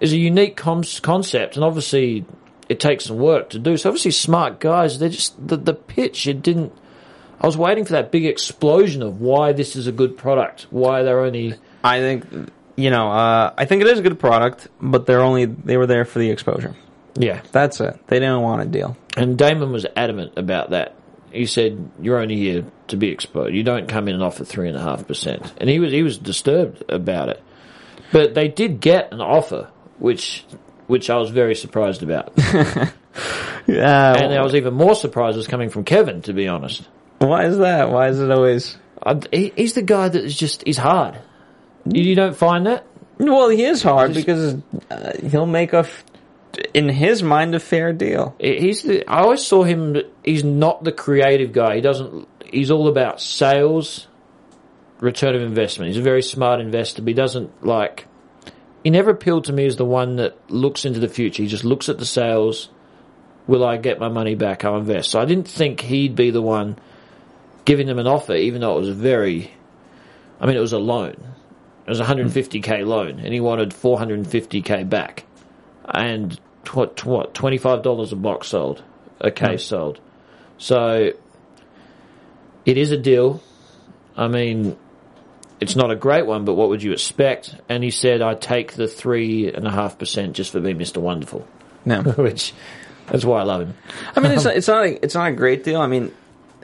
is 0.02 0.12
a 0.12 0.18
unique 0.18 0.58
com- 0.58 0.84
concept. 1.02 1.56
And 1.56 1.64
obviously, 1.64 2.26
it 2.68 2.82
takes 2.82 3.06
some 3.06 3.18
work 3.18 3.52
to 3.52 3.60
do. 3.60 3.78
So 3.78 3.90
obviously, 3.90 4.12
smart 4.12 4.60
guys. 4.60 5.00
They're 5.00 5.08
just 5.08 5.48
the 5.48 5.56
the 5.56 5.74
pitch. 5.74 6.28
It 6.28 6.42
didn't. 6.42 6.74
I 7.40 7.46
was 7.46 7.58
waiting 7.58 7.86
for 7.86 7.94
that 7.94 8.12
big 8.12 8.26
explosion 8.26 9.02
of 9.02 9.22
why 9.22 9.54
this 9.54 9.78
is 9.78 9.88
a 9.88 9.92
good 9.94 10.18
product. 10.18 10.68
Why 10.72 11.04
they're 11.04 11.22
only 11.22 11.56
I 11.84 12.00
think 12.00 12.26
you 12.76 12.90
know. 12.90 13.10
Uh, 13.12 13.54
I 13.58 13.66
think 13.66 13.82
it 13.82 13.88
is 13.88 14.00
a 14.00 14.02
good 14.02 14.20
product, 14.20 14.68
but 14.82 15.06
they're 15.06 15.22
only 15.22 15.46
they 15.46 15.78
were 15.78 15.88
there 15.88 16.06
for 16.06 16.20
the 16.20 16.30
exposure. 16.30 16.76
yeah. 17.16 17.42
That's 17.52 17.80
it. 17.82 18.00
They 18.08 18.20
didn't 18.20 18.42
want 18.42 18.62
a 18.62 18.66
deal. 18.66 18.98
And 19.16 19.38
Daymond 19.38 19.72
was 19.72 19.86
adamant 19.96 20.34
about 20.38 20.72
that. 20.72 20.96
He 21.32 21.46
said, 21.46 21.90
"You're 22.02 22.20
only 22.20 22.36
here 22.38 22.66
to 22.90 22.98
be 22.98 23.10
exposed. 23.10 23.54
You 23.56 23.64
don't 23.64 23.88
come 23.88 24.08
in 24.08 24.14
and 24.16 24.24
offer 24.24 24.44
three 24.46 24.68
and 24.68 24.78
a 24.78 24.82
half 24.82 25.08
percent." 25.08 25.54
And 25.58 25.70
he 25.70 25.80
was 25.80 25.92
he 25.92 26.04
was 26.04 26.18
disturbed 26.18 26.84
about 26.90 27.30
it. 27.30 27.42
But 28.12 28.36
they 28.36 28.48
did 28.48 28.80
get 28.80 29.12
an 29.12 29.22
offer, 29.22 29.70
which 30.00 30.46
which 30.88 31.10
I 31.10 31.18
was 31.18 31.30
very 31.32 31.56
surprised 31.56 32.04
about. 32.04 32.34
Yeah. 33.66 34.14
and 34.16 34.34
I 34.34 34.42
was 34.42 34.56
even 34.56 34.74
more 34.74 34.94
surprised 34.96 35.36
it 35.36 35.38
was 35.38 35.48
coming 35.48 35.70
from 35.70 35.86
Kevin, 35.86 36.22
to 36.24 36.34
be 36.34 36.48
honest. 36.50 36.82
why 37.20 37.46
is 37.46 37.60
that? 37.60 37.90
Why 37.92 38.10
is 38.10 38.20
it 38.20 38.30
always? 38.30 38.76
I, 39.02 39.20
he, 39.32 39.54
he's 39.56 39.74
the 39.74 39.82
guy 39.82 40.10
that 40.10 40.22
is 40.24 40.36
just 40.36 40.64
he's 40.66 40.78
hard. 40.78 41.18
You, 41.86 42.04
you 42.04 42.16
don't 42.16 42.36
find 42.36 42.66
that? 42.66 42.86
Well, 43.18 43.50
he 43.50 43.64
is 43.64 43.82
hard 43.84 44.14
Just- 44.14 44.26
because 44.26 44.56
uh, 44.90 45.14
he'll 45.30 45.46
make 45.46 45.74
a 45.74 45.80
f- 45.80 46.04
in 46.74 46.90
his 46.90 47.24
mind 47.24 47.56
a 47.56 47.60
fair 47.60 47.94
deal. 47.94 48.36
He's 48.40 48.84
the, 48.84 49.08
I 49.08 49.22
always 49.22 49.46
saw 49.46 49.64
him. 49.64 49.98
He's 50.24 50.44
not 50.44 50.84
the 50.84 50.92
creative 50.92 51.52
guy. 51.54 51.76
He 51.76 51.82
doesn't. 51.82 52.28
He's 52.46 52.70
all 52.72 52.88
about 52.88 53.20
sales, 53.22 54.08
return 55.00 55.36
of 55.36 55.42
investment. 55.42 55.90
He's 55.90 55.98
a 56.00 56.04
very 56.04 56.22
smart 56.22 56.60
investor, 56.60 57.02
but 57.02 57.10
he 57.10 57.14
doesn't 57.14 57.66
like. 57.66 58.08
He 58.84 58.90
never 58.90 59.12
appealed 59.12 59.46
to 59.46 59.54
me 59.54 59.66
as 59.66 59.78
the 59.78 59.86
one 59.86 60.18
that 60.18 60.38
looks 60.52 60.84
into 60.86 61.00
the 61.00 61.08
future. 61.08 61.42
He 61.44 61.48
just 61.50 61.64
looks 61.64 61.88
at 61.90 61.98
the 62.00 62.06
sales. 62.06 62.70
Will 63.48 63.64
I 63.66 63.78
get 63.78 64.00
my 64.00 64.10
money 64.10 64.36
back? 64.36 64.64
I'll 64.66 64.78
invest. 64.78 65.12
So 65.12 65.20
I 65.22 65.26
didn't 65.26 65.48
think 65.48 65.82
he'd 65.82 66.16
be 66.16 66.32
the 66.32 66.42
one 66.42 66.78
giving 67.66 67.88
them 67.88 67.98
an 68.00 68.08
offer, 68.08 68.36
even 68.36 68.62
though 68.62 68.76
it 68.78 68.80
was 68.82 68.90
very. 68.90 69.52
I 70.40 70.46
mean, 70.46 70.56
it 70.58 70.62
was 70.62 70.74
a 70.74 70.80
loan. 70.80 71.33
It 71.86 71.90
was 71.90 72.00
a 72.00 72.06
150k 72.06 72.86
loan, 72.86 73.20
and 73.20 73.34
he 73.34 73.40
wanted 73.40 73.72
450k 73.72 74.90
back, 74.90 75.26
and 75.86 76.40
what 76.72 77.04
what 77.06 77.34
25 77.34 77.82
dollars 77.84 78.14
a 78.14 78.16
box 78.16 78.48
sold, 78.48 78.82
a 79.20 79.32
case 79.32 79.66
sold. 79.66 80.00
So 80.58 81.12
it 82.66 82.78
is 82.78 82.92
a 82.92 82.98
deal. 82.98 83.42
I 84.16 84.28
mean, 84.28 84.78
it's 85.60 85.76
not 85.76 85.92
a 85.92 85.96
great 85.96 86.26
one, 86.26 86.46
but 86.46 86.54
what 86.54 86.70
would 86.70 86.84
you 86.84 86.94
expect? 86.94 87.56
And 87.68 87.84
he 87.84 87.92
said, 87.92 88.22
"I 88.22 88.36
take 88.36 88.74
the 88.74 88.88
three 88.88 89.52
and 89.52 89.68
a 89.68 89.72
half 89.72 89.98
percent 89.98 90.36
just 90.36 90.52
for 90.52 90.62
being 90.62 90.78
Mister 90.78 91.00
Wonderful," 91.00 91.46
No. 91.86 92.02
which 92.18 92.54
that's 93.08 93.26
why 93.26 93.42
I 93.42 93.44
love 93.44 93.62
him. 93.62 93.74
I 94.16 94.20
mean, 94.22 94.32
it's 94.32 94.46
not, 94.46 94.56
it's 94.56 94.68
not 94.68 94.86
a, 94.86 95.04
it's 95.04 95.16
not 95.16 95.28
a 95.30 95.34
great 95.34 95.64
deal. 95.64 95.82
I 95.82 95.88
mean, 95.88 96.14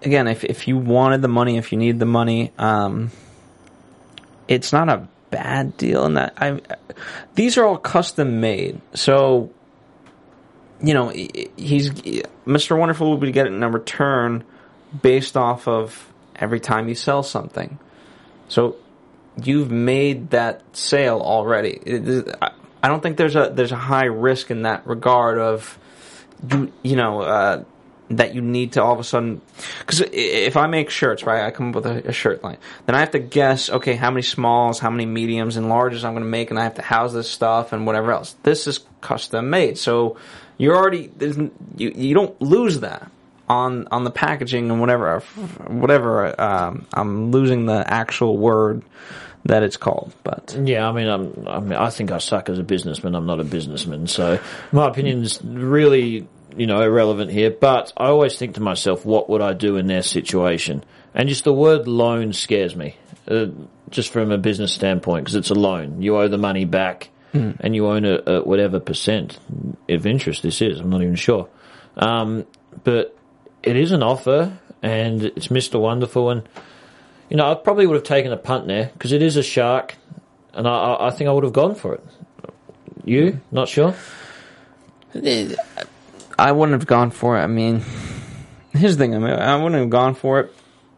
again, 0.01 0.27
if 0.27 0.43
if 0.43 0.67
you 0.67 0.77
wanted 0.77 1.21
the 1.21 1.27
money, 1.27 1.57
if 1.57 1.71
you 1.71 1.77
need 1.77 1.99
the 1.99 2.05
money, 2.05 2.51
um, 2.57 3.11
it's 4.49 4.73
not 4.73 4.89
a 4.89 5.07
bad 5.29 5.77
deal. 5.77 6.05
In 6.05 6.15
that, 6.15 6.33
I 6.35 6.59
these 7.35 7.57
are 7.57 7.63
all 7.63 7.77
custom 7.77 8.41
made, 8.41 8.81
so 8.93 9.51
you 10.81 10.93
know 10.93 11.09
he's 11.09 11.91
Mr. 12.45 12.77
Wonderful 12.77 13.11
will 13.11 13.17
be 13.17 13.31
getting 13.31 13.61
a 13.63 13.69
return 13.69 14.43
based 15.01 15.37
off 15.37 15.67
of 15.67 16.11
every 16.35 16.59
time 16.59 16.89
you 16.89 16.95
sell 16.95 17.21
something. 17.21 17.77
So 18.47 18.75
you've 19.41 19.69
made 19.69 20.31
that 20.31 20.63
sale 20.75 21.21
already. 21.21 21.79
I 22.81 22.87
don't 22.87 23.03
think 23.03 23.17
there's 23.17 23.35
a 23.35 23.51
there's 23.53 23.71
a 23.71 23.77
high 23.77 24.05
risk 24.05 24.49
in 24.49 24.63
that 24.63 24.87
regard 24.87 25.37
of 25.37 25.77
you 26.51 26.73
you 26.81 26.95
know 26.95 27.21
uh, 27.21 27.63
that 28.09 28.33
you 28.33 28.41
need 28.41 28.73
to 28.73 28.83
all 28.83 28.93
of 28.93 28.99
a 28.99 29.03
sudden 29.03 29.41
because 29.79 30.01
if 30.11 30.57
I 30.57 30.67
make 30.67 30.89
shirts 30.89 31.23
right, 31.23 31.45
I 31.45 31.51
come 31.51 31.69
up 31.69 31.75
with 31.75 31.85
a, 31.85 32.09
a 32.09 32.11
shirt 32.11 32.43
line, 32.43 32.57
then 32.85 32.95
I 32.95 32.99
have 32.99 33.11
to 33.11 33.19
guess 33.19 33.69
okay 33.69 33.95
how 33.95 34.11
many 34.11 34.23
smalls, 34.23 34.79
how 34.79 34.89
many 34.89 35.05
mediums 35.05 35.57
and 35.57 35.67
larges 35.67 36.03
I'm 36.03 36.13
going 36.13 36.23
to 36.23 36.29
make, 36.29 36.49
and 36.49 36.59
I 36.59 36.63
have 36.63 36.75
to 36.75 36.81
house 36.81 37.13
this 37.13 37.29
stuff 37.29 37.73
and 37.73 37.85
whatever 37.85 38.11
else. 38.11 38.35
This 38.43 38.67
is 38.67 38.79
custom 39.01 39.49
made, 39.49 39.77
so 39.77 40.17
you're 40.57 40.75
already 40.75 41.11
you 41.19 41.51
you 41.95 42.13
don't 42.13 42.39
lose 42.41 42.79
that 42.81 43.11
on 43.47 43.87
on 43.91 44.03
the 44.03 44.11
packaging 44.11 44.69
and 44.69 44.79
whatever 44.79 45.19
whatever. 45.67 46.39
Um, 46.39 46.87
I'm 46.93 47.31
losing 47.31 47.65
the 47.65 47.83
actual 47.87 48.37
word 48.37 48.83
that 49.45 49.63
it's 49.63 49.77
called, 49.77 50.13
but 50.23 50.57
Yeah, 50.63 50.87
I 50.87 50.91
mean, 50.91 51.07
I'm, 51.07 51.47
I 51.47 51.59
mean, 51.59 51.73
I 51.73 51.89
think 51.89 52.11
I 52.11 52.17
suck 52.17 52.49
as 52.49 52.59
a 52.59 52.63
businessman. 52.63 53.15
I'm 53.15 53.25
not 53.25 53.39
a 53.39 53.43
businessman, 53.45 54.07
so 54.07 54.39
my 54.71 54.87
opinion 54.87 55.23
is 55.23 55.41
really, 55.43 56.27
you 56.57 56.67
know, 56.67 56.81
irrelevant 56.81 57.31
here. 57.31 57.51
But 57.51 57.93
I 57.97 58.07
always 58.07 58.37
think 58.37 58.55
to 58.55 58.61
myself, 58.61 59.05
what 59.05 59.29
would 59.29 59.41
I 59.41 59.53
do 59.53 59.77
in 59.77 59.87
their 59.87 60.01
situation? 60.01 60.83
And 61.13 61.27
just 61.29 61.43
the 61.43 61.53
word 61.53 61.87
loan 61.87 62.33
scares 62.33 62.75
me, 62.75 62.95
uh, 63.27 63.47
just 63.89 64.11
from 64.13 64.31
a 64.31 64.37
business 64.37 64.73
standpoint, 64.73 65.25
because 65.25 65.35
it's 65.35 65.49
a 65.49 65.55
loan. 65.55 66.01
You 66.01 66.17
owe 66.17 66.27
the 66.27 66.37
money 66.37 66.65
back, 66.65 67.09
and 67.59 67.75
you 67.75 67.87
own 67.87 68.05
a, 68.05 68.21
a 68.25 68.43
whatever 68.43 68.79
percent 68.79 69.39
of 69.87 70.05
interest 70.05 70.43
this 70.43 70.61
is. 70.61 70.79
I'm 70.79 70.89
not 70.89 71.01
even 71.01 71.15
sure, 71.15 71.47
um, 71.97 72.45
but 72.83 73.15
it 73.63 73.75
is 73.75 73.91
an 73.91 74.03
offer, 74.03 74.57
and 74.81 75.23
it's 75.23 75.51
Mister 75.51 75.79
Wonderful, 75.79 76.29
and 76.29 76.49
you 77.29 77.37
know, 77.37 77.51
I 77.51 77.55
probably 77.55 77.85
would 77.85 77.95
have 77.95 78.03
taken 78.03 78.31
a 78.31 78.37
punt 78.37 78.67
there 78.67 78.89
because 78.93 79.11
it 79.11 79.21
is 79.21 79.37
a 79.37 79.43
shark, 79.43 79.95
and 80.53 80.67
I, 80.67 80.71
I, 80.71 81.07
I 81.07 81.11
think 81.11 81.27
I 81.27 81.33
would 81.33 81.43
have 81.43 81.53
gone 81.53 81.75
for 81.75 81.95
it. 81.95 82.03
You 83.03 83.41
not 83.51 83.67
sure? 83.67 83.95
I 86.39 86.51
wouldn't 86.51 86.79
have 86.79 86.87
gone 86.87 87.11
for 87.11 87.37
it. 87.37 87.41
I 87.41 87.47
mean, 87.47 87.83
here's 88.71 88.97
the 88.97 89.03
thing. 89.03 89.15
I 89.15 89.19
mean, 89.19 89.31
I 89.31 89.55
wouldn't 89.55 89.79
have 89.79 89.89
gone 89.89 90.15
for 90.15 90.39
it 90.39 90.53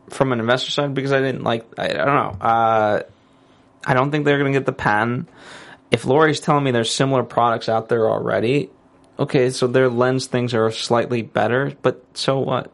from 0.10 0.32
an 0.32 0.39
investor 0.39 0.71
side 0.71 0.93
because 0.93 1.12
I 1.12 1.19
didn't 1.19 1.43
like. 1.43 1.65
I, 1.77 1.86
I 1.86 2.06
don't 2.06 2.06
know. 2.06 2.38
Uh, 2.39 3.01
I 3.86 3.93
don't 3.93 4.12
think 4.12 4.25
they're 4.25 4.38
going 4.38 4.51
to 4.54 4.58
get 4.58 4.65
the 4.65 4.73
patent. 4.73 5.30
If 5.89 6.06
Lori's 6.06 6.39
telling 6.39 6.63
me 6.63 6.71
there's 6.71 6.93
similar 6.93 7.23
products 7.23 7.67
out 7.67 7.89
there 7.89 8.10
already, 8.10 8.69
okay, 9.19 9.49
so 9.49 9.67
their 9.67 9.89
lens 9.89 10.27
things 10.27 10.54
are 10.54 10.71
slightly 10.71 11.21
better, 11.21 11.73
but 11.82 12.06
so 12.13 12.39
what? 12.39 12.71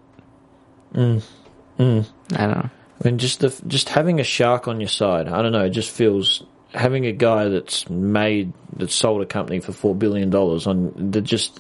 Mm. 0.94 1.24
I 1.80 1.84
don't 1.84 2.06
know. 2.36 2.70
I 2.70 3.08
mean, 3.08 3.18
just 3.18 3.40
the 3.40 3.56
just 3.68 3.90
having 3.90 4.20
a 4.20 4.24
shark 4.24 4.68
on 4.68 4.80
your 4.80 4.90
side. 4.90 5.28
I 5.28 5.42
don't 5.42 5.52
know. 5.52 5.66
It 5.66 5.70
just 5.72 5.92
feels 5.92 6.44
having 6.74 7.06
a 7.06 7.12
guy 7.12 7.48
that's 7.48 7.90
made 7.90 8.54
that 8.78 8.92
sold 8.92 9.22
a 9.22 9.26
company 9.26 9.60
for 9.60 9.72
four 9.72 9.96
billion 9.96 10.30
dollars 10.30 10.68
on 10.68 11.12
the 11.12 11.22
just 11.22 11.60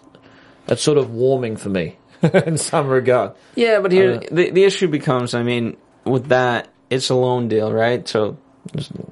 that's 0.68 0.82
sort 0.82 0.98
of 0.98 1.12
warming 1.12 1.58
for 1.58 1.70
me 1.70 1.98
in 2.22 2.58
some 2.58 2.88
regard. 2.88 3.34
Yeah, 3.56 3.80
but 3.80 3.92
here 3.92 4.16
Uh, 4.16 4.20
the 4.32 4.52
the 4.52 4.64
issue 4.64 4.88
becomes. 4.88 5.34
I 5.34 5.44
mean, 5.44 5.78
with 6.06 6.28
that, 6.28 6.68
it's 6.90 7.10
a 7.10 7.16
loan 7.16 7.48
deal, 7.48 7.72
right? 7.72 8.08
So 8.08 8.38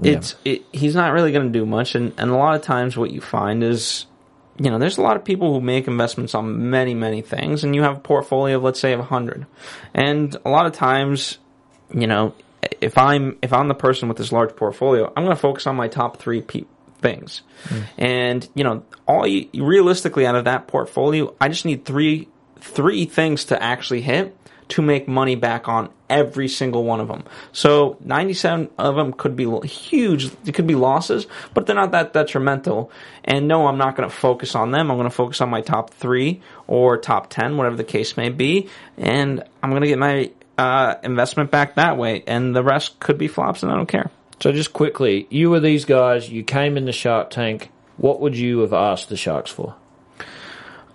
it's 0.04 0.36
it, 0.46 0.64
he's 0.72 0.96
not 0.96 1.14
really 1.14 1.32
going 1.32 1.52
to 1.52 1.60
do 1.60 1.66
much, 1.66 1.96
and 1.96 2.14
and 2.18 2.30
a 2.32 2.36
lot 2.36 2.56
of 2.56 2.62
times 2.62 2.98
what 2.98 3.12
you 3.12 3.22
find 3.22 3.64
is. 3.64 4.06
You 4.58 4.70
know, 4.70 4.80
there's 4.80 4.98
a 4.98 5.02
lot 5.02 5.18
of 5.18 5.26
people 5.26 5.54
who 5.54 5.60
make 5.60 5.86
investments 5.86 6.34
on 6.34 6.70
many, 6.70 6.94
many 6.94 7.22
things, 7.22 7.66
and 7.66 7.76
you 7.76 7.82
have 7.84 7.98
a 7.98 8.00
portfolio 8.00 8.56
of, 8.56 8.64
let's 8.64 8.80
say, 8.80 8.94
of 8.94 9.00
100. 9.00 9.46
And 9.94 10.34
a 10.46 10.50
lot 10.50 10.66
of 10.66 10.72
times, 10.72 11.40
you 11.94 12.08
know, 12.08 12.34
if 12.80 12.98
I'm 12.98 13.38
if 13.42 13.52
I'm 13.52 13.68
the 13.68 13.74
person 13.74 14.08
with 14.08 14.18
this 14.18 14.32
large 14.32 14.56
portfolio, 14.56 15.12
I'm 15.14 15.26
going 15.26 15.36
to 15.36 15.42
focus 15.42 15.68
on 15.68 15.76
my 15.76 15.90
top 15.90 16.20
three 16.20 16.40
pe- 16.42 16.64
things. 17.00 17.42
And 17.98 18.48
you 18.56 18.64
know, 18.64 18.84
all 19.08 19.28
you 19.28 19.50
realistically 19.54 20.26
out 20.26 20.36
of 20.36 20.46
that 20.46 20.68
portfolio, 20.68 21.34
I 21.40 21.50
just 21.50 21.66
need 21.66 21.86
three 21.86 22.28
three 22.60 23.06
things 23.06 23.46
to 23.46 23.62
actually 23.62 24.02
hit 24.02 24.36
to 24.68 24.82
make 24.82 25.08
money 25.08 25.36
back 25.36 25.68
on 25.68 25.90
every 26.10 26.48
single 26.48 26.84
one 26.84 27.00
of 27.00 27.08
them. 27.08 27.24
So 27.52 27.98
97 28.04 28.70
of 28.78 28.96
them 28.96 29.14
could 29.14 29.36
be 29.36 29.46
huge, 29.68 30.32
it 30.46 30.54
could 30.54 30.68
be 30.68 30.76
losses, 30.76 31.28
but 31.54 31.66
they're 31.66 31.76
not 31.76 31.92
that 31.92 32.14
detrimental. 32.14 32.92
And 33.24 33.48
no, 33.48 33.68
I'm 33.68 33.78
not 33.78 33.96
going 33.96 34.10
to 34.10 34.16
focus 34.16 34.56
on 34.56 34.72
them. 34.72 34.90
I'm 34.90 34.98
going 34.98 35.10
to 35.10 35.16
focus 35.16 35.42
on 35.42 35.50
my 35.50 35.62
top 35.62 35.92
3 35.92 36.42
or 36.68 36.98
top 36.98 37.30
10, 37.30 37.58
whatever 37.58 37.76
the 37.76 37.84
case 37.84 38.18
may 38.18 38.30
be, 38.30 38.70
and 38.98 39.44
I'm 39.62 39.70
going 39.70 39.84
to 39.84 39.88
get 39.88 40.00
my 40.00 40.32
uh, 40.58 40.96
investment 41.04 41.52
back 41.52 41.76
that 41.76 41.98
way, 41.98 42.24
and 42.26 42.56
the 42.56 42.64
rest 42.64 43.00
could 43.00 43.18
be 43.18 43.28
flops, 43.28 43.64
and 43.64 43.72
I 43.72 43.76
don't 43.76 43.88
care. 43.88 44.10
So 44.40 44.52
just 44.52 44.74
quickly, 44.74 45.28
you 45.30 45.50
were 45.50 45.60
these 45.60 45.86
guys. 45.86 46.30
You 46.30 46.44
came 46.44 46.78
in 46.78 46.86
the 46.86 46.92
Shark 46.92 47.30
Tank. 47.30 47.72
What 47.98 48.20
would 48.22 48.36
you 48.38 48.60
have 48.60 48.74
asked 48.74 49.10
the 49.10 49.18
sharks 49.18 49.50
for? 49.50 49.76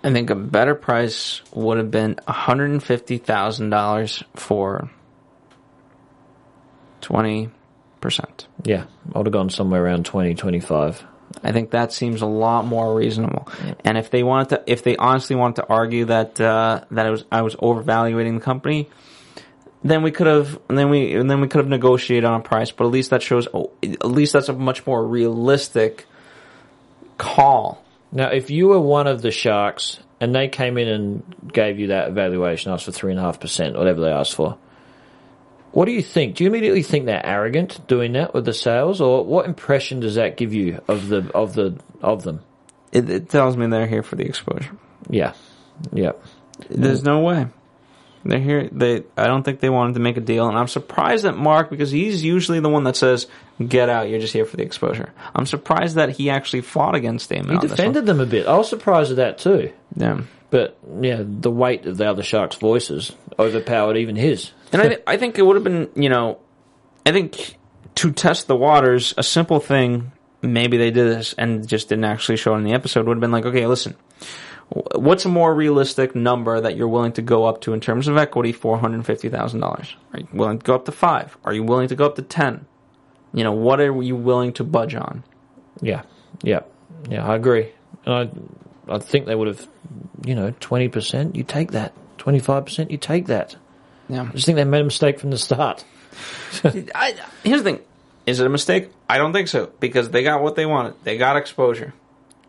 I 0.03 0.11
think 0.11 0.29
a 0.29 0.35
better 0.35 0.75
price 0.75 1.41
would 1.53 1.77
have 1.77 1.91
been 1.91 2.15
$150,000 2.27 4.23
for 4.35 4.89
20%. 7.01 7.51
Yeah, 8.63 8.85
I 9.13 9.17
would 9.17 9.27
have 9.27 9.33
gone 9.33 9.49
somewhere 9.49 9.83
around 9.83 10.05
20, 10.05 10.35
25. 10.35 11.05
I 11.43 11.51
think 11.51 11.71
that 11.71 11.91
seems 11.93 12.21
a 12.21 12.27
lot 12.27 12.65
more 12.65 12.93
reasonable. 12.93 13.47
And 13.85 13.97
if 13.97 14.11
they 14.11 14.21
wanted 14.23 14.49
to, 14.49 14.63
if 14.67 14.83
they 14.83 14.95
honestly 14.97 15.35
wanted 15.35 15.57
to 15.57 15.67
argue 15.67 16.05
that 16.05 16.39
uh, 16.41 16.81
that 16.91 17.05
I 17.05 17.09
was 17.09 17.25
I 17.31 17.41
was 17.41 17.55
overvaluating 17.55 18.35
the 18.35 18.41
company, 18.41 18.89
then 19.83 20.03
we 20.03 20.11
could 20.11 20.27
have 20.27 20.59
then 20.67 20.89
we 20.89 21.13
and 21.13 21.29
then 21.29 21.41
we 21.41 21.47
could 21.47 21.59
have 21.59 21.67
negotiated 21.67 22.25
on 22.25 22.39
a 22.39 22.43
price. 22.43 22.71
But 22.71 22.85
at 22.85 22.91
least 22.91 23.09
that 23.09 23.21
shows 23.21 23.47
oh, 23.53 23.71
at 23.83 24.05
least 24.05 24.33
that's 24.33 24.49
a 24.49 24.53
much 24.53 24.85
more 24.85 25.05
realistic 25.05 26.05
call. 27.17 27.83
Now, 28.11 28.29
if 28.29 28.49
you 28.49 28.67
were 28.67 28.79
one 28.79 29.07
of 29.07 29.21
the 29.21 29.31
sharks 29.31 29.99
and 30.19 30.35
they 30.35 30.47
came 30.47 30.77
in 30.77 30.87
and 30.87 31.51
gave 31.53 31.79
you 31.79 31.87
that 31.87 32.09
evaluation, 32.09 32.71
asked 32.71 32.85
for 32.85 32.91
three 32.91 33.11
and 33.11 33.19
a 33.19 33.23
half 33.23 33.39
percent, 33.39 33.77
whatever 33.77 34.01
they 34.01 34.11
asked 34.11 34.35
for, 34.35 34.57
what 35.71 35.85
do 35.85 35.91
you 35.91 36.01
think? 36.01 36.35
Do 36.35 36.43
you 36.43 36.49
immediately 36.49 36.83
think 36.83 37.05
they're 37.05 37.25
arrogant 37.25 37.87
doing 37.87 38.13
that 38.13 38.33
with 38.33 38.45
the 38.45 38.53
sales, 38.53 39.01
or 39.01 39.25
what 39.25 39.45
impression 39.45 40.01
does 40.01 40.15
that 40.15 40.37
give 40.37 40.53
you 40.53 40.81
of 40.87 41.07
the 41.07 41.31
of 41.33 41.53
the 41.53 41.79
of 42.01 42.23
them? 42.23 42.41
It, 42.91 43.09
it 43.09 43.29
tells 43.29 43.55
me 43.55 43.67
they're 43.67 43.87
here 43.87 44.03
for 44.03 44.17
the 44.17 44.25
exposure. 44.25 44.77
Yeah, 45.09 45.33
yeah. 45.93 46.11
There's 46.69 47.03
no 47.03 47.21
way. 47.21 47.47
They're 48.23 48.39
here. 48.39 48.69
They. 48.71 49.03
I 49.17 49.25
don't 49.25 49.43
think 49.43 49.59
they 49.59 49.69
wanted 49.69 49.95
to 49.95 49.99
make 49.99 50.17
a 50.17 50.21
deal, 50.21 50.47
and 50.47 50.57
I'm 50.57 50.67
surprised 50.67 51.25
at 51.25 51.35
Mark 51.35 51.69
because 51.69 51.91
he's 51.91 52.23
usually 52.23 52.59
the 52.59 52.69
one 52.69 52.83
that 52.83 52.95
says, 52.95 53.27
"Get 53.65 53.89
out! 53.89 54.09
You're 54.09 54.19
just 54.19 54.33
here 54.33 54.45
for 54.45 54.57
the 54.57 54.63
exposure." 54.63 55.11
I'm 55.33 55.45
surprised 55.45 55.95
that 55.95 56.09
he 56.09 56.29
actually 56.29 56.61
fought 56.61 56.95
against 56.95 57.29
Daymond. 57.29 57.49
He 57.49 57.55
on 57.55 57.61
this 57.61 57.71
one. 57.71 57.77
defended 57.77 58.05
them 58.05 58.19
a 58.19 58.25
bit. 58.25 58.47
I 58.47 58.57
was 58.57 58.69
surprised 58.69 59.11
at 59.11 59.17
that 59.17 59.37
too. 59.39 59.73
Yeah. 59.95 60.21
But 60.51 60.77
yeah, 61.01 61.23
the 61.23 61.49
weight 61.49 61.85
of 61.85 61.97
the 61.97 62.09
other 62.09 62.23
sharks' 62.23 62.57
voices 62.57 63.11
overpowered 63.39 63.97
even 63.97 64.15
his. 64.15 64.51
And 64.73 64.81
I, 64.81 64.87
th- 64.87 65.03
I 65.07 65.17
think 65.17 65.39
it 65.39 65.41
would 65.43 65.55
have 65.55 65.63
been, 65.63 65.89
you 65.95 66.09
know, 66.09 66.39
I 67.05 67.11
think 67.11 67.57
to 67.95 68.11
test 68.11 68.47
the 68.47 68.55
waters, 68.55 69.13
a 69.17 69.23
simple 69.23 69.59
thing 69.59 70.11
maybe 70.41 70.77
they 70.77 70.91
did 70.91 71.07
this 71.07 71.33
and 71.33 71.67
just 71.67 71.89
didn't 71.89 72.05
actually 72.05 72.37
show 72.37 72.53
it 72.55 72.57
in 72.57 72.63
the 72.63 72.73
episode 72.73 73.07
would 73.07 73.15
have 73.15 73.21
been 73.21 73.31
like, 73.31 73.45
okay, 73.45 73.67
listen, 73.67 73.95
what's 74.71 75.25
a 75.25 75.29
more 75.29 75.53
realistic 75.53 76.15
number 76.15 76.61
that 76.61 76.77
you're 76.77 76.87
willing 76.87 77.11
to 77.13 77.21
go 77.21 77.45
up 77.45 77.61
to 77.61 77.73
in 77.73 77.79
terms 77.79 78.07
of 78.07 78.17
equity? 78.17 78.51
Four 78.51 78.77
hundred 78.77 79.05
fifty 79.05 79.29
thousand 79.29 79.59
dollars. 79.59 79.95
Are 80.13 80.19
you 80.19 80.27
willing 80.31 80.59
to 80.59 80.63
go 80.63 80.75
up 80.75 80.85
to 80.85 80.91
five? 80.91 81.37
Are 81.43 81.53
you 81.53 81.63
willing 81.63 81.89
to 81.89 81.95
go 81.95 82.05
up 82.05 82.15
to 82.15 82.21
ten? 82.21 82.65
You 83.33 83.43
know, 83.43 83.51
what 83.51 83.79
are 83.79 84.01
you 84.01 84.15
willing 84.15 84.53
to 84.53 84.63
budge 84.63 84.95
on? 84.95 85.23
Yeah, 85.81 86.03
yeah, 86.43 86.61
yeah. 87.09 87.25
I 87.25 87.35
agree, 87.35 87.71
and 88.05 88.13
I, 88.87 88.93
I 88.95 88.99
think 88.99 89.25
they 89.25 89.35
would 89.35 89.47
have, 89.47 89.67
you 90.25 90.35
know, 90.35 90.53
twenty 90.59 90.87
percent. 90.87 91.35
You 91.35 91.43
take 91.43 91.71
that. 91.71 91.93
Twenty 92.17 92.39
five 92.39 92.65
percent. 92.65 92.91
You 92.91 92.97
take 92.97 93.27
that. 93.27 93.55
Yeah. 94.07 94.23
I 94.23 94.31
just 94.33 94.45
think 94.45 94.57
they 94.57 94.63
made 94.63 94.81
a 94.81 94.85
mistake 94.85 95.19
from 95.19 95.31
the 95.31 95.37
start. 95.37 95.83
I, 96.63 97.15
here's 97.43 97.63
the 97.63 97.71
thing: 97.71 97.79
is 98.25 98.39
it 98.39 98.45
a 98.45 98.49
mistake? 98.49 98.89
I 99.09 99.17
don't 99.17 99.33
think 99.33 99.47
so 99.47 99.71
because 99.79 100.11
they 100.11 100.23
got 100.23 100.41
what 100.41 100.55
they 100.55 100.65
wanted. 100.65 100.95
They 101.03 101.17
got 101.17 101.35
exposure. 101.37 101.93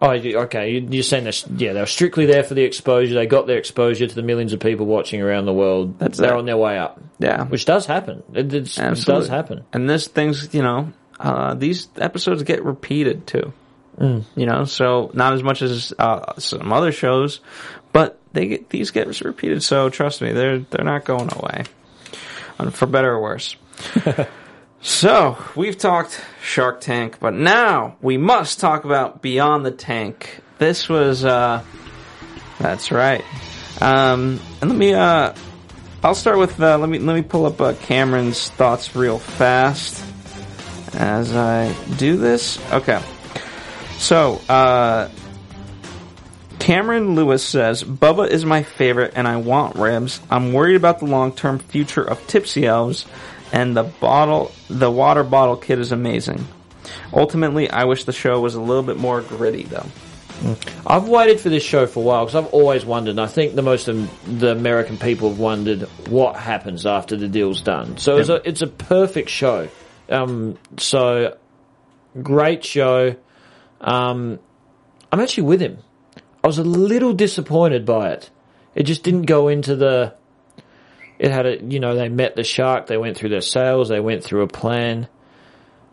Oh, 0.03 0.11
okay. 0.11 0.72
you- 0.72 0.88
You're 0.90 1.03
saying 1.03 1.24
they're, 1.24 1.32
yeah, 1.57 1.72
they're 1.72 1.86
strictly 1.86 2.26
there 2.26 2.42
for 2.42 2.55
the 2.55 2.62
exposure. 2.64 3.14
They 3.14 3.26
got 3.26 3.46
their 3.46 3.59
exposure 3.59 4.07
to 4.07 4.14
the 4.14 4.22
millions 4.22 4.53
of 4.53 4.61
people 4.61 4.84
watching 4.86 5.22
around 5.22 5.46
the 5.46 5.53
world. 5.55 5.98
That's 5.98 6.18
they're 6.18 6.34
it. 6.34 6.38
on 6.38 6.44
their 6.44 6.57
way 6.57 6.76
up, 6.78 7.00
Yeah, 7.18 7.44
which 7.46 7.64
does 7.64 7.86
happen. 7.86 8.22
It, 8.34 8.53
it 8.53 8.74
does 8.74 9.28
happen. 9.28 9.64
And 9.72 9.88
this 9.88 10.09
things, 10.09 10.53
you 10.53 10.62
know, 10.62 10.92
uh, 11.20 11.55
these 11.55 11.88
episodes 11.96 12.42
get 12.42 12.64
repeated 12.64 13.26
too. 13.26 13.53
Mm. 13.98 14.24
You 14.34 14.46
know, 14.46 14.64
so 14.64 15.11
not 15.14 15.34
as 15.34 15.42
much 15.42 15.62
as 15.62 15.92
uh, 15.98 16.34
some 16.38 16.72
other 16.72 16.92
shows, 16.92 17.40
but 17.92 18.18
they 18.32 18.48
get 18.48 18.70
these 18.70 18.90
get 18.90 19.20
repeated. 19.20 19.62
So 19.62 19.88
trust 19.88 20.20
me, 20.22 20.32
they're 20.32 20.59
they're 20.61 20.84
not 20.84 21.05
going 21.05 21.28
away, 21.32 21.64
for 22.72 22.86
better 22.86 23.12
or 23.12 23.20
worse. 23.20 23.55
so 24.83 25.39
we've 25.57 25.78
talked 25.78 26.20
Shark 26.43 26.80
Tank, 26.80 27.18
but 27.20 27.33
now 27.33 27.97
we 28.03 28.18
must 28.18 28.61
talk 28.61 28.85
about 28.85 29.22
Beyond 29.22 29.64
the 29.64 29.70
Tank. 29.70 30.41
This 30.59 30.89
was, 30.89 31.24
uh, 31.24 31.62
that's 32.59 32.91
right. 32.93 33.24
Um, 33.80 34.39
and 34.61 34.70
let 34.70 34.78
me, 34.78 34.93
uh, 34.95 35.33
I'll 36.05 36.16
start 36.16 36.39
with 36.39 36.61
uh, 36.61 36.78
let 36.78 36.89
me 36.89 36.99
let 36.99 37.14
me 37.14 37.22
pull 37.22 37.47
up 37.47 37.61
uh, 37.61 37.74
Cameron's 37.74 38.49
thoughts 38.51 38.97
real 38.97 39.20
fast 39.20 40.05
as 40.95 41.35
I 41.37 41.72
do 41.97 42.16
this. 42.16 42.59
Okay, 42.72 43.01
so 43.99 44.41
uh, 44.49 45.09
Cameron 46.59 47.14
Lewis 47.14 47.47
says 47.47 47.85
Bubba 47.85 48.28
is 48.28 48.45
my 48.45 48.64
favorite, 48.64 49.12
and 49.14 49.28
I 49.28 49.37
want 49.37 49.76
ribs. 49.76 50.20
I'm 50.28 50.53
worried 50.53 50.74
about 50.74 50.99
the 50.99 51.07
long 51.07 51.33
term 51.33 51.61
future 51.61 52.03
of 52.03 52.26
Tipsy 52.26 52.66
Elves, 52.66 53.07
and 53.53 53.76
the 53.76 53.84
bottle, 53.84 54.50
the 54.68 54.90
water 54.90 55.22
bottle 55.22 55.57
kit 55.57 55.78
is 55.78 55.92
amazing. 55.92 56.46
Ultimately, 57.12 57.70
I 57.70 57.84
wish 57.84 58.05
the 58.05 58.12
show 58.12 58.40
was 58.40 58.55
a 58.55 58.61
little 58.61 58.82
bit 58.82 58.96
more 58.96 59.20
gritty, 59.20 59.64
though. 59.64 59.86
I've 60.86 61.09
waited 61.09 61.40
for 61.40 61.50
this 61.50 61.62
show 61.62 61.86
for 61.86 62.00
a 62.00 62.03
while 62.03 62.24
because 62.24 62.34
I've 62.44 62.53
always 62.53 62.84
wondered. 62.84 63.12
And 63.12 63.20
I 63.20 63.26
think 63.26 63.55
the 63.55 63.62
most 63.62 63.86
of 63.88 64.11
the 64.40 64.50
American 64.50 64.98
people 64.98 65.28
have 65.28 65.38
wondered 65.38 65.82
what 66.09 66.36
happens 66.36 66.84
after 66.84 67.16
the 67.16 67.28
deal's 67.28 67.61
done. 67.61 67.98
So 67.98 68.16
it's 68.16 68.28
a 68.28 68.48
it's 68.48 68.62
a 68.62 68.66
perfect 68.66 69.28
show. 69.28 69.68
Um, 70.09 70.59
so 70.78 71.36
great 72.20 72.64
show. 72.64 73.14
Um, 73.80 74.40
I'm 75.12 75.20
actually 75.20 75.44
with 75.44 75.61
him. 75.61 75.78
I 76.42 76.46
was 76.48 76.59
a 76.59 76.64
little 76.64 77.12
disappointed 77.12 77.86
by 77.86 78.11
it. 78.11 78.30
It 78.74 78.84
just 78.84 79.03
didn't 79.05 79.22
go 79.22 79.48
into 79.48 79.76
the. 79.76 80.14
It 81.22 81.30
had 81.30 81.46
a 81.46 81.62
you 81.62 81.78
know 81.78 81.94
they 81.94 82.08
met 82.08 82.34
the 82.34 82.42
shark. 82.42 82.88
They 82.88 82.96
went 82.96 83.16
through 83.16 83.28
their 83.28 83.40
sales. 83.42 83.88
They 83.88 84.00
went 84.00 84.24
through 84.24 84.42
a 84.42 84.48
plan. 84.48 85.06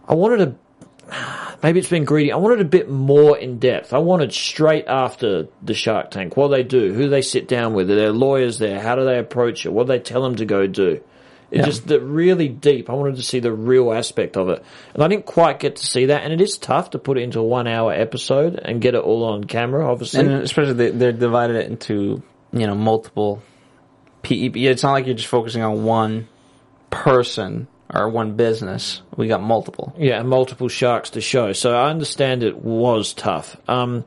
I 0.07 0.15
wanted 0.15 0.41
a 0.41 1.57
maybe 1.63 1.79
it's 1.79 1.89
been 1.89 2.03
greedy. 2.03 2.31
I 2.31 2.37
wanted 2.37 2.61
a 2.61 2.65
bit 2.65 2.89
more 2.89 3.37
in 3.37 3.59
depth. 3.59 3.93
I 3.93 3.99
wanted 3.99 4.33
straight 4.33 4.85
after 4.87 5.47
the 5.61 5.75
Shark 5.75 6.09
Tank. 6.09 6.35
What 6.35 6.47
they 6.47 6.63
do, 6.63 6.93
who 6.93 7.09
they 7.09 7.21
sit 7.21 7.47
down 7.47 7.75
with, 7.75 7.91
are 7.91 7.95
there 7.95 8.11
lawyers 8.11 8.57
there? 8.57 8.79
How 8.81 8.95
do 8.95 9.05
they 9.05 9.19
approach 9.19 9.67
it? 9.67 9.71
What 9.71 9.83
do 9.85 9.93
they 9.93 9.99
tell 9.99 10.23
them 10.23 10.35
to 10.37 10.45
go 10.45 10.65
do? 10.65 10.99
It's 11.51 11.59
Yeah. 11.59 11.65
just 11.65 11.87
the 11.87 11.99
really 11.99 12.47
deep. 12.47 12.89
I 12.89 12.93
wanted 12.93 13.17
to 13.17 13.23
see 13.23 13.39
the 13.39 13.51
real 13.51 13.93
aspect 13.93 14.35
of 14.35 14.49
it, 14.49 14.63
and 14.95 15.03
I 15.03 15.07
didn't 15.07 15.27
quite 15.27 15.59
get 15.59 15.75
to 15.75 15.85
see 15.85 16.05
that. 16.05 16.23
And 16.23 16.33
it 16.33 16.41
is 16.41 16.57
tough 16.57 16.89
to 16.91 16.99
put 16.99 17.19
it 17.19 17.21
into 17.21 17.39
a 17.39 17.43
one-hour 17.43 17.93
episode 17.93 18.59
and 18.65 18.81
get 18.81 18.95
it 18.95 19.01
all 19.03 19.25
on 19.25 19.43
camera. 19.43 19.87
Obviously, 19.91 20.21
And 20.21 20.31
especially 20.41 20.73
they, 20.73 20.89
they're 20.91 21.11
divided 21.11 21.55
it 21.55 21.67
into 21.69 22.23
you 22.51 22.65
know 22.65 22.73
multiple 22.75 23.41
PE. 24.23 24.47
It's 24.49 24.83
not 24.83 24.91
like 24.93 25.05
you're 25.05 25.15
just 25.15 25.27
focusing 25.27 25.61
on 25.61 25.83
one 25.83 26.27
person 26.89 27.67
or 27.93 28.09
one 28.09 28.35
business. 28.35 29.01
We 29.15 29.27
got 29.27 29.41
multiple. 29.41 29.93
Yeah, 29.97 30.21
multiple 30.23 30.67
sharks 30.67 31.11
to 31.11 31.21
show. 31.21 31.53
So 31.53 31.75
I 31.75 31.89
understand 31.89 32.43
it 32.43 32.57
was 32.57 33.13
tough. 33.13 33.57
Um, 33.67 34.05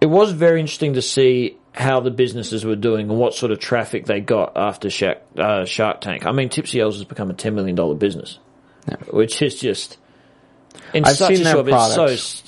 it 0.00 0.06
was 0.06 0.32
very 0.32 0.60
interesting 0.60 0.94
to 0.94 1.02
see 1.02 1.56
how 1.72 2.00
the 2.00 2.10
businesses 2.10 2.64
were 2.64 2.76
doing 2.76 3.08
and 3.08 3.18
what 3.18 3.34
sort 3.34 3.52
of 3.52 3.58
traffic 3.60 4.06
they 4.06 4.20
got 4.20 4.56
after 4.56 4.90
Shark, 4.90 5.18
uh, 5.36 5.64
Shark 5.64 6.00
Tank. 6.00 6.26
I 6.26 6.32
mean, 6.32 6.48
Tipsy 6.48 6.80
Elves 6.80 6.96
has 6.96 7.04
become 7.04 7.30
a 7.30 7.34
ten 7.34 7.54
million 7.54 7.76
dollar 7.76 7.94
business, 7.94 8.38
Yeah. 8.88 8.96
which 9.10 9.40
is 9.42 9.58
just 9.60 9.96
in 10.92 11.04
I've 11.04 11.16
such 11.16 11.36
seen 11.36 11.46
a 11.46 11.50
short. 11.50 11.68
It's 11.68 11.94
so 11.94 12.04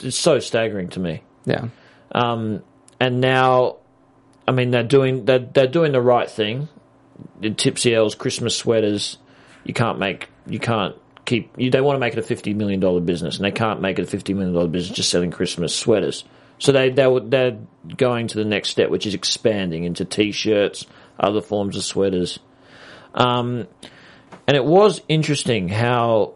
it's 0.07 0.17
so 0.17 0.39
staggering 0.41 0.89
to 0.91 1.01
me. 1.01 1.23
Yeah, 1.47 1.69
Um, 2.13 2.63
and 2.99 3.21
now, 3.21 3.77
I 4.47 4.53
mean, 4.53 4.71
they're 4.71 4.83
doing 4.83 5.25
they're, 5.25 5.39
they're 5.39 5.67
doing 5.67 5.93
the 5.93 6.01
right 6.01 6.29
thing. 6.29 6.69
The 7.41 7.51
Tipsy 7.51 7.95
Elves 7.95 8.15
Christmas 8.15 8.57
sweaters, 8.57 9.19
you 9.65 9.75
can't 9.75 9.99
make 9.99 10.29
you 10.47 10.59
can't 10.59 10.97
keep 11.25 11.53
you. 11.57 11.71
They 11.71 11.81
want 11.81 11.97
to 11.97 12.01
make 12.01 12.15
it 12.15 12.19
a 12.19 12.23
fifty 12.23 12.55
million 12.55 12.81
dollar 12.81 13.01
business, 13.01 13.37
and 13.37 13.45
they 13.45 13.53
can't 13.53 13.81
make 13.81 13.99
it 13.99 14.03
a 14.03 14.07
fifty 14.07 14.35
million 14.35 14.55
dollar 14.55 14.69
business 14.69 14.97
just 14.97 15.11
selling 15.11 15.31
Christmas 15.31 15.77
sweaters. 15.77 16.25
So 16.59 16.73
they 16.73 16.91
they 16.91 17.19
they're 17.25 17.59
going 17.97 18.29
to 18.29 18.39
the 18.39 18.45
next 18.45 18.71
step, 18.71 18.91
which 18.91 19.07
is 19.07 19.15
expanding 19.15 19.85
into 19.85 20.05
t-shirts, 20.05 20.87
other 21.19 21.41
forms 21.41 21.77
of 21.77 21.85
sweaters. 21.85 22.39
Um, 23.15 23.67
and 24.47 24.57
it 24.57 24.65
was 24.65 25.01
interesting 25.09 25.69
how 25.69 26.35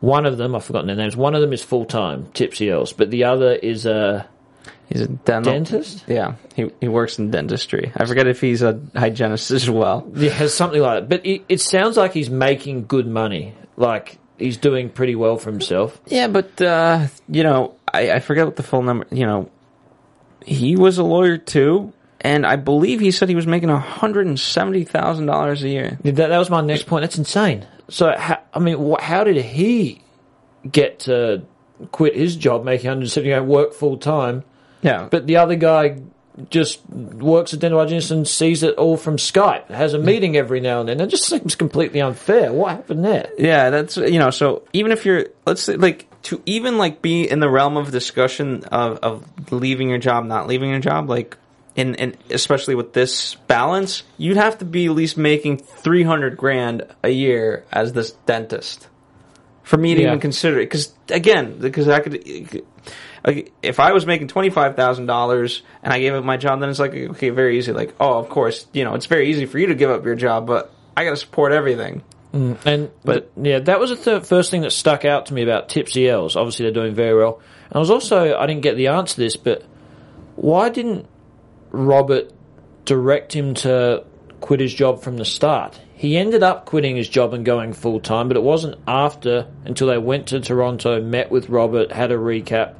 one 0.00 0.26
of 0.26 0.36
them 0.36 0.54
I've 0.54 0.64
forgotten 0.64 0.88
their 0.88 0.96
names. 0.96 1.16
One 1.16 1.34
of 1.34 1.40
them 1.40 1.52
is 1.52 1.62
full 1.62 1.84
time 1.84 2.28
Tipsy 2.34 2.70
Elves, 2.70 2.92
but 2.92 3.10
the 3.10 3.24
other 3.24 3.52
is 3.52 3.86
a 3.86 4.28
he's 4.88 5.02
a 5.02 5.08
dental 5.08 5.52
dentist. 5.52 6.04
Yeah, 6.06 6.34
he 6.54 6.70
he 6.80 6.88
works 6.88 7.18
in 7.18 7.30
dentistry. 7.30 7.92
I 7.96 8.04
forget 8.06 8.26
if 8.26 8.40
he's 8.40 8.62
a 8.62 8.80
hygienist 8.94 9.50
as 9.50 9.68
well. 9.68 10.08
He 10.14 10.26
Yeah, 10.26 10.46
something 10.46 10.80
like 10.80 11.02
that. 11.02 11.08
But 11.08 11.26
it, 11.26 11.44
it 11.48 11.60
sounds 11.60 11.96
like 11.96 12.12
he's 12.12 12.30
making 12.30 12.86
good 12.86 13.06
money. 13.06 13.54
Like 13.76 14.18
he's 14.38 14.56
doing 14.56 14.90
pretty 14.90 15.14
well 15.14 15.36
for 15.36 15.50
himself. 15.50 16.00
Yeah, 16.06 16.28
but 16.28 16.60
uh, 16.60 17.06
you 17.28 17.42
know, 17.42 17.74
I, 17.92 18.12
I 18.12 18.18
forget 18.20 18.46
what 18.46 18.56
the 18.56 18.62
full 18.62 18.82
number. 18.82 19.06
You 19.10 19.26
know, 19.26 19.50
he 20.44 20.76
was 20.76 20.98
a 20.98 21.04
lawyer 21.04 21.38
too, 21.38 21.92
and 22.20 22.46
I 22.46 22.56
believe 22.56 23.00
he 23.00 23.10
said 23.10 23.28
he 23.28 23.34
was 23.34 23.46
making 23.46 23.68
hundred 23.68 24.26
and 24.26 24.38
seventy 24.38 24.84
thousand 24.84 25.26
dollars 25.26 25.62
a 25.62 25.68
year. 25.68 25.98
That, 26.04 26.16
that 26.16 26.38
was 26.38 26.50
my 26.50 26.60
next 26.60 26.86
point. 26.86 27.02
That's 27.02 27.18
insane. 27.18 27.66
So, 27.88 28.14
how, 28.16 28.40
I 28.52 28.58
mean, 28.60 28.94
how 28.98 29.24
did 29.24 29.36
he 29.36 30.02
get 30.70 31.00
to 31.00 31.44
quit 31.92 32.16
his 32.16 32.36
job, 32.36 32.64
making 32.64 32.88
170 32.88 33.30
and 33.32 33.48
work 33.48 33.74
full 33.74 33.98
time? 33.98 34.44
Yeah, 34.84 35.08
But 35.10 35.26
the 35.26 35.38
other 35.38 35.56
guy 35.56 36.00
just 36.50 36.80
works 36.90 37.54
at 37.54 37.60
dental 37.60 37.78
hygienist 37.80 38.10
and 38.10 38.26
sees 38.28 38.62
it 38.62 38.74
all 38.76 38.96
from 38.96 39.16
Skype. 39.16 39.68
Has 39.70 39.94
a 39.94 39.98
meeting 39.98 40.36
every 40.36 40.60
now 40.60 40.80
and 40.80 40.88
then. 40.88 40.98
That 40.98 41.08
just 41.08 41.24
seems 41.26 41.54
completely 41.56 42.00
unfair. 42.00 42.52
What 42.52 42.70
happened 42.72 43.04
there? 43.04 43.28
Yeah, 43.38 43.70
that's 43.70 43.96
you 43.96 44.18
know. 44.18 44.30
So 44.30 44.62
even 44.72 44.92
if 44.92 45.04
you're, 45.06 45.26
let's 45.46 45.62
say, 45.62 45.76
like 45.76 46.06
to 46.24 46.42
even 46.44 46.76
like 46.76 47.00
be 47.02 47.22
in 47.30 47.38
the 47.40 47.48
realm 47.48 47.76
of 47.76 47.90
discussion 47.92 48.64
of 48.64 48.98
of 48.98 49.52
leaving 49.52 49.88
your 49.88 49.98
job, 49.98 50.24
not 50.26 50.46
leaving 50.48 50.70
your 50.70 50.80
job, 50.80 51.08
like 51.08 51.36
in 51.76 51.94
and 51.96 52.16
especially 52.30 52.74
with 52.74 52.92
this 52.92 53.36
balance, 53.46 54.02
you'd 54.18 54.36
have 54.36 54.58
to 54.58 54.64
be 54.64 54.86
at 54.86 54.92
least 54.92 55.16
making 55.16 55.58
three 55.58 56.02
hundred 56.02 56.36
grand 56.36 56.82
a 57.04 57.10
year 57.10 57.64
as 57.72 57.92
this 57.92 58.10
dentist 58.26 58.88
for 59.62 59.76
me 59.76 59.94
to 59.94 60.00
Yeah. 60.00 60.08
even 60.08 60.20
consider 60.20 60.58
it. 60.58 60.64
Because 60.66 60.92
again, 61.10 61.58
because 61.60 61.86
I 61.88 62.00
could. 62.00 62.62
Like, 63.26 63.52
if 63.62 63.80
I 63.80 63.92
was 63.92 64.04
making 64.04 64.28
twenty 64.28 64.50
five 64.50 64.76
thousand 64.76 65.06
dollars 65.06 65.62
and 65.82 65.92
I 65.92 65.98
gave 66.00 66.14
up 66.14 66.24
my 66.24 66.36
job, 66.36 66.60
then 66.60 66.68
it's 66.68 66.78
like 66.78 66.92
okay, 66.94 67.30
very 67.30 67.58
easy. 67.58 67.72
Like, 67.72 67.94
oh, 67.98 68.18
of 68.18 68.28
course, 68.28 68.66
you 68.72 68.84
know, 68.84 68.94
it's 68.94 69.06
very 69.06 69.30
easy 69.30 69.46
for 69.46 69.58
you 69.58 69.68
to 69.68 69.74
give 69.74 69.90
up 69.90 70.04
your 70.04 70.14
job, 70.14 70.46
but 70.46 70.72
I 70.96 71.04
got 71.04 71.10
to 71.10 71.16
support 71.16 71.52
everything. 71.52 72.02
Mm, 72.34 72.56
and 72.66 72.90
But- 73.04 73.30
yeah, 73.40 73.60
that 73.60 73.78
was 73.80 73.90
the 73.90 73.96
th- 73.96 74.24
first 74.24 74.50
thing 74.50 74.62
that 74.62 74.72
stuck 74.72 75.04
out 75.04 75.26
to 75.26 75.34
me 75.34 75.42
about 75.42 75.68
Tipsy 75.68 76.08
Elves. 76.08 76.36
Obviously, 76.36 76.64
they're 76.64 76.72
doing 76.82 76.94
very 76.94 77.16
well. 77.16 77.40
And 77.70 77.76
I 77.76 77.78
was 77.78 77.90
also 77.90 78.36
I 78.36 78.46
didn't 78.46 78.62
get 78.62 78.76
the 78.76 78.88
answer 78.88 79.14
to 79.14 79.20
this, 79.20 79.36
but 79.36 79.62
why 80.36 80.68
didn't 80.68 81.06
Robert 81.70 82.30
direct 82.84 83.32
him 83.34 83.54
to 83.54 84.04
quit 84.40 84.60
his 84.60 84.74
job 84.74 85.02
from 85.02 85.16
the 85.16 85.24
start? 85.24 85.80
He 85.94 86.18
ended 86.18 86.42
up 86.42 86.66
quitting 86.66 86.96
his 86.96 87.08
job 87.08 87.32
and 87.32 87.44
going 87.44 87.72
full 87.72 88.00
time, 88.00 88.28
but 88.28 88.36
it 88.36 88.42
wasn't 88.42 88.76
after 88.86 89.46
until 89.64 89.86
they 89.86 89.96
went 89.96 90.26
to 90.26 90.40
Toronto, 90.40 91.00
met 91.00 91.30
with 91.30 91.48
Robert, 91.48 91.92
had 91.92 92.12
a 92.12 92.16
recap. 92.16 92.74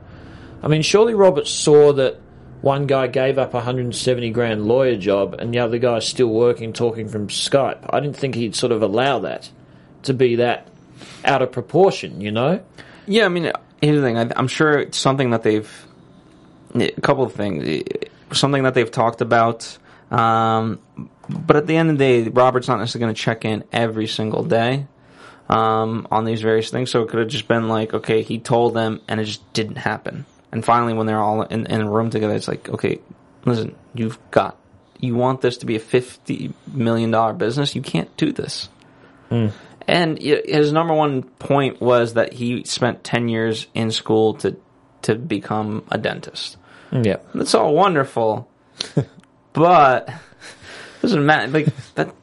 I 0.64 0.68
mean, 0.68 0.80
surely 0.80 1.12
Robert 1.12 1.46
saw 1.46 1.92
that 1.92 2.18
one 2.62 2.86
guy 2.86 3.06
gave 3.06 3.36
up 3.36 3.52
a 3.52 3.58
170 3.58 4.30
grand 4.30 4.66
lawyer 4.66 4.96
job 4.96 5.34
and 5.38 5.52
the 5.52 5.58
other 5.58 5.76
guy's 5.76 6.08
still 6.08 6.28
working, 6.28 6.72
talking 6.72 7.06
from 7.06 7.28
Skype. 7.28 7.84
I 7.90 8.00
didn't 8.00 8.16
think 8.16 8.34
he'd 8.34 8.56
sort 8.56 8.72
of 8.72 8.80
allow 8.80 9.18
that 9.18 9.50
to 10.04 10.14
be 10.14 10.36
that 10.36 10.66
out 11.22 11.42
of 11.42 11.52
proportion, 11.52 12.22
you 12.22 12.30
know? 12.30 12.62
Yeah, 13.06 13.26
I 13.26 13.28
mean, 13.28 13.52
here's 13.82 14.00
the 14.00 14.02
thing. 14.02 14.16
I, 14.16 14.30
I'm 14.36 14.48
sure 14.48 14.78
it's 14.78 14.96
something 14.96 15.30
that 15.30 15.42
they've 15.42 15.70
a 16.74 17.00
couple 17.02 17.24
of 17.24 17.34
things, 17.34 17.82
something 18.32 18.62
that 18.62 18.72
they've 18.72 18.90
talked 18.90 19.20
about. 19.20 19.76
Um, 20.10 20.80
but 21.28 21.56
at 21.56 21.66
the 21.66 21.76
end 21.76 21.90
of 21.90 21.98
the 21.98 22.04
day, 22.04 22.30
Robert's 22.30 22.68
not 22.68 22.78
necessarily 22.78 23.04
going 23.04 23.14
to 23.14 23.20
check 23.20 23.44
in 23.44 23.64
every 23.70 24.06
single 24.06 24.42
day 24.42 24.86
um, 25.50 26.08
on 26.10 26.24
these 26.24 26.40
various 26.40 26.70
things. 26.70 26.90
So 26.90 27.02
it 27.02 27.10
could 27.10 27.20
have 27.20 27.28
just 27.28 27.48
been 27.48 27.68
like, 27.68 27.92
okay, 27.92 28.22
he 28.22 28.38
told 28.38 28.72
them, 28.72 29.02
and 29.06 29.20
it 29.20 29.24
just 29.24 29.52
didn't 29.52 29.76
happen. 29.76 30.24
And 30.54 30.64
finally, 30.64 30.94
when 30.94 31.06
they're 31.06 31.20
all 31.20 31.42
in, 31.42 31.66
in 31.66 31.80
a 31.80 31.90
room 31.90 32.10
together, 32.10 32.34
it's 32.34 32.48
like, 32.48 32.68
okay, 32.68 33.00
listen, 33.44 33.74
you've 33.92 34.18
got, 34.30 34.56
you 35.00 35.16
want 35.16 35.40
this 35.40 35.58
to 35.58 35.66
be 35.66 35.76
a 35.76 35.80
fifty 35.80 36.54
million 36.72 37.10
dollar 37.10 37.32
business, 37.32 37.74
you 37.74 37.82
can't 37.82 38.16
do 38.16 38.32
this. 38.32 38.68
Hmm. 39.28 39.48
And 39.86 40.18
his 40.18 40.72
number 40.72 40.94
one 40.94 41.22
point 41.24 41.80
was 41.80 42.14
that 42.14 42.32
he 42.32 42.64
spent 42.64 43.04
ten 43.04 43.28
years 43.28 43.66
in 43.74 43.90
school 43.90 44.34
to 44.34 44.56
to 45.02 45.16
become 45.16 45.84
a 45.90 45.98
dentist. 45.98 46.56
Hmm, 46.90 47.02
yeah. 47.04 47.16
That's 47.34 47.54
all 47.54 47.74
wonderful, 47.74 48.48
but 49.52 50.08
doesn't 51.02 51.26
matter. 51.26 51.48
Like 51.50 51.66
that. 51.96 52.14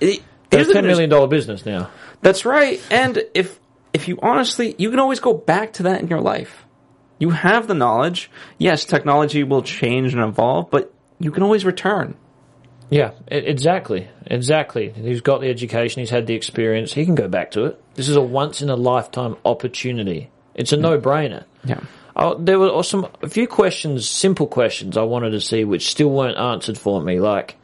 It, 0.00 0.22
It's 0.50 0.68
a 0.68 0.74
ten 0.74 0.86
million 0.86 1.08
dollar 1.08 1.26
business 1.26 1.64
now. 1.64 1.90
That's 2.20 2.44
right. 2.44 2.80
And 2.90 3.24
if 3.34 3.58
if 3.92 4.08
you 4.08 4.18
honestly, 4.22 4.74
you 4.78 4.90
can 4.90 4.98
always 5.00 5.20
go 5.20 5.32
back 5.32 5.72
to 5.74 5.84
that 5.84 6.02
in 6.02 6.08
your 6.08 6.20
life. 6.20 6.64
You 7.22 7.30
have 7.30 7.68
the 7.68 7.74
knowledge. 7.74 8.32
Yes, 8.58 8.84
technology 8.84 9.44
will 9.44 9.62
change 9.62 10.12
and 10.12 10.20
evolve, 10.24 10.72
but 10.72 10.92
you 11.20 11.30
can 11.30 11.44
always 11.44 11.64
return. 11.64 12.16
Yeah, 12.90 13.12
exactly, 13.28 14.08
exactly. 14.26 14.90
He's 14.90 15.20
got 15.20 15.40
the 15.40 15.48
education, 15.48 16.00
he's 16.00 16.10
had 16.10 16.26
the 16.26 16.34
experience, 16.34 16.92
he 16.92 17.04
can 17.04 17.14
go 17.14 17.28
back 17.28 17.52
to 17.52 17.66
it. 17.66 17.80
This 17.94 18.08
is 18.08 18.16
a 18.16 18.20
once 18.20 18.60
in 18.60 18.70
a 18.70 18.74
lifetime 18.74 19.36
opportunity. 19.44 20.30
It's 20.56 20.72
a 20.72 20.76
mm. 20.76 20.80
no 20.80 20.98
brainer. 20.98 21.44
Yeah. 21.64 21.78
Oh, 22.16 22.36
there 22.36 22.58
were 22.58 22.82
some 22.82 23.06
a 23.22 23.28
few 23.28 23.46
questions, 23.46 24.10
simple 24.10 24.48
questions 24.48 24.96
I 24.96 25.02
wanted 25.02 25.30
to 25.30 25.40
see, 25.40 25.62
which 25.62 25.88
still 25.92 26.10
weren't 26.10 26.38
answered 26.38 26.76
for 26.76 27.00
me. 27.00 27.20
Like 27.20 27.54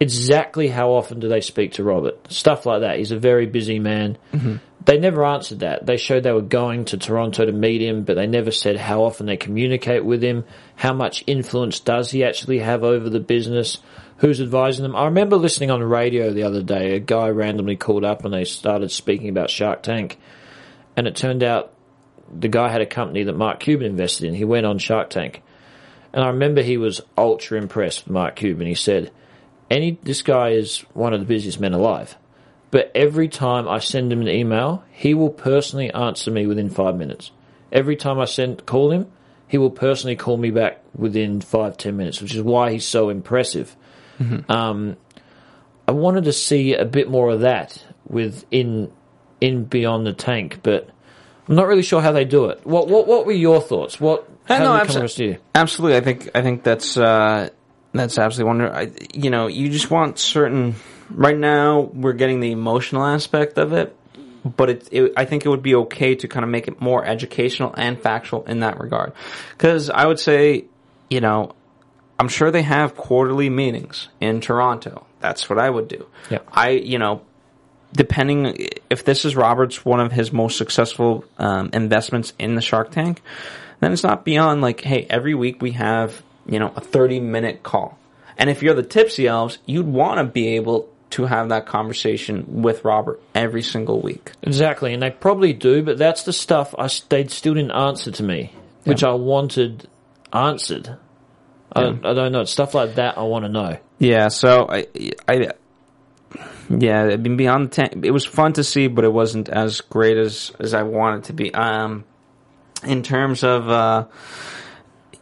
exactly 0.00 0.68
how 0.68 0.92
often 0.92 1.20
do 1.20 1.28
they 1.28 1.42
speak 1.42 1.72
to 1.72 1.84
Robert? 1.84 2.32
Stuff 2.32 2.64
like 2.64 2.80
that. 2.80 2.96
He's 2.96 3.12
a 3.12 3.18
very 3.18 3.44
busy 3.44 3.78
man. 3.78 4.16
Mm-hmm. 4.32 4.56
They 4.84 4.98
never 4.98 5.24
answered 5.24 5.60
that. 5.60 5.84
They 5.84 5.98
showed 5.98 6.22
they 6.22 6.32
were 6.32 6.40
going 6.40 6.86
to 6.86 6.96
Toronto 6.96 7.44
to 7.44 7.52
meet 7.52 7.82
him, 7.82 8.04
but 8.04 8.14
they 8.14 8.26
never 8.26 8.50
said 8.50 8.76
how 8.76 9.02
often 9.02 9.26
they 9.26 9.36
communicate 9.36 10.04
with 10.04 10.22
him. 10.22 10.44
How 10.76 10.94
much 10.94 11.22
influence 11.26 11.80
does 11.80 12.10
he 12.10 12.24
actually 12.24 12.60
have 12.60 12.82
over 12.82 13.10
the 13.10 13.20
business? 13.20 13.78
Who's 14.18 14.40
advising 14.40 14.82
them? 14.82 14.96
I 14.96 15.04
remember 15.04 15.36
listening 15.36 15.70
on 15.70 15.82
radio 15.82 16.32
the 16.32 16.44
other 16.44 16.62
day. 16.62 16.94
A 16.94 17.00
guy 17.00 17.28
randomly 17.28 17.76
called 17.76 18.04
up 18.04 18.24
and 18.24 18.32
they 18.32 18.44
started 18.44 18.90
speaking 18.90 19.28
about 19.28 19.50
Shark 19.50 19.82
Tank, 19.82 20.18
and 20.96 21.06
it 21.06 21.14
turned 21.14 21.42
out 21.42 21.74
the 22.32 22.48
guy 22.48 22.70
had 22.70 22.80
a 22.80 22.86
company 22.86 23.24
that 23.24 23.36
Mark 23.36 23.60
Cuban 23.60 23.86
invested 23.86 24.28
in. 24.28 24.34
He 24.34 24.44
went 24.44 24.66
on 24.66 24.78
Shark 24.78 25.10
Tank. 25.10 25.42
And 26.12 26.24
I 26.24 26.28
remember 26.28 26.62
he 26.62 26.76
was 26.76 27.00
ultra 27.16 27.58
impressed 27.58 28.04
with 28.04 28.12
Mark 28.12 28.36
Cuban. 28.36 28.66
He 28.66 28.74
said, 28.74 29.10
Any 29.70 29.98
this 30.02 30.22
guy 30.22 30.50
is 30.50 30.80
one 30.92 31.12
of 31.12 31.20
the 31.20 31.26
busiest 31.26 31.60
men 31.60 31.72
alive. 31.72 32.16
But 32.70 32.92
every 32.94 33.28
time 33.28 33.68
I 33.68 33.80
send 33.80 34.12
him 34.12 34.20
an 34.20 34.28
email, 34.28 34.84
he 34.92 35.14
will 35.14 35.30
personally 35.30 35.92
answer 35.92 36.30
me 36.30 36.46
within 36.46 36.70
five 36.70 36.96
minutes. 36.96 37.32
Every 37.72 37.96
time 37.96 38.18
I 38.18 38.26
send 38.26 38.64
call 38.66 38.90
him, 38.90 39.10
he 39.48 39.58
will 39.58 39.70
personally 39.70 40.16
call 40.16 40.36
me 40.36 40.50
back 40.50 40.80
within 40.94 41.40
five, 41.40 41.76
ten 41.76 41.96
minutes, 41.96 42.20
which 42.22 42.34
is 42.34 42.42
why 42.42 42.72
he's 42.72 42.86
so 42.86 43.08
impressive. 43.08 43.76
Um, 44.48 44.96
I 45.88 45.92
wanted 45.92 46.24
to 46.24 46.32
see 46.32 46.74
a 46.74 46.84
bit 46.84 47.10
more 47.10 47.30
of 47.30 47.40
that 47.40 47.84
within 48.06 48.44
in 48.50 48.92
in 49.40 49.64
Beyond 49.64 50.06
the 50.06 50.12
Tank, 50.12 50.60
but 50.62 50.88
I'm 51.48 51.56
not 51.56 51.66
really 51.66 51.82
sure 51.82 52.02
how 52.02 52.12
they 52.12 52.24
do 52.24 52.46
it. 52.46 52.64
What 52.64 52.88
what 52.88 53.06
what 53.06 53.26
were 53.26 53.32
your 53.32 53.60
thoughts? 53.60 53.98
What 53.98 54.28
how 54.44 54.58
know, 54.58 54.72
did 54.74 54.82
it 54.82 54.86
come 54.88 54.96
across 54.96 55.14
to 55.14 55.24
you? 55.24 55.38
Absolutely, 55.54 55.96
I 55.96 56.00
think 56.00 56.30
I 56.34 56.42
think 56.42 56.62
that's 56.62 56.96
uh, 56.96 57.48
that's 57.92 58.18
absolutely 58.18 58.48
wonderful. 58.48 58.76
I, 58.76 58.92
you 59.14 59.30
know, 59.30 59.46
you 59.46 59.68
just 59.68 59.90
want 59.90 60.18
certain. 60.18 60.74
Right 61.10 61.36
now, 61.36 61.80
we're 61.80 62.12
getting 62.12 62.40
the 62.40 62.52
emotional 62.52 63.04
aspect 63.04 63.58
of 63.58 63.72
it, 63.72 63.96
but 64.44 64.70
it, 64.70 64.88
it, 64.90 65.12
I 65.16 65.24
think 65.24 65.44
it 65.44 65.48
would 65.48 65.62
be 65.62 65.74
okay 65.74 66.14
to 66.14 66.28
kind 66.28 66.44
of 66.44 66.50
make 66.50 66.68
it 66.68 66.80
more 66.80 67.04
educational 67.04 67.74
and 67.76 68.00
factual 68.00 68.44
in 68.44 68.60
that 68.60 68.80
regard. 68.80 69.12
Because 69.52 69.90
I 69.90 70.06
would 70.06 70.20
say, 70.20 70.64
you 71.08 71.20
know, 71.20 71.52
I'm 72.18 72.28
sure 72.28 72.50
they 72.50 72.62
have 72.62 72.96
quarterly 72.96 73.50
meetings 73.50 74.08
in 74.20 74.40
Toronto. 74.40 75.06
That's 75.20 75.48
what 75.50 75.58
I 75.58 75.68
would 75.68 75.88
do. 75.88 76.06
Yeah. 76.30 76.40
I, 76.52 76.70
you 76.70 76.98
know, 76.98 77.22
depending 77.92 78.68
if 78.88 79.04
this 79.04 79.24
is 79.24 79.36
Robert's 79.36 79.84
one 79.84 80.00
of 80.00 80.12
his 80.12 80.32
most 80.32 80.56
successful 80.56 81.24
um, 81.38 81.70
investments 81.72 82.32
in 82.38 82.54
the 82.54 82.62
Shark 82.62 82.90
Tank, 82.90 83.22
then 83.80 83.92
it's 83.92 84.02
not 84.02 84.24
beyond 84.24 84.60
like, 84.60 84.80
hey, 84.80 85.06
every 85.08 85.34
week 85.34 85.60
we 85.60 85.72
have 85.72 86.22
you 86.46 86.58
know 86.58 86.72
a 86.76 86.80
30 86.80 87.20
minute 87.20 87.62
call, 87.62 87.98
and 88.38 88.50
if 88.50 88.62
you're 88.62 88.74
the 88.74 88.82
Tipsy 88.82 89.26
Elves, 89.26 89.58
you'd 89.66 89.86
want 89.86 90.18
to 90.18 90.24
be 90.24 90.56
able 90.56 90.88
to 91.10 91.26
have 91.26 91.48
that 91.48 91.66
conversation 91.66 92.62
with 92.62 92.84
Robert 92.84 93.20
every 93.34 93.62
single 93.62 94.00
week. 94.00 94.32
Exactly, 94.42 94.94
and 94.94 95.02
they 95.02 95.10
probably 95.10 95.52
do, 95.52 95.82
but 95.82 95.98
that's 95.98 96.22
the 96.22 96.32
stuff 96.32 96.74
I 96.78 96.88
they 97.08 97.26
still 97.26 97.54
didn't 97.54 97.72
answer 97.72 98.10
to 98.12 98.22
me, 98.22 98.52
which 98.84 99.02
I 99.02 99.12
wanted 99.12 99.88
answered. 100.32 100.96
I, 101.72 101.82
don't, 101.82 102.04
I 102.06 102.14
don't 102.14 102.32
know 102.32 102.44
stuff 102.44 102.74
like 102.74 102.96
that. 102.96 103.16
I 103.18 103.22
want 103.22 103.44
to 103.44 103.48
know. 103.48 103.78
Yeah, 103.98 104.28
so 104.28 104.66
I, 104.68 104.86
I, 105.28 105.52
yeah, 106.68 107.04
I 107.04 107.16
mean, 107.16 107.36
beyond 107.36 107.70
the 107.70 107.74
tank, 107.74 108.04
it 108.04 108.10
was 108.10 108.24
fun 108.24 108.54
to 108.54 108.64
see, 108.64 108.88
but 108.88 109.04
it 109.04 109.12
wasn't 109.12 109.48
as 109.48 109.80
great 109.80 110.16
as 110.16 110.52
as 110.58 110.74
I 110.74 110.82
wanted 110.82 111.24
to 111.24 111.32
be. 111.32 111.52
Um, 111.54 112.04
in 112.84 113.02
terms 113.02 113.44
of, 113.44 113.68
uh, 113.68 114.06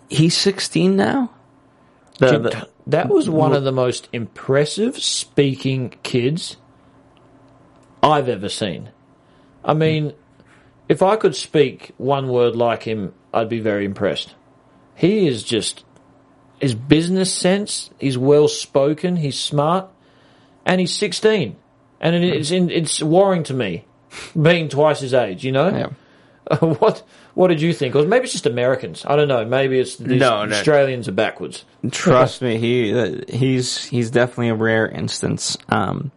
he's 0.08 0.36
sixteen 0.36 0.96
now. 0.96 1.30
The- 2.18 2.38
the- 2.38 2.68
that 2.88 3.08
was 3.08 3.28
one 3.30 3.52
of 3.52 3.64
the 3.64 3.72
most 3.72 4.08
impressive 4.12 4.98
speaking 4.98 5.94
kids 6.02 6.56
I've 8.02 8.28
ever 8.28 8.48
seen. 8.48 8.90
I 9.64 9.74
mean, 9.74 10.14
if 10.88 11.02
I 11.02 11.16
could 11.16 11.36
speak 11.36 11.92
one 11.98 12.28
word 12.28 12.56
like 12.56 12.82
him, 12.82 13.12
I'd 13.32 13.48
be 13.48 13.60
very 13.60 13.84
impressed. 13.84 14.34
He 14.94 15.28
is 15.28 15.42
just 15.42 15.84
his 16.60 16.74
business 16.74 17.32
sense. 17.32 17.90
He's 18.00 18.18
well 18.18 18.48
spoken. 18.48 19.16
He's 19.16 19.38
smart, 19.38 19.88
and 20.64 20.80
he's 20.80 20.94
sixteen. 20.94 21.56
And 22.00 22.14
it's 22.14 22.50
in, 22.50 22.70
it's 22.70 23.02
worrying 23.02 23.42
to 23.44 23.54
me, 23.54 23.84
being 24.40 24.68
twice 24.68 25.00
his 25.00 25.12
age. 25.12 25.44
You 25.44 25.52
know, 25.52 25.68
yeah. 25.68 25.90
what 26.60 27.02
what 27.34 27.48
did 27.48 27.60
you 27.60 27.72
think? 27.72 27.94
Or 27.94 28.04
maybe 28.06 28.24
it's 28.24 28.32
just 28.32 28.46
Americans. 28.46 29.04
I 29.06 29.16
don't 29.16 29.28
know. 29.28 29.44
Maybe 29.44 29.78
it's 29.78 29.96
these 29.96 30.20
No, 30.20 30.44
no. 30.44 30.54
Australians 30.56 31.08
are 31.08 31.12
backwards. 31.12 31.64
Trust 31.90 32.42
me, 32.42 32.58
he 32.58 32.98
uh, 32.98 33.20
he's 33.28 33.84
he's 33.84 34.10
definitely 34.10 34.48
a 34.48 34.54
rare 34.54 34.88
instance. 34.88 35.56
Um, 35.68 36.10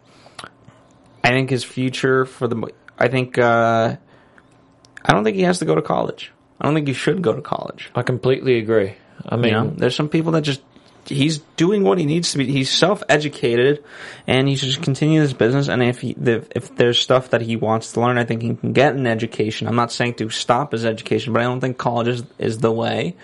I 1.23 1.29
think 1.29 1.49
his 1.49 1.63
future 1.63 2.25
for 2.25 2.47
the, 2.47 2.71
I 2.97 3.07
think, 3.07 3.37
uh, 3.37 3.95
I 5.05 5.13
don't 5.13 5.23
think 5.23 5.35
he 5.37 5.43
has 5.43 5.59
to 5.59 5.65
go 5.65 5.75
to 5.75 5.81
college. 5.81 6.31
I 6.59 6.65
don't 6.65 6.73
think 6.73 6.87
he 6.87 6.93
should 6.93 7.21
go 7.21 7.33
to 7.33 7.41
college. 7.41 7.91
I 7.93 8.01
completely 8.01 8.57
agree. 8.57 8.95
I 9.25 9.35
mean, 9.35 9.45
You 9.45 9.51
know, 9.51 9.73
there's 9.77 9.95
some 9.95 10.09
people 10.09 10.31
that 10.33 10.41
just 10.41 10.61
he's 11.05 11.39
doing 11.57 11.83
what 11.83 11.97
he 11.97 12.05
needs 12.05 12.31
to 12.31 12.37
be. 12.37 12.51
He's 12.51 12.69
self 12.69 13.03
educated, 13.09 13.83
and 14.27 14.47
he 14.47 14.55
should 14.55 14.69
just 14.69 14.81
continue 14.81 15.21
this 15.21 15.33
business. 15.33 15.67
And 15.67 15.81
if 15.83 15.99
he 16.01 16.15
if 16.19 16.75
there's 16.75 16.99
stuff 16.99 17.29
that 17.31 17.41
he 17.41 17.55
wants 17.55 17.93
to 17.93 18.01
learn, 18.01 18.17
I 18.17 18.25
think 18.25 18.41
he 18.41 18.55
can 18.55 18.73
get 18.73 18.95
an 18.95 19.07
education. 19.07 19.67
I'm 19.67 19.75
not 19.75 19.91
saying 19.91 20.15
to 20.15 20.29
stop 20.29 20.71
his 20.71 20.85
education, 20.85 21.33
but 21.33 21.41
I 21.41 21.45
don't 21.45 21.61
think 21.61 21.77
college 21.77 22.07
is, 22.07 22.23
is 22.37 22.57
the 22.59 22.71
way. 22.71 23.15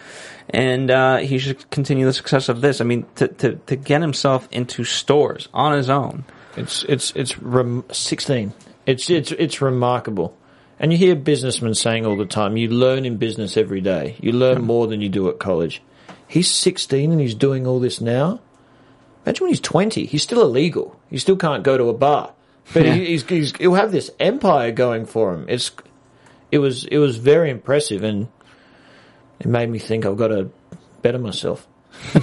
And 0.49 0.89
uh, 0.89 1.17
he 1.17 1.39
should 1.39 1.69
continue 1.71 2.05
the 2.05 2.13
success 2.13 2.49
of 2.49 2.61
this. 2.61 2.80
I 2.80 2.86
mean, 2.86 3.05
to, 3.15 3.28
to 3.28 3.55
to 3.55 3.75
get 3.75 4.01
himself 4.01 4.47
into 4.51 4.84
stores 4.84 5.49
on 5.53 5.73
his 5.73 5.89
own. 5.89 6.23
it's 6.55 6.84
it's 6.84 7.11
it's 7.15 7.38
rem- 7.39 7.86
sixteen. 7.91 8.53
It's 8.86 9.09
it's 9.09 9.32
it's 9.32 9.61
remarkable. 9.61 10.36
And 10.80 10.91
you 10.91 10.97
hear 10.97 11.15
businessmen 11.15 11.73
saying 11.73 12.05
all 12.05 12.15
the 12.15 12.25
time, 12.25 12.55
you 12.55 12.69
learn 12.69 13.03
in 13.03 13.17
business 13.17 13.57
every 13.57 13.82
day. 13.82 14.15
You 14.21 14.32
learn 14.32 14.61
more 14.61 14.86
than 14.86 15.01
you 15.01 15.09
do 15.09 15.28
at 15.28 15.39
college. 15.39 15.82
He's 16.28 16.51
16 16.51 17.11
and 17.11 17.21
he's 17.21 17.36
doing 17.36 17.65
all 17.65 17.80
this 17.80 18.01
now. 18.01 18.39
Imagine 19.25 19.43
when 19.45 19.51
he's 19.51 19.59
20. 19.61 20.05
He's 20.05 20.23
still 20.23 20.41
illegal. 20.41 20.99
He 21.09 21.17
still 21.17 21.38
can't 21.38 21.63
go 21.63 21.78
to 21.78 21.86
a 21.89 21.93
bar. 21.93 22.34
But 22.73 22.86
Yeah. 22.86 22.93
he, 22.93 23.05
he's, 23.07 23.23
he's, 23.28 23.55
he'll 23.57 23.73
have 23.75 23.91
this 23.91 24.11
empire 24.19 24.71
going 24.71 25.05
for 25.05 25.34
him. 25.34 25.45
It's, 25.47 25.71
it 26.51 26.59
was, 26.59 26.86
it 26.86 26.97
was 26.97 27.17
very 27.17 27.49
impressive 27.49 28.03
and 28.03 28.28
it 29.39 29.47
made 29.47 29.69
me 29.69 29.80
think 29.80 30.05
I've 30.05 30.17
got 30.17 30.28
to 30.30 30.49
better 31.01 31.19
myself. 31.19 31.67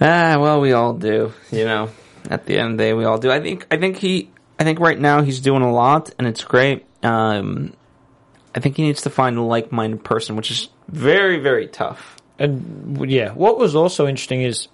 Ah, 0.00 0.36
well, 0.38 0.60
we 0.60 0.72
all 0.72 0.94
do. 0.94 1.32
You 1.52 1.64
know, 1.64 1.88
at 2.28 2.44
the 2.46 2.58
end 2.58 2.72
of 2.72 2.78
the 2.78 2.82
day, 2.84 2.92
we 2.92 3.04
all 3.04 3.18
do. 3.18 3.30
I 3.30 3.40
think. 3.40 3.66
I 3.70 3.76
think 3.76 3.98
he. 3.98 4.30
I 4.58 4.64
think 4.64 4.80
right 4.80 4.98
now 4.98 5.22
he's 5.22 5.40
doing 5.40 5.62
a 5.62 5.72
lot, 5.72 6.10
and 6.18 6.26
it's 6.26 6.42
great. 6.42 6.84
Um, 7.04 7.74
I 8.54 8.58
think 8.60 8.76
he 8.76 8.82
needs 8.82 9.02
to 9.02 9.10
find 9.10 9.38
a 9.38 9.42
like-minded 9.42 10.02
person, 10.04 10.34
which 10.36 10.50
is 10.50 10.68
very, 10.88 11.38
very 11.38 11.68
tough. 11.68 12.16
And 12.38 13.10
yeah, 13.10 13.32
what 13.32 13.58
was 13.58 13.74
also 13.74 14.06
interesting 14.06 14.42
is 14.42 14.68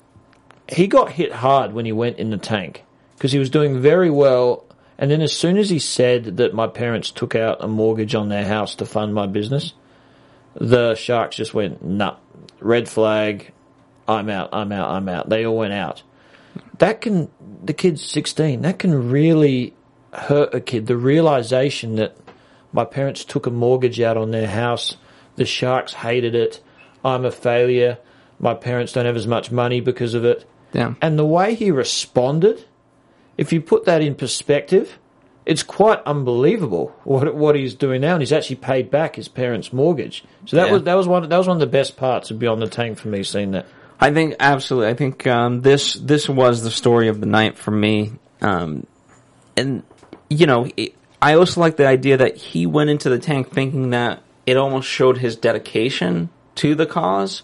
he 0.69 0.87
got 0.87 1.13
hit 1.13 1.33
hard 1.33 1.73
when 1.73 1.85
he 1.85 1.93
went 1.93 2.19
in 2.19 2.31
the 2.31 2.39
tank 2.39 2.85
because 3.17 3.33
he 3.33 3.39
was 3.39 3.51
doing 3.51 3.81
very 3.81 4.11
well 4.11 4.65
And 4.99 5.11
then 5.11 5.23
as 5.23 5.33
soon 5.33 5.57
as 5.57 5.71
he 5.71 5.79
said 5.79 6.39
that 6.39 6.53
my 6.53 6.67
parents 6.67 7.11
took 7.13 7.37
out 7.37 7.63
a 7.63 7.69
mortgage 7.69 8.17
on 8.17 8.29
their 8.29 8.45
house 8.45 8.75
to 8.77 8.85
fund 8.85 9.15
my 9.15 9.27
business, 9.27 9.73
the 10.55 10.97
sharks 10.97 11.37
just 11.37 11.55
went, 11.55 11.85
nah, 11.85 12.17
red 12.59 12.89
flag, 12.89 13.53
I'm 14.09 14.29
out, 14.29 14.49
I'm 14.53 14.73
out, 14.73 14.91
I'm 14.91 15.09
out. 15.09 15.29
They 15.29 15.47
all 15.47 15.57
went 15.57 15.73
out. 15.73 16.03
That 16.79 17.01
can, 17.01 17.31
the 17.63 17.73
kid's 17.73 18.05
16, 18.05 18.63
that 18.63 18.81
can 18.81 19.11
really 19.11 19.75
hurt 20.13 20.53
a 20.53 20.61
kid. 20.61 20.89
The 20.89 20.97
realization 20.97 21.97
that 21.97 22.17
my 22.73 22.85
parents 22.85 23.25
took 23.25 23.47
a 23.47 23.51
mortgage 23.51 24.01
out 24.01 24.17
on 24.17 24.33
their 24.33 24.49
house, 24.49 24.97
the 25.37 25.45
sharks 25.45 25.93
hated 25.93 26.35
it, 26.35 26.61
I'm 27.05 27.25
a 27.25 27.31
failure, 27.31 27.99
my 28.39 28.55
parents 28.55 28.93
don't 28.93 29.07
have 29.07 29.17
as 29.17 29.27
much 29.27 29.51
money 29.51 29.81
because 29.81 30.15
of 30.15 30.25
it. 30.25 30.49
Yeah. 30.73 30.95
And 31.01 31.19
the 31.19 31.25
way 31.25 31.55
he 31.55 31.71
responded, 31.71 32.65
if 33.37 33.53
you 33.53 33.61
put 33.61 33.85
that 33.87 34.03
in 34.03 34.15
perspective, 34.15 34.99
it's 35.47 35.63
quite 35.63 36.01
unbelievable 36.05 36.95
what 37.05 37.35
what 37.35 37.55
he's 37.55 37.75
doing 37.75 38.03
now, 38.03 38.13
and 38.13 38.21
he's 38.23 38.33
actually 38.33 38.57
paid 38.57 38.91
back 38.91 39.17
his 39.17 39.29
parents' 39.29 39.73
mortgage. 39.73 40.25
So 40.45 40.57
that 40.57 40.67
Yeah. 40.67 40.73
was 40.73 40.83
that 40.83 40.95
was 40.95 41.09
one 41.09 41.29
that 41.29 41.37
was 41.39 41.47
one 41.49 41.57
of 41.57 41.61
the 41.61 41.67
best 41.67 41.97
parts 41.97 42.31
of 42.31 42.39
Beyond 42.39 42.61
the 42.61 42.69
Tank 42.69 42.99
for 42.99 43.09
me, 43.09 43.23
seeing 43.23 43.53
that. 43.53 43.65
I 44.01 44.13
think 44.13 44.35
absolutely. 44.39 44.89
I 44.91 44.95
think 44.95 45.27
um, 45.27 45.63
this 45.63 45.95
this 45.95 46.29
was 46.29 46.63
the 46.63 46.71
story 46.71 47.09
of 47.09 47.21
the 47.21 47.27
night 47.27 47.57
for 47.57 47.71
me. 47.71 48.13
Um, 48.43 48.87
and 49.57 49.83
you 50.29 50.47
know, 50.47 50.69
it, 50.77 50.95
I 51.23 51.35
also 51.35 51.61
like 51.61 51.77
the 51.77 51.87
idea 51.87 52.19
that 52.19 52.37
he 52.37 52.67
went 52.67 52.91
into 52.91 53.09
the 53.09 53.19
tank 53.19 53.51
thinking 53.51 53.91
that 53.91 54.23
it 54.47 54.57
almost 54.57 54.87
showed 54.87 55.19
his 55.19 55.35
dedication 55.35 56.29
to 56.59 56.75
the 56.75 56.87
cause, 56.87 57.43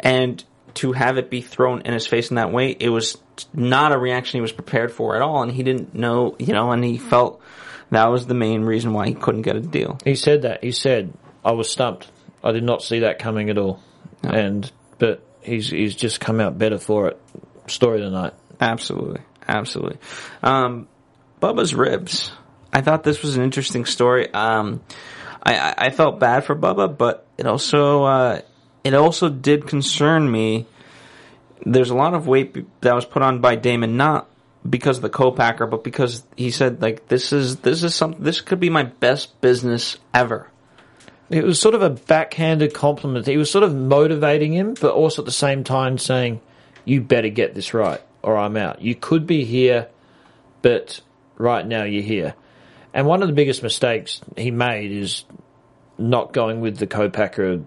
and 0.00 0.42
to 0.74 0.92
have 0.92 1.18
it 1.18 1.30
be 1.30 1.40
thrown 1.40 1.82
in 1.82 1.92
his 1.92 2.06
face 2.06 2.30
in 2.30 2.36
that 2.36 2.52
way, 2.52 2.70
it 2.70 2.88
was 2.88 3.16
not 3.52 3.92
a 3.92 3.98
reaction 3.98 4.38
he 4.38 4.42
was 4.42 4.52
prepared 4.52 4.92
for 4.92 5.16
at 5.16 5.22
all, 5.22 5.42
and 5.42 5.50
he 5.50 5.62
didn't 5.62 5.94
know, 5.94 6.36
you 6.38 6.52
know, 6.52 6.70
and 6.70 6.84
he 6.84 6.98
felt 6.98 7.40
that 7.90 8.10
was 8.10 8.26
the 8.26 8.34
main 8.34 8.62
reason 8.62 8.92
why 8.92 9.06
he 9.06 9.14
couldn't 9.14 9.42
get 9.42 9.56
a 9.56 9.60
deal. 9.60 9.98
He 10.04 10.16
said 10.16 10.42
that. 10.42 10.64
He 10.64 10.72
said, 10.72 11.12
"I 11.44 11.52
was 11.52 11.70
stumped. 11.70 12.10
I 12.42 12.52
did 12.52 12.64
not 12.64 12.82
see 12.82 13.00
that 13.00 13.18
coming 13.18 13.50
at 13.50 13.58
all." 13.58 13.80
And 14.22 14.70
but 14.98 15.22
he's 15.42 15.70
he's 15.70 15.94
just 15.94 16.20
come 16.20 16.40
out 16.40 16.58
better 16.58 16.78
for 16.78 17.08
it. 17.08 17.20
Story 17.66 18.02
of 18.02 18.10
the 18.10 18.18
night. 18.18 18.34
Absolutely, 18.60 19.20
absolutely. 19.46 19.98
Um, 20.42 20.88
Bubba's 21.40 21.74
ribs. 21.74 22.32
I 22.72 22.80
thought 22.80 23.04
this 23.04 23.22
was 23.22 23.36
an 23.36 23.44
interesting 23.44 23.84
story. 23.84 24.32
Um, 24.32 24.82
I, 25.42 25.74
I 25.76 25.90
felt 25.90 26.18
bad 26.18 26.44
for 26.44 26.56
Bubba, 26.56 26.96
but 26.96 27.23
it 27.36 27.46
also 27.46 28.04
uh, 28.04 28.40
it 28.82 28.94
also 28.94 29.28
did 29.28 29.66
concern 29.66 30.30
me. 30.30 30.66
There's 31.64 31.90
a 31.90 31.94
lot 31.94 32.14
of 32.14 32.26
weight 32.26 32.54
that 32.82 32.94
was 32.94 33.04
put 33.04 33.22
on 33.22 33.40
by 33.40 33.56
Daymond, 33.56 33.92
not 33.92 34.28
because 34.68 34.98
of 34.98 35.02
the 35.02 35.10
co-packer, 35.10 35.66
but 35.66 35.84
because 35.84 36.22
he 36.36 36.50
said 36.50 36.80
like 36.80 37.08
this 37.08 37.32
is 37.32 37.56
this 37.56 37.82
is 37.82 37.94
something 37.94 38.22
this 38.22 38.40
could 38.40 38.60
be 38.60 38.70
my 38.70 38.84
best 38.84 39.40
business 39.40 39.98
ever. 40.12 40.48
It 41.30 41.42
was 41.42 41.58
sort 41.58 41.74
of 41.74 41.82
a 41.82 41.90
backhanded 41.90 42.74
compliment. 42.74 43.26
He 43.26 43.36
was 43.36 43.50
sort 43.50 43.64
of 43.64 43.74
motivating 43.74 44.52
him, 44.52 44.74
but 44.74 44.92
also 44.92 45.22
at 45.22 45.26
the 45.26 45.32
same 45.32 45.64
time 45.64 45.98
saying, 45.98 46.40
"You 46.84 47.00
better 47.00 47.30
get 47.30 47.54
this 47.54 47.72
right, 47.74 48.00
or 48.22 48.36
I'm 48.36 48.56
out. 48.56 48.82
You 48.82 48.94
could 48.94 49.26
be 49.26 49.44
here, 49.44 49.88
but 50.62 51.00
right 51.38 51.66
now 51.66 51.84
you're 51.84 52.02
here." 52.02 52.34
And 52.92 53.06
one 53.06 53.22
of 53.22 53.28
the 53.28 53.34
biggest 53.34 53.62
mistakes 53.62 54.20
he 54.36 54.50
made 54.50 54.92
is 54.92 55.24
not 55.98 56.32
going 56.32 56.60
with 56.60 56.78
the 56.78 56.86
co-packer 56.86 57.62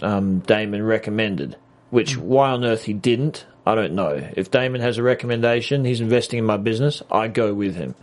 um, 0.00 0.40
Daymond 0.42 0.86
recommended. 0.86 1.56
Which 1.90 2.16
why 2.16 2.50
on 2.50 2.64
earth 2.64 2.84
he 2.84 2.92
didn't, 2.92 3.46
I 3.66 3.74
don't 3.74 3.94
know. 3.94 4.22
If 4.36 4.50
Daymond 4.50 4.80
has 4.80 4.98
a 4.98 5.02
recommendation, 5.02 5.84
he's 5.84 6.00
investing 6.00 6.38
in 6.38 6.44
my 6.44 6.56
business, 6.58 7.02
I 7.10 7.28
go 7.28 7.54
with 7.54 7.74
him. 7.76 7.94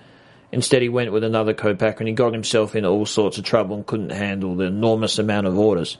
Instead, 0.52 0.82
he 0.82 0.90
went 0.90 1.12
with 1.12 1.24
another 1.24 1.54
co-packer 1.54 2.00
and 2.00 2.08
he 2.08 2.14
got 2.14 2.34
himself 2.34 2.76
into 2.76 2.88
all 2.90 3.06
sorts 3.06 3.38
of 3.38 3.44
trouble 3.44 3.76
and 3.76 3.86
couldn't 3.86 4.12
handle 4.12 4.56
the 4.56 4.66
enormous 4.66 5.20
amount 5.20 5.48
of 5.48 5.58
orders. 5.58 5.98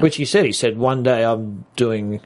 Which 0.00 0.16
he 0.16 0.24
said, 0.24 0.46
he 0.46 0.52
said, 0.52 0.78
one 0.78 1.02
day 1.02 1.22
I'm 1.24 1.66
doing 1.76 2.20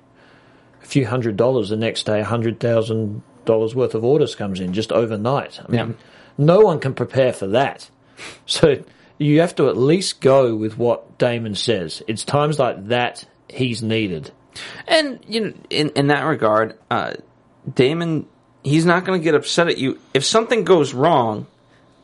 a 0.83 0.87
few 0.87 1.05
hundred 1.07 1.37
dollars, 1.37 1.69
the 1.71 1.77
next 1.77 2.05
day 2.07 2.21
a 2.21 2.25
hundred 2.25 2.61
thousand 2.61 3.23
dollars 3.45 3.75
worth 3.75 3.95
of 3.97 4.05
orders 4.05 4.37
comes 4.37 4.61
in 4.61 4.73
just 4.73 4.93
overnight. 4.93 5.59
I 5.61 5.71
mean, 5.71 5.75
Yeah. 5.91 5.93
no 6.39 6.61
one 6.61 6.79
can 6.79 6.95
prepare 6.95 7.33
for 7.33 7.49
that. 7.49 7.91
So 8.47 8.83
you 9.19 9.41
have 9.41 9.55
to 9.57 9.69
at 9.69 9.77
least 9.77 10.21
go 10.21 10.55
with 10.55 10.77
what 10.79 11.19
Daymond 11.19 11.57
says. 11.57 12.03
It's 12.07 12.25
times 12.25 12.59
like 12.59 12.89
that 12.89 13.25
he's 13.49 13.83
needed. 13.83 14.31
And 14.87 15.21
you 15.27 15.41
know, 15.41 15.53
in 15.71 15.91
in 15.91 16.07
that 16.09 16.23
regard, 16.23 16.79
uh, 16.91 17.15
Daymond, 17.71 18.27
he's 18.63 18.87
not 18.87 19.05
going 19.05 19.21
to 19.21 19.25
get 19.25 19.35
upset 19.35 19.69
at 19.69 19.79
you 19.79 19.99
if 20.15 20.25
something 20.25 20.65
goes 20.65 20.95
wrong. 20.95 21.47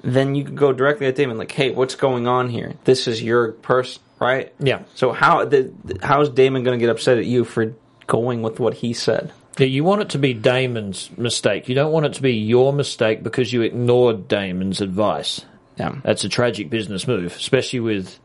Then 0.05 0.35
you 0.35 0.45
can 0.45 0.57
go 0.57 0.73
directly 0.73 1.07
at 1.07 1.15
Daymond, 1.15 1.39
like, 1.39 1.53
"Hey, 1.53 1.71
what's 1.71 1.95
going 1.95 2.27
on 2.27 2.49
here? 2.51 2.75
This 2.85 3.07
is 3.07 3.23
your 3.23 3.53
person, 3.53 4.03
right?" 4.19 4.53
Yeah. 4.59 4.83
So 4.97 5.13
how 5.13 5.45
the, 5.45 5.73
how 6.03 6.21
is 6.23 6.31
Daymond 6.31 6.65
going 6.65 6.79
to 6.79 6.85
get 6.85 6.91
upset 6.91 7.19
at 7.19 7.25
you 7.25 7.45
for 7.45 7.75
going 8.09 8.43
with 8.43 8.59
what 8.59 8.75
he 8.75 8.95
said? 8.95 9.33
Yeah, 9.59 9.67
you 9.67 9.85
want 9.85 10.03
it 10.03 10.09
to 10.11 10.19
be 10.19 10.35
Daymond's 10.35 11.17
mistake. 11.17 11.69
You 11.69 11.75
don't 11.75 11.93
want 11.93 12.07
it 12.07 12.15
to 12.15 12.23
be 12.23 12.33
your 12.33 12.73
mistake 12.73 13.23
because 13.23 13.53
you 13.53 13.63
ignored 13.63 14.27
Daymond's 14.27 14.81
advice. 14.81 15.45
Yeah, 15.77 15.97
That's 16.03 16.25
a 16.25 16.29
tragic 16.29 16.69
business 16.69 17.07
move, 17.09 17.35
especially 17.35 17.81
with, 17.81 18.19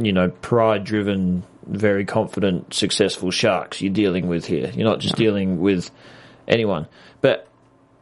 you 0.00 0.12
know, 0.12 0.28
pride 0.28 0.84
driven, 0.84 1.44
very 1.66 2.04
confident, 2.04 2.74
successful 2.74 3.30
sharks 3.30 3.80
you're 3.80 3.92
dealing 3.92 4.28
with 4.28 4.44
here. 4.44 4.70
You're 4.74 4.88
not 4.88 5.00
just 5.00 5.16
dealing 5.16 5.60
with 5.60 5.90
anyone. 6.46 6.88
But 7.22 7.48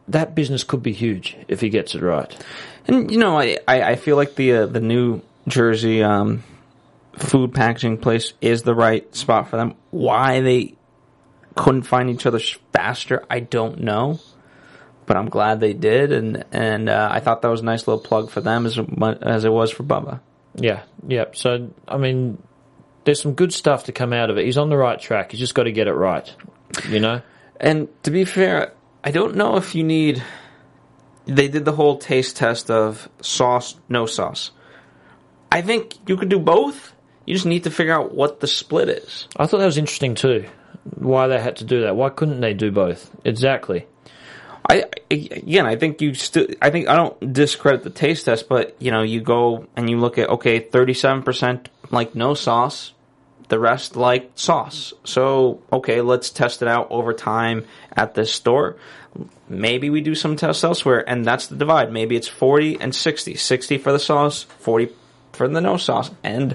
that 0.09 0.35
business 0.35 0.65
could 0.65 0.83
be 0.83 0.93
huge 0.93 1.37
if 1.49 1.61
he 1.61 1.69
gets 1.69 1.95
it 1.95 2.03
right. 2.03 2.45
and 2.87 3.11
you 3.11 3.19
know, 3.19 3.39
I 3.39 3.59
I, 3.67 3.83
I 3.83 3.97
feel 3.97 4.17
like 4.17 4.35
the 4.35 4.53
uh, 4.53 4.67
the 4.67 4.81
New 4.81 5.23
Jersey 5.47 6.03
um, 6.03 6.43
food 7.17 7.55
packaging 7.55 7.99
place 7.99 8.33
is 8.41 8.63
the 8.63 8.75
right 8.75 9.15
spot 9.15 9.49
for 9.49 9.57
them. 9.57 9.75
Why 9.91 10.41
they 10.41 10.75
couldn't 11.55 11.83
find 11.83 12.11
each 12.11 12.27
other 12.27 12.41
faster, 12.73 13.25
I 13.31 13.41
don't 13.41 13.81
know. 13.81 14.21
But 15.11 15.17
I'm 15.17 15.29
glad 15.29 15.59
they 15.59 15.73
did, 15.73 16.13
and 16.13 16.45
and 16.53 16.89
uh, 16.89 17.09
I 17.11 17.19
thought 17.19 17.43
that 17.43 17.49
was 17.49 17.63
a 17.63 17.65
nice 17.65 17.89
little 17.89 18.01
plug 18.01 18.31
for 18.31 18.41
them 18.41 18.65
as 18.65 18.79
as 19.23 19.45
it 19.45 19.51
was 19.51 19.73
for 19.73 19.83
Bubba. 19.83 20.21
Yeah, 20.55 20.85
yeah. 21.05 21.25
So, 21.33 21.71
I 21.89 21.97
mean, 21.97 22.41
there's 23.03 23.21
some 23.21 23.35
good 23.35 23.53
stuff 23.53 23.87
to 23.87 23.93
come 23.93 24.13
out 24.13 24.31
of 24.31 24.39
it. 24.39 24.45
He's 24.45 24.57
on 24.57 24.69
the 24.69 24.77
right 24.77 25.01
track. 25.01 25.33
He's 25.33 25.41
just 25.41 25.57
got 25.57 25.65
to 25.65 25.73
get 25.73 25.89
it 25.89 25.95
right, 25.95 26.33
you 26.89 27.01
know? 27.01 27.23
And 27.59 27.89
to 28.05 28.13
be 28.13 28.25
fair, 28.25 28.73
I 29.03 29.11
don't 29.11 29.35
know 29.35 29.57
if 29.57 29.75
you 29.75 29.83
need. 29.83 30.23
They 31.27 31.49
did 31.49 31.65
the 31.65 31.73
whole 31.73 31.99
taste 31.99 32.37
test 32.37 32.71
of 32.71 33.09
sauce, 33.21 33.75
no 33.89 34.07
sauce. 34.07 34.53
I 35.51 35.61
think 35.61 35.97
you 36.07 36.19
could 36.19 36.29
do 36.29 36.39
both. 36.39 36.95
You 37.27 37.35
just 37.35 37.47
need 37.47 37.65
to 37.65 37.73
figure 37.73 37.95
out 37.95 38.15
what 38.15 38.39
the 38.39 38.47
split 38.47 38.89
is. 38.89 39.27
I 39.37 39.47
thought 39.47 39.59
that 39.59 39.67
was 39.67 39.77
interesting 39.77 40.15
too. 40.15 40.45
Why 40.95 41.27
they 41.27 41.41
had 41.41 41.57
to 41.57 41.65
do 41.65 41.81
that? 41.81 41.97
Why 41.97 42.11
couldn't 42.11 42.43
they 42.43 42.55
do 42.55 42.71
both? 42.71 43.11
Exactly. 43.25 43.87
I 44.69 44.85
again, 45.11 45.67
I 45.67 45.77
think 45.77 46.01
you 46.01 46.15
still. 46.15 46.47
I 46.61 46.71
think 46.71 46.89
I 46.89 46.97
don't 46.97 47.33
discredit 47.33 47.83
the 47.83 47.91
taste 47.91 48.27
test, 48.27 48.49
but 48.49 48.77
you 48.79 48.91
know, 48.91 49.03
you 49.03 49.21
go 49.21 49.67
and 49.77 49.89
you 49.89 49.99
look 49.99 50.19
at 50.19 50.29
okay, 50.29 50.61
thirty-seven 50.61 51.23
percent 51.23 51.69
like 51.91 52.15
no 52.15 52.35
sauce, 52.35 52.93
the 53.49 53.59
rest 53.59 53.97
like 53.97 54.31
sauce. 54.35 54.93
So 55.05 55.63
okay, 55.73 56.01
let's 56.01 56.31
test 56.31 56.63
it 56.63 56.69
out 56.69 56.89
over 56.91 57.13
time 57.13 57.65
at 57.97 58.15
this 58.15 58.33
store. 58.33 58.77
Maybe 59.49 59.91
we 59.91 60.01
do 60.01 60.15
some 60.15 60.37
tests 60.37 60.63
elsewhere, 60.63 61.09
and 61.09 61.25
that's 61.25 61.49
the 61.49 61.57
divide. 61.57 61.93
Maybe 61.93 62.17
it's 62.17 62.29
forty 62.29 62.81
and 62.81 62.95
60. 62.95 63.35
60 63.35 63.79
for 63.79 63.93
the 63.93 63.99
sauce, 63.99 64.43
forty 64.43 64.91
for 65.33 65.49
the 65.49 65.61
no 65.61 65.77
sauce, 65.77 66.11
and 66.23 66.55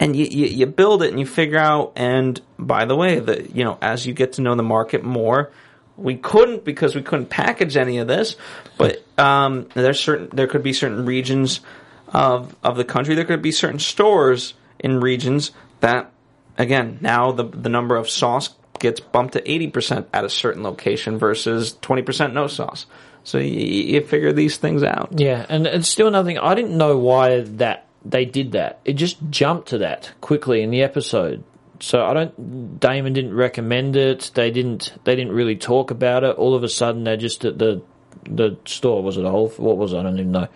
and 0.00 0.14
you, 0.16 0.26
you, 0.26 0.46
you 0.46 0.66
build 0.66 1.02
it 1.02 1.10
and 1.10 1.20
you 1.20 1.26
figure 1.26 1.58
out. 1.58 1.92
And 1.96 2.40
by 2.58 2.84
the 2.86 2.96
way, 2.96 3.20
the 3.20 3.48
you 3.52 3.64
know 3.64 3.78
as 3.80 4.06
you 4.06 4.14
get 4.14 4.34
to 4.34 4.42
know 4.42 4.54
the 4.54 4.62
market 4.62 5.04
more, 5.04 5.52
we 5.96 6.16
couldn't 6.16 6.64
because 6.64 6.94
we 6.94 7.02
couldn't 7.02 7.26
package 7.26 7.76
any 7.76 7.98
of 7.98 8.08
this. 8.08 8.36
But 8.76 9.04
um, 9.18 9.68
there's 9.74 10.00
certain 10.00 10.28
there 10.32 10.46
could 10.46 10.62
be 10.62 10.72
certain 10.72 11.06
regions 11.06 11.60
of 12.08 12.54
of 12.62 12.76
the 12.76 12.84
country. 12.84 13.14
There 13.14 13.24
could 13.24 13.42
be 13.42 13.52
certain 13.52 13.78
stores 13.78 14.54
in 14.78 15.00
regions 15.00 15.52
that 15.80 16.12
again 16.58 16.98
now 17.00 17.32
the 17.32 17.44
the 17.44 17.68
number 17.68 17.96
of 17.96 18.08
sauce 18.08 18.54
gets 18.78 19.00
bumped 19.00 19.32
to 19.34 19.50
eighty 19.50 19.68
percent 19.68 20.08
at 20.12 20.24
a 20.24 20.30
certain 20.30 20.62
location 20.62 21.18
versus 21.18 21.76
twenty 21.80 22.02
percent 22.02 22.34
no 22.34 22.46
sauce. 22.46 22.86
So 23.24 23.38
you, 23.38 23.94
you 23.94 24.00
figure 24.02 24.32
these 24.32 24.56
things 24.56 24.84
out. 24.84 25.18
Yeah, 25.18 25.44
and 25.48 25.66
it's 25.66 25.88
still 25.88 26.06
another 26.06 26.28
thing. 26.28 26.38
I 26.38 26.54
didn't 26.54 26.76
know 26.76 26.96
why 26.96 27.40
that 27.40 27.86
they 28.04 28.24
did 28.24 28.52
that. 28.52 28.80
It 28.84 28.92
just 28.92 29.18
jumped 29.30 29.68
to 29.68 29.78
that 29.78 30.12
quickly 30.20 30.62
in 30.62 30.70
the 30.70 30.82
episode. 30.82 31.42
So 31.80 32.04
I 32.04 32.14
don't. 32.14 32.80
Daymond 32.80 33.14
didn't 33.14 33.34
recommend 33.34 33.96
it. 33.96 34.30
They 34.34 34.50
didn't. 34.50 34.94
They 35.04 35.14
didn't 35.16 35.32
really 35.32 35.56
talk 35.56 35.90
about 35.90 36.24
it. 36.24 36.36
All 36.36 36.54
of 36.54 36.62
a 36.62 36.68
sudden, 36.68 37.04
they're 37.04 37.16
just 37.16 37.44
at 37.44 37.58
the 37.58 37.82
the 38.24 38.56
store. 38.64 39.02
Was 39.02 39.16
it 39.16 39.24
a 39.24 39.30
whole? 39.30 39.48
What 39.50 39.76
was 39.76 39.92
it? 39.92 39.98
I 39.98 40.02
don't 40.02 40.18
even 40.18 40.32
know. 40.32 40.48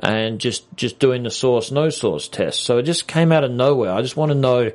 And 0.00 0.38
just 0.38 0.66
just 0.76 0.98
doing 0.98 1.22
the 1.22 1.30
sauce 1.30 1.70
no 1.70 1.88
sauce 1.90 2.28
test. 2.28 2.60
So 2.64 2.78
it 2.78 2.82
just 2.82 3.06
came 3.08 3.32
out 3.32 3.44
of 3.44 3.50
nowhere. 3.50 3.92
I 3.92 4.02
just 4.02 4.16
want 4.16 4.30
to 4.30 4.34
know 4.34 4.70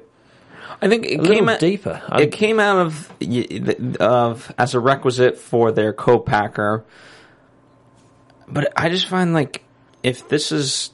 I 0.81 0.87
think 0.89 1.05
it 1.05 1.23
came 1.23 1.47
out, 1.47 1.59
deeper. 1.59 2.01
I- 2.09 2.21
It 2.23 2.31
came 2.31 2.59
out 2.59 2.79
of 2.79 3.13
of 3.99 4.51
as 4.57 4.73
a 4.73 4.79
requisite 4.79 5.37
for 5.37 5.71
their 5.71 5.93
co-packer 5.93 6.83
but 8.47 8.71
I 8.75 8.89
just 8.89 9.07
find 9.07 9.33
like 9.33 9.63
if 10.03 10.27
this 10.27 10.51
is, 10.51 10.89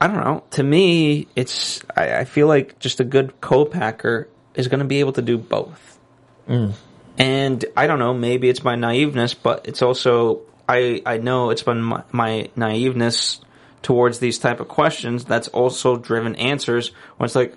I 0.00 0.06
don't 0.08 0.22
know. 0.24 0.44
To 0.52 0.62
me, 0.62 1.26
it's 1.36 1.82
I, 1.96 2.18
I 2.18 2.24
feel 2.24 2.46
like 2.46 2.78
just 2.78 3.00
a 3.00 3.04
good 3.04 3.40
co-packer 3.40 4.28
is 4.54 4.68
going 4.68 4.80
to 4.80 4.86
be 4.86 5.00
able 5.00 5.12
to 5.12 5.22
do 5.22 5.38
both. 5.38 5.98
Mm. 6.48 6.74
And 7.18 7.64
I 7.76 7.86
don't 7.86 7.98
know. 7.98 8.12
Maybe 8.12 8.48
it's 8.48 8.62
my 8.62 8.74
naiveness, 8.74 9.34
but 9.40 9.66
it's 9.66 9.82
also 9.82 10.42
I 10.68 11.02
I 11.06 11.18
know 11.18 11.50
it's 11.50 11.62
been 11.62 11.82
my, 11.82 12.02
my 12.12 12.50
naiveness 12.56 13.40
towards 13.82 14.18
these 14.18 14.38
type 14.38 14.60
of 14.60 14.68
questions 14.68 15.24
that's 15.24 15.48
also 15.48 15.96
driven 15.96 16.34
answers 16.36 16.90
when 17.16 17.26
it's 17.26 17.36
like, 17.36 17.54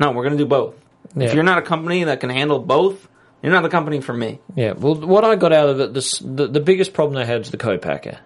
no, 0.00 0.10
we're 0.10 0.24
going 0.24 0.36
to 0.36 0.42
do 0.42 0.48
both. 0.48 0.74
If 1.14 1.34
you're 1.34 1.42
not 1.42 1.58
a 1.58 1.62
company 1.62 2.04
that 2.04 2.20
can 2.20 2.30
handle 2.30 2.58
both, 2.58 3.06
you're 3.42 3.52
not 3.52 3.62
the 3.62 3.68
company 3.68 4.00
for 4.00 4.14
me. 4.14 4.38
Yeah, 4.54 4.72
well, 4.72 4.94
what 4.94 5.24
I 5.24 5.36
got 5.36 5.52
out 5.52 5.68
of 5.68 5.80
it, 5.80 5.92
this, 5.92 6.18
the, 6.20 6.46
the 6.46 6.60
biggest 6.60 6.94
problem 6.94 7.16
they 7.16 7.26
had 7.26 7.42
is 7.42 7.50
the 7.50 7.58
co-packer. 7.58 8.18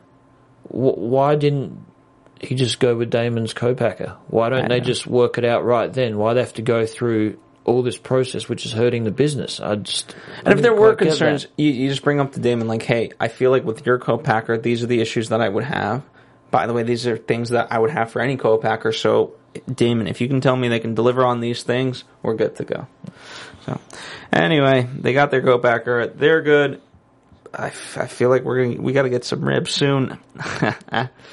W- 0.70 0.95
why 0.95 1.34
didn't 1.34 1.84
he 2.41 2.55
just 2.55 2.80
go 2.80 2.97
with 2.97 3.11
Daymond's 3.11 3.55
co-packer? 3.55 4.16
Why 4.28 4.49
don't 4.49 4.68
they 4.68 4.78
know. 4.78 4.84
just 4.84 5.07
work 5.07 5.39
it 5.39 5.45
out 5.45 5.64
right 5.64 5.93
then? 5.93 6.18
Why 6.18 6.34
they 6.34 6.41
have 6.41 6.55
to 6.55 6.62
go 6.62 6.87
through 6.87 7.39
all 7.64 7.82
this 7.82 7.97
process, 7.97 8.49
which 8.49 8.64
is 8.64 8.72
hurting 8.72 9.05
the 9.05 9.11
business? 9.11 9.61
I 9.61 9.76
just 9.76 10.14
And 10.45 10.55
if 10.55 10.62
there 10.62 10.72
were 10.72 10.95
quite 10.95 10.99
get 10.99 11.05
that. 11.05 11.11
concerns, 11.11 11.47
you, 11.57 11.70
you 11.70 11.89
just 11.89 12.03
bring 12.03 12.20
up 12.20 12.32
to 12.32 12.41
Daymond 12.41 12.66
like, 12.66 12.82
hey, 12.82 13.11
I 13.18 13.28
feel 13.28 13.51
like 13.51 13.64
with 13.64 13.84
your 13.87 13.99
co-packer, 13.99 14.59
these 14.59 14.82
are 14.82 14.87
the 14.87 15.01
issues 15.01 15.30
that 15.30 15.41
I 15.41 15.49
would 15.49 15.64
have. 15.64 16.03
By 16.51 16.66
the 16.66 16.72
way, 16.72 16.84
these 16.84 17.07
are 17.07 17.16
things 17.16 17.51
that 17.51 17.72
I 17.72 17.78
would 17.78 17.91
have 17.91 18.12
for 18.12 18.20
any 18.20 18.37
co-packer. 18.37 18.93
So, 18.93 19.34
Daymond, 19.68 20.09
if 20.09 20.20
you 20.20 20.28
can 20.28 20.41
tell 20.41 20.55
me 20.55 20.68
they 20.68 20.78
can 20.78 20.95
deliver 20.95 21.24
on 21.24 21.41
these 21.41 21.62
things, 21.64 22.05
we're 22.22 22.37
good 22.37 22.57
to 22.57 22.64
go. 22.64 22.87
So, 23.64 23.80
anyway, 24.32 24.89
they 24.95 25.12
got 25.12 25.32
their 25.32 25.43
co-packer. 25.43 26.07
They're 26.07 26.43
good. 26.43 26.80
I, 27.59 27.68
f- 27.68 27.98
I 27.98 28.07
feel 28.07 28.28
like 28.28 28.44
we're 28.44 28.64
gonna, 28.64 28.80
we 28.82 28.92
got 28.92 29.02
to 29.02 29.09
get 29.11 29.24
some 29.24 29.42
ribs 29.42 29.70
soon. 29.72 30.18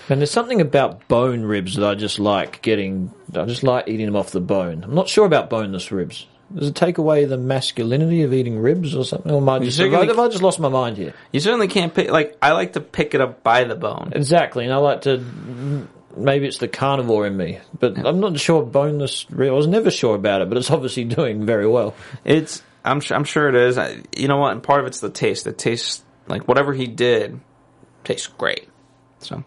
And 0.10 0.20
there's 0.20 0.32
something 0.32 0.60
about 0.60 1.08
bone 1.08 1.44
ribs 1.44 1.76
that 1.76 1.90
I 1.90 1.96
just 1.96 2.20
like 2.20 2.62
getting. 2.62 3.14
I 3.34 3.46
just 3.46 3.64
like 3.64 3.88
eating 3.88 4.06
them 4.06 4.18
off 4.18 4.32
the 4.32 4.42
bone. 4.42 4.84
I'm 4.84 4.94
not 4.94 5.08
sure 5.08 5.26
about 5.26 5.50
boneless 5.50 5.94
ribs. 5.94 6.28
Does 6.54 6.68
it 6.68 6.76
take 6.76 6.98
away 6.98 7.24
the 7.26 7.38
masculinity 7.38 8.24
of 8.24 8.34
eating 8.34 8.60
ribs 8.60 8.96
or 8.96 9.06
something? 9.06 9.32
Or 9.32 9.38
am 9.38 9.48
I 9.48 9.60
just, 9.60 9.80
have 9.80 9.94
I, 9.94 10.06
have 10.06 10.20
I 10.20 10.28
just 10.28 10.44
lost 10.44 10.60
my 10.60 10.68
mind 10.70 10.98
here? 10.98 11.14
you 11.32 11.40
certainly 11.40 11.68
can't 11.70 11.94
pick. 11.94 12.12
Like, 12.12 12.38
I 12.42 12.52
like 12.52 12.74
to 12.74 12.82
pick 12.82 13.16
it 13.16 13.22
up 13.22 13.44
by 13.44 13.64
the 13.64 13.76
bone. 13.76 14.12
Exactly, 14.14 14.66
and 14.66 14.74
I 14.74 14.78
like 14.78 15.02
to. 15.04 15.88
Maybe 16.16 16.46
it's 16.48 16.60
the 16.60 16.68
carnivore 16.68 17.26
in 17.26 17.36
me, 17.36 17.60
but 17.80 17.98
I'm 18.06 18.20
not 18.20 18.38
sure 18.40 18.62
boneless. 18.62 19.26
I 19.32 19.50
was 19.50 19.66
never 19.66 19.90
sure 19.90 20.16
about 20.16 20.42
it, 20.42 20.50
but 20.50 20.58
it's 20.58 20.70
obviously 20.70 21.06
doing 21.06 21.46
very 21.46 21.68
well. 21.68 21.96
It's 22.24 22.62
I'm 22.86 23.02
su- 23.02 23.16
I'm 23.16 23.24
sure 23.24 23.48
it 23.50 23.56
is. 23.56 23.78
I, 23.78 24.04
you 24.16 24.28
know 24.28 24.38
what? 24.38 24.52
And 24.52 24.62
part 24.62 24.82
of 24.82 24.86
it's 24.88 25.00
the 25.00 25.10
taste. 25.10 25.48
It 25.48 25.58
tastes 25.58 26.04
like 26.34 26.48
whatever 26.48 26.74
he 26.74 26.88
did 26.88 27.40
tastes 28.04 28.26
great. 28.26 28.68
So, 29.20 29.44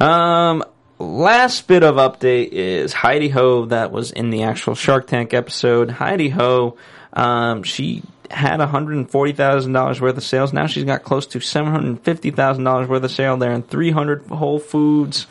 um, 0.00 0.64
last 0.98 1.68
bit 1.68 1.82
of 1.82 1.96
update 1.96 2.48
is 2.48 2.94
Heidi 2.94 3.28
Ho 3.28 3.66
that 3.66 3.92
was 3.92 4.10
in 4.10 4.30
the 4.30 4.44
actual 4.44 4.74
Shark 4.74 5.06
Tank 5.06 5.34
episode. 5.34 5.90
Heidi 5.90 6.30
Ho, 6.30 6.78
um, 7.12 7.62
she 7.62 8.02
had 8.30 8.58
$140,000 8.60 10.00
worth 10.00 10.16
of 10.16 10.24
sales. 10.24 10.54
Now 10.54 10.66
she's 10.66 10.84
got 10.84 11.02
close 11.02 11.26
to 11.26 11.38
$750,000 11.38 12.88
worth 12.88 13.04
of 13.04 13.10
sale 13.10 13.36
there 13.36 13.52
in 13.52 13.62
300 13.62 14.28
Whole 14.28 14.58
Foods. 14.58 15.26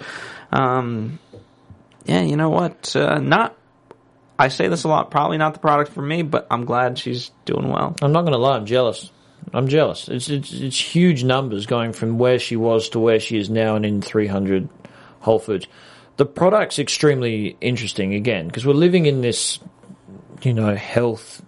Um, 0.52 1.18
yeah, 2.06 2.22
you 2.22 2.36
know 2.36 2.50
what? 2.50 2.96
Uh, 2.96 3.18
not 3.18 3.58
I 4.38 4.50
say 4.50 4.68
this 4.68 4.84
a 4.84 4.88
lot. 4.88 5.10
Probably 5.10 5.38
not 5.38 5.54
the 5.54 5.60
product 5.60 5.92
for 5.92 6.02
me, 6.04 6.22
but 6.22 6.46
I'm 6.52 6.66
glad 6.66 7.00
she's 7.00 7.32
doing 7.46 7.68
well. 7.68 7.96
I'm 8.02 8.12
not 8.12 8.22
going 8.22 8.34
to 8.34 8.40
lie, 8.40 8.58
I'm 8.58 8.66
jealous. 8.68 9.12
I'm 9.54 9.68
jealous. 9.68 10.08
It's, 10.08 10.30
it's 10.30 10.54
it's 10.54 10.80
huge 10.80 11.24
numbers 11.24 11.66
going 11.66 11.94
from 11.94 12.18
where 12.18 12.40
she 12.40 12.56
was 12.56 12.90
to 12.90 13.00
where 13.00 13.20
she 13.20 13.38
is 13.38 13.50
now, 13.50 13.76
and 13.76 13.86
in 13.86 14.02
300 14.02 14.70
Whole 15.22 15.40
Foods. 15.40 15.68
The 16.18 16.26
product's 16.26 16.80
extremely 16.80 17.58
interesting 17.62 18.14
again 18.14 18.48
because 18.48 18.66
we're 18.66 18.74
living 18.74 19.06
in 19.06 19.22
this, 19.22 19.60
you 20.44 20.54
know, 20.54 20.76
health, 20.76 21.42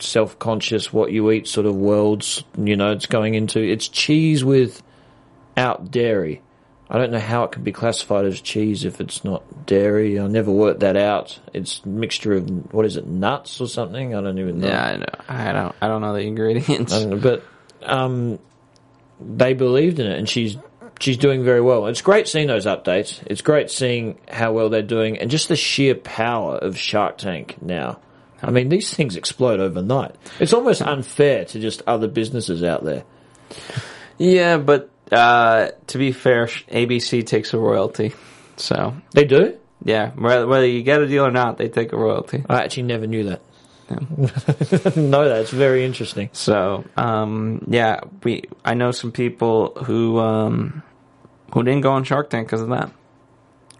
self-conscious, 0.00 0.92
what 0.92 1.12
you 1.12 1.30
eat 1.30 1.46
sort 1.46 1.66
of 1.66 1.76
worlds. 1.76 2.44
You 2.58 2.76
know, 2.76 2.92
it's 2.92 3.06
going 3.06 3.34
into 3.34 3.60
it's 3.60 3.88
cheese 3.88 4.44
without 4.44 5.90
dairy. 5.90 6.42
I 6.88 6.98
don't 6.98 7.10
know 7.10 7.18
how 7.18 7.44
it 7.44 7.52
can 7.52 7.64
be 7.64 7.72
classified 7.72 8.26
as 8.26 8.40
cheese 8.40 8.84
if 8.84 9.00
it's 9.00 9.24
not 9.24 9.66
dairy. 9.66 10.20
I 10.20 10.28
never 10.28 10.52
worked 10.52 10.80
that 10.80 10.96
out. 10.96 11.38
It's 11.52 11.80
a 11.84 11.88
mixture 11.88 12.34
of 12.34 12.72
what 12.72 12.86
is 12.86 12.96
it, 12.96 13.06
nuts 13.06 13.60
or 13.60 13.66
something? 13.66 14.14
I 14.14 14.20
don't 14.20 14.38
even 14.38 14.60
know. 14.60 14.68
Yeah, 14.68 14.84
I 14.84 14.96
know. 14.96 15.06
I 15.28 15.52
don't. 15.52 15.76
I 15.82 15.88
don't 15.88 16.00
know 16.00 16.12
the 16.12 16.20
ingredients. 16.20 16.92
I 16.92 17.00
don't 17.00 17.10
know, 17.10 17.16
but 17.16 17.42
um, 17.82 18.38
they 19.20 19.54
believed 19.54 19.98
in 19.98 20.06
it, 20.06 20.18
and 20.18 20.28
she's 20.28 20.56
she's 21.00 21.16
doing 21.16 21.44
very 21.44 21.60
well. 21.60 21.86
It's 21.86 22.02
great 22.02 22.28
seeing 22.28 22.46
those 22.46 22.66
updates. 22.66 23.20
It's 23.26 23.42
great 23.42 23.70
seeing 23.70 24.18
how 24.30 24.52
well 24.52 24.68
they're 24.68 24.82
doing, 24.82 25.18
and 25.18 25.28
just 25.28 25.48
the 25.48 25.56
sheer 25.56 25.96
power 25.96 26.56
of 26.56 26.78
Shark 26.78 27.18
Tank 27.18 27.60
now. 27.60 27.98
I 28.42 28.50
mean, 28.50 28.68
these 28.68 28.94
things 28.94 29.16
explode 29.16 29.60
overnight. 29.60 30.14
It's 30.38 30.52
almost 30.52 30.82
unfair 30.82 31.46
to 31.46 31.58
just 31.58 31.82
other 31.86 32.06
businesses 32.06 32.62
out 32.62 32.84
there. 32.84 33.04
Yeah, 34.18 34.58
but 34.58 34.90
uh, 35.12 35.68
to 35.88 35.98
be 35.98 36.12
fair, 36.12 36.46
ABC 36.46 37.24
takes 37.26 37.54
a 37.54 37.58
royalty. 37.58 38.12
So 38.56 38.96
They 39.12 39.24
do. 39.24 39.58
yeah, 39.84 40.10
whether, 40.12 40.46
whether 40.46 40.66
you 40.66 40.82
get 40.82 41.00
a 41.00 41.06
deal 41.06 41.26
or 41.26 41.30
not, 41.30 41.58
they 41.58 41.68
take 41.68 41.92
a 41.92 41.96
royalty. 41.96 42.44
I 42.48 42.62
actually 42.62 42.84
never 42.84 43.06
knew 43.06 43.24
that. 43.24 43.42
no, 44.96 45.28
that's 45.28 45.50
very 45.50 45.84
interesting. 45.84 46.28
So 46.32 46.84
um, 46.96 47.64
yeah, 47.68 48.00
we 48.24 48.42
I 48.64 48.74
know 48.74 48.90
some 48.90 49.12
people 49.12 49.74
who 49.84 50.18
um, 50.18 50.82
who 51.54 51.62
didn't 51.62 51.82
go 51.82 51.92
on 51.92 52.02
Shark 52.02 52.30
Tank 52.30 52.48
because 52.48 52.62
of 52.62 52.70
that. 52.70 52.90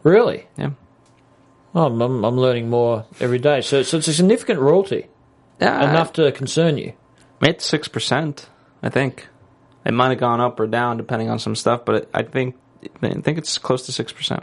Really? 0.04 0.46
Yeah. 0.56 0.70
Oh, 1.74 1.86
I'm, 1.86 2.00
I'm, 2.00 2.24
I'm 2.24 2.36
learning 2.38 2.70
more 2.70 3.04
every 3.18 3.40
day. 3.40 3.60
So, 3.62 3.82
so 3.82 3.98
it's 3.98 4.06
a 4.08 4.14
significant 4.14 4.60
royalty, 4.60 5.08
Yeah, 5.60 5.90
enough 5.90 6.12
to 6.14 6.30
concern 6.30 6.78
you. 6.78 6.92
It's 7.42 7.66
six 7.66 7.88
percent, 7.88 8.48
I 8.84 8.88
think. 8.88 9.26
It 9.86 9.92
might 9.94 10.08
have 10.10 10.18
gone 10.18 10.40
up 10.40 10.58
or 10.60 10.66
down 10.66 10.96
depending 10.96 11.30
on 11.30 11.38
some 11.38 11.54
stuff, 11.54 11.84
but 11.84 11.94
it, 11.94 12.08
I 12.12 12.22
think 12.24 12.56
I 13.02 13.08
think 13.20 13.38
it's 13.38 13.56
close 13.58 13.86
to 13.86 13.92
six 13.92 14.12
percent. 14.12 14.42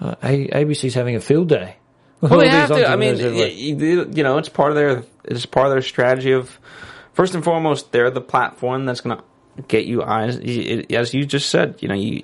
Uh, 0.00 0.14
ABC's 0.22 0.94
having 0.94 1.14
a 1.16 1.20
field 1.20 1.48
day. 1.48 1.76
Well, 2.20 2.40
they 2.40 2.48
have 2.48 2.68
to. 2.70 2.86
I 2.88 2.96
mean, 2.96 3.14
entrepreneurs 3.14 3.20
everywhere. 3.20 3.96
y- 4.00 4.04
y- 4.04 4.12
you 4.16 4.22
know, 4.22 4.38
it's 4.38 4.48
part 4.48 4.70
of 4.70 4.76
their 4.76 5.04
it's 5.24 5.46
part 5.46 5.66
of 5.66 5.72
their 5.72 5.82
strategy 5.82 6.32
of 6.32 6.58
first 7.12 7.34
and 7.34 7.44
foremost, 7.44 7.92
they're 7.92 8.10
the 8.10 8.20
platform 8.20 8.84
that's 8.86 9.00
going 9.00 9.16
to 9.18 9.62
get 9.68 9.86
you 9.86 10.02
eyes. 10.02 10.36
As 10.90 11.14
you 11.14 11.24
just 11.24 11.48
said, 11.48 11.76
you 11.80 11.88
know, 11.88 11.94
you 11.94 12.22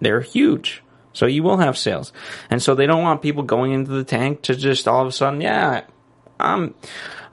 they're 0.00 0.20
huge, 0.20 0.82
so 1.14 1.24
you 1.26 1.42
will 1.42 1.56
have 1.56 1.78
sales, 1.78 2.12
and 2.50 2.62
so 2.62 2.74
they 2.74 2.86
don't 2.86 3.02
want 3.02 3.22
people 3.22 3.42
going 3.42 3.72
into 3.72 3.90
the 3.90 4.04
tank 4.04 4.42
to 4.42 4.54
just 4.54 4.86
all 4.86 5.00
of 5.02 5.08
a 5.08 5.12
sudden, 5.12 5.40
yeah, 5.40 5.84
I'm. 6.38 6.74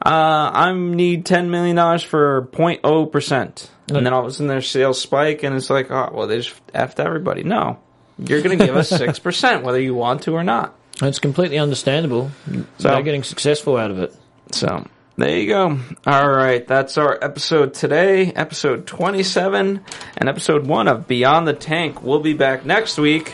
Uh, 0.05 0.51
I 0.53 0.73
need 0.73 1.25
ten 1.25 1.49
million 1.49 1.75
dollars 1.77 2.03
for 2.03 2.49
0.0 2.53 3.11
percent, 3.11 3.71
and 3.87 4.05
then 4.05 4.13
all 4.13 4.21
of 4.21 4.27
a 4.27 4.31
sudden 4.31 4.47
their 4.47 4.61
sales 4.61 4.99
spike, 5.01 5.43
and 5.43 5.55
it's 5.55 5.69
like, 5.69 5.91
oh, 5.91 6.09
well, 6.13 6.27
they 6.27 6.37
just 6.37 6.65
effed 6.67 6.99
everybody. 6.99 7.43
No, 7.43 7.79
you're 8.17 8.41
going 8.41 8.57
to 8.57 8.65
give 8.65 8.75
us 8.75 8.89
six 8.97 9.19
percent, 9.19 9.63
whether 9.63 9.79
you 9.79 9.93
want 9.95 10.23
to 10.23 10.31
or 10.33 10.43
not. 10.43 10.73
It's 11.01 11.19
completely 11.19 11.57
understandable. 11.59 12.31
So- 12.77 12.89
They're 12.89 13.01
getting 13.03 13.23
successful 13.23 13.77
out 13.77 13.91
of 13.91 13.99
it. 13.99 14.15
So 14.51 14.85
there 15.17 15.37
you 15.37 15.47
go. 15.47 15.79
All 16.05 16.29
right, 16.29 16.65
that's 16.67 16.97
our 16.97 17.17
episode 17.21 17.73
today, 17.73 18.31
episode 18.31 18.85
27, 18.87 19.81
and 20.17 20.29
episode 20.29 20.67
one 20.67 20.87
of 20.87 21.07
Beyond 21.07 21.47
the 21.47 21.53
Tank. 21.53 22.01
We'll 22.03 22.19
be 22.21 22.33
back 22.33 22.65
next 22.65 22.97
week 22.97 23.33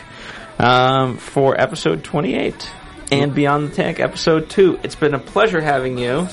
um, 0.58 1.16
for 1.18 1.60
episode 1.60 2.02
28 2.04 2.70
and 3.12 3.34
Beyond 3.34 3.70
the 3.70 3.74
Tank 3.74 4.00
episode 4.00 4.48
two. 4.50 4.78
It's 4.82 4.94
been 4.94 5.14
a 5.14 5.18
pleasure 5.18 5.60
having 5.60 5.98
you. 5.98 6.28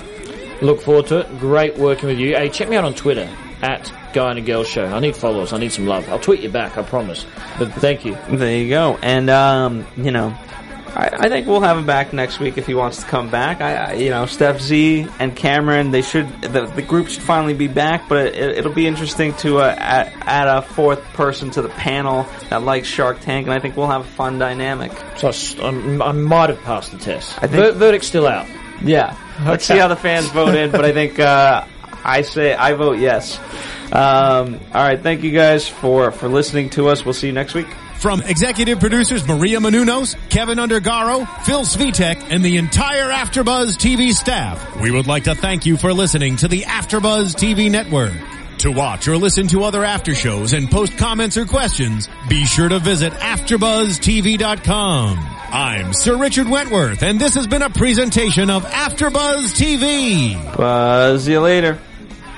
Look 0.61 0.81
forward 0.81 1.07
to 1.07 1.19
it. 1.19 1.39
Great 1.39 1.77
working 1.77 2.09
with 2.09 2.17
you. 2.19 2.35
Hey, 2.35 2.49
check 2.49 2.69
me 2.69 2.75
out 2.77 2.85
on 2.85 2.93
Twitter 2.93 3.29
at 3.61 3.91
Guy 4.13 4.29
and 4.31 4.39
a 4.39 4.41
Girl 4.41 4.63
Show. 4.63 4.85
I 4.85 4.99
need 4.99 5.15
followers. 5.15 5.53
I 5.53 5.57
need 5.57 5.71
some 5.71 5.85
love. 5.87 6.07
I'll 6.09 6.19
tweet 6.19 6.41
you 6.41 6.49
back. 6.49 6.77
I 6.77 6.83
promise. 6.83 7.25
But 7.57 7.71
thank 7.73 8.05
you. 8.05 8.17
There 8.29 8.55
you 8.57 8.69
go. 8.69 8.97
And 9.01 9.29
um, 9.29 9.85
you 9.97 10.11
know. 10.11 10.37
I, 10.95 11.09
I 11.25 11.29
think 11.29 11.45
we'll 11.45 11.61
have 11.61 11.77
him 11.77 11.85
back 11.85 12.13
next 12.13 12.39
week 12.39 12.57
if 12.57 12.65
he 12.65 12.73
wants 12.73 12.97
to 13.03 13.05
come 13.05 13.29
back. 13.29 13.61
I, 13.61 13.75
I 13.75 13.93
you 13.93 14.09
know, 14.09 14.25
Steph 14.25 14.59
Z 14.59 15.07
and 15.19 15.35
Cameron, 15.35 15.91
they 15.91 16.01
should 16.01 16.41
the, 16.41 16.65
the 16.65 16.81
group 16.81 17.09
should 17.09 17.21
finally 17.21 17.53
be 17.53 17.67
back. 17.67 18.09
But 18.09 18.25
it, 18.27 18.57
it'll 18.57 18.73
be 18.73 18.87
interesting 18.87 19.33
to 19.35 19.59
uh, 19.59 19.75
add, 19.77 20.11
add 20.21 20.47
a 20.47 20.63
fourth 20.63 21.03
person 21.13 21.51
to 21.51 21.61
the 21.61 21.69
panel 21.69 22.25
that 22.49 22.63
likes 22.63 22.87
Shark 22.87 23.19
Tank, 23.21 23.45
and 23.45 23.53
I 23.53 23.59
think 23.59 23.77
we'll 23.77 23.87
have 23.87 24.01
a 24.01 24.09
fun 24.09 24.39
dynamic. 24.39 24.91
So 25.17 25.29
I 25.29 25.69
I, 26.03 26.11
might 26.11 26.49
have 26.49 26.61
passed 26.63 26.91
the 26.91 26.97
test. 26.97 27.37
I 27.37 27.41
think- 27.47 27.51
Ver- 27.51 27.71
verdict's 27.73 28.07
still 28.07 28.25
out. 28.25 28.47
Yeah, 28.83 29.15
let's 29.45 29.65
see 29.65 29.77
how 29.77 29.89
the 29.89 29.95
fans 29.95 30.27
vote 30.29 30.55
in. 30.55 30.71
But 30.71 30.85
I 30.85 30.91
think 30.91 31.19
uh, 31.19 31.65
I 32.03 32.23
say 32.23 32.55
I 32.55 32.73
vote 32.73 32.97
yes. 32.97 33.39
Um, 33.91 34.59
all 34.73 34.83
right, 34.83 35.01
thank 35.01 35.23
you 35.23 35.31
guys 35.31 35.67
for 35.67 36.11
for 36.11 36.27
listening 36.27 36.69
to 36.71 36.89
us. 36.89 37.03
We'll 37.03 37.13
see 37.13 37.27
you 37.27 37.33
next 37.33 37.53
week. 37.53 37.67
From 37.99 38.21
executive 38.21 38.79
producers 38.79 39.27
Maria 39.27 39.59
Menounos, 39.59 40.15
Kevin 40.29 40.57
Undergaro, 40.57 41.27
Phil 41.43 41.63
Svitek, 41.63 42.31
and 42.31 42.45
the 42.45 42.55
entire 42.57 43.09
Afterbuzz 43.09 43.75
TV 43.75 44.13
staff, 44.13 44.79
we 44.79 44.89
would 44.89 45.07
like 45.07 45.25
to 45.25 45.35
thank 45.35 45.65
you 45.65 45.75
for 45.75 45.91
listening 45.91 46.37
to 46.37 46.47
the 46.47 46.61
Afterbuzz 46.61 47.35
TV 47.35 47.69
network. 47.69 48.13
To 48.59 48.71
watch 48.71 49.07
or 49.07 49.17
listen 49.17 49.47
to 49.49 49.63
other 49.63 49.83
after 49.85 50.13
shows 50.13 50.53
and 50.53 50.69
post 50.69 50.97
comments 50.97 51.37
or 51.37 51.45
questions, 51.45 52.09
be 52.27 52.45
sure 52.45 52.67
to 52.69 52.79
visit 52.79 53.13
AfterBuzzTV.com. 53.13 55.17
I'm 55.51 55.93
Sir 55.93 56.17
Richard 56.17 56.47
Wentworth, 56.49 57.01
and 57.01 57.19
this 57.19 57.33
has 57.35 57.47
been 57.47 57.63
a 57.63 57.69
presentation 57.69 58.49
of 58.49 58.65
AfterBuzz 58.65 59.55
TV. 59.57 60.57
Buzz 60.57 61.25
you 61.27 61.39
later. 61.39 61.79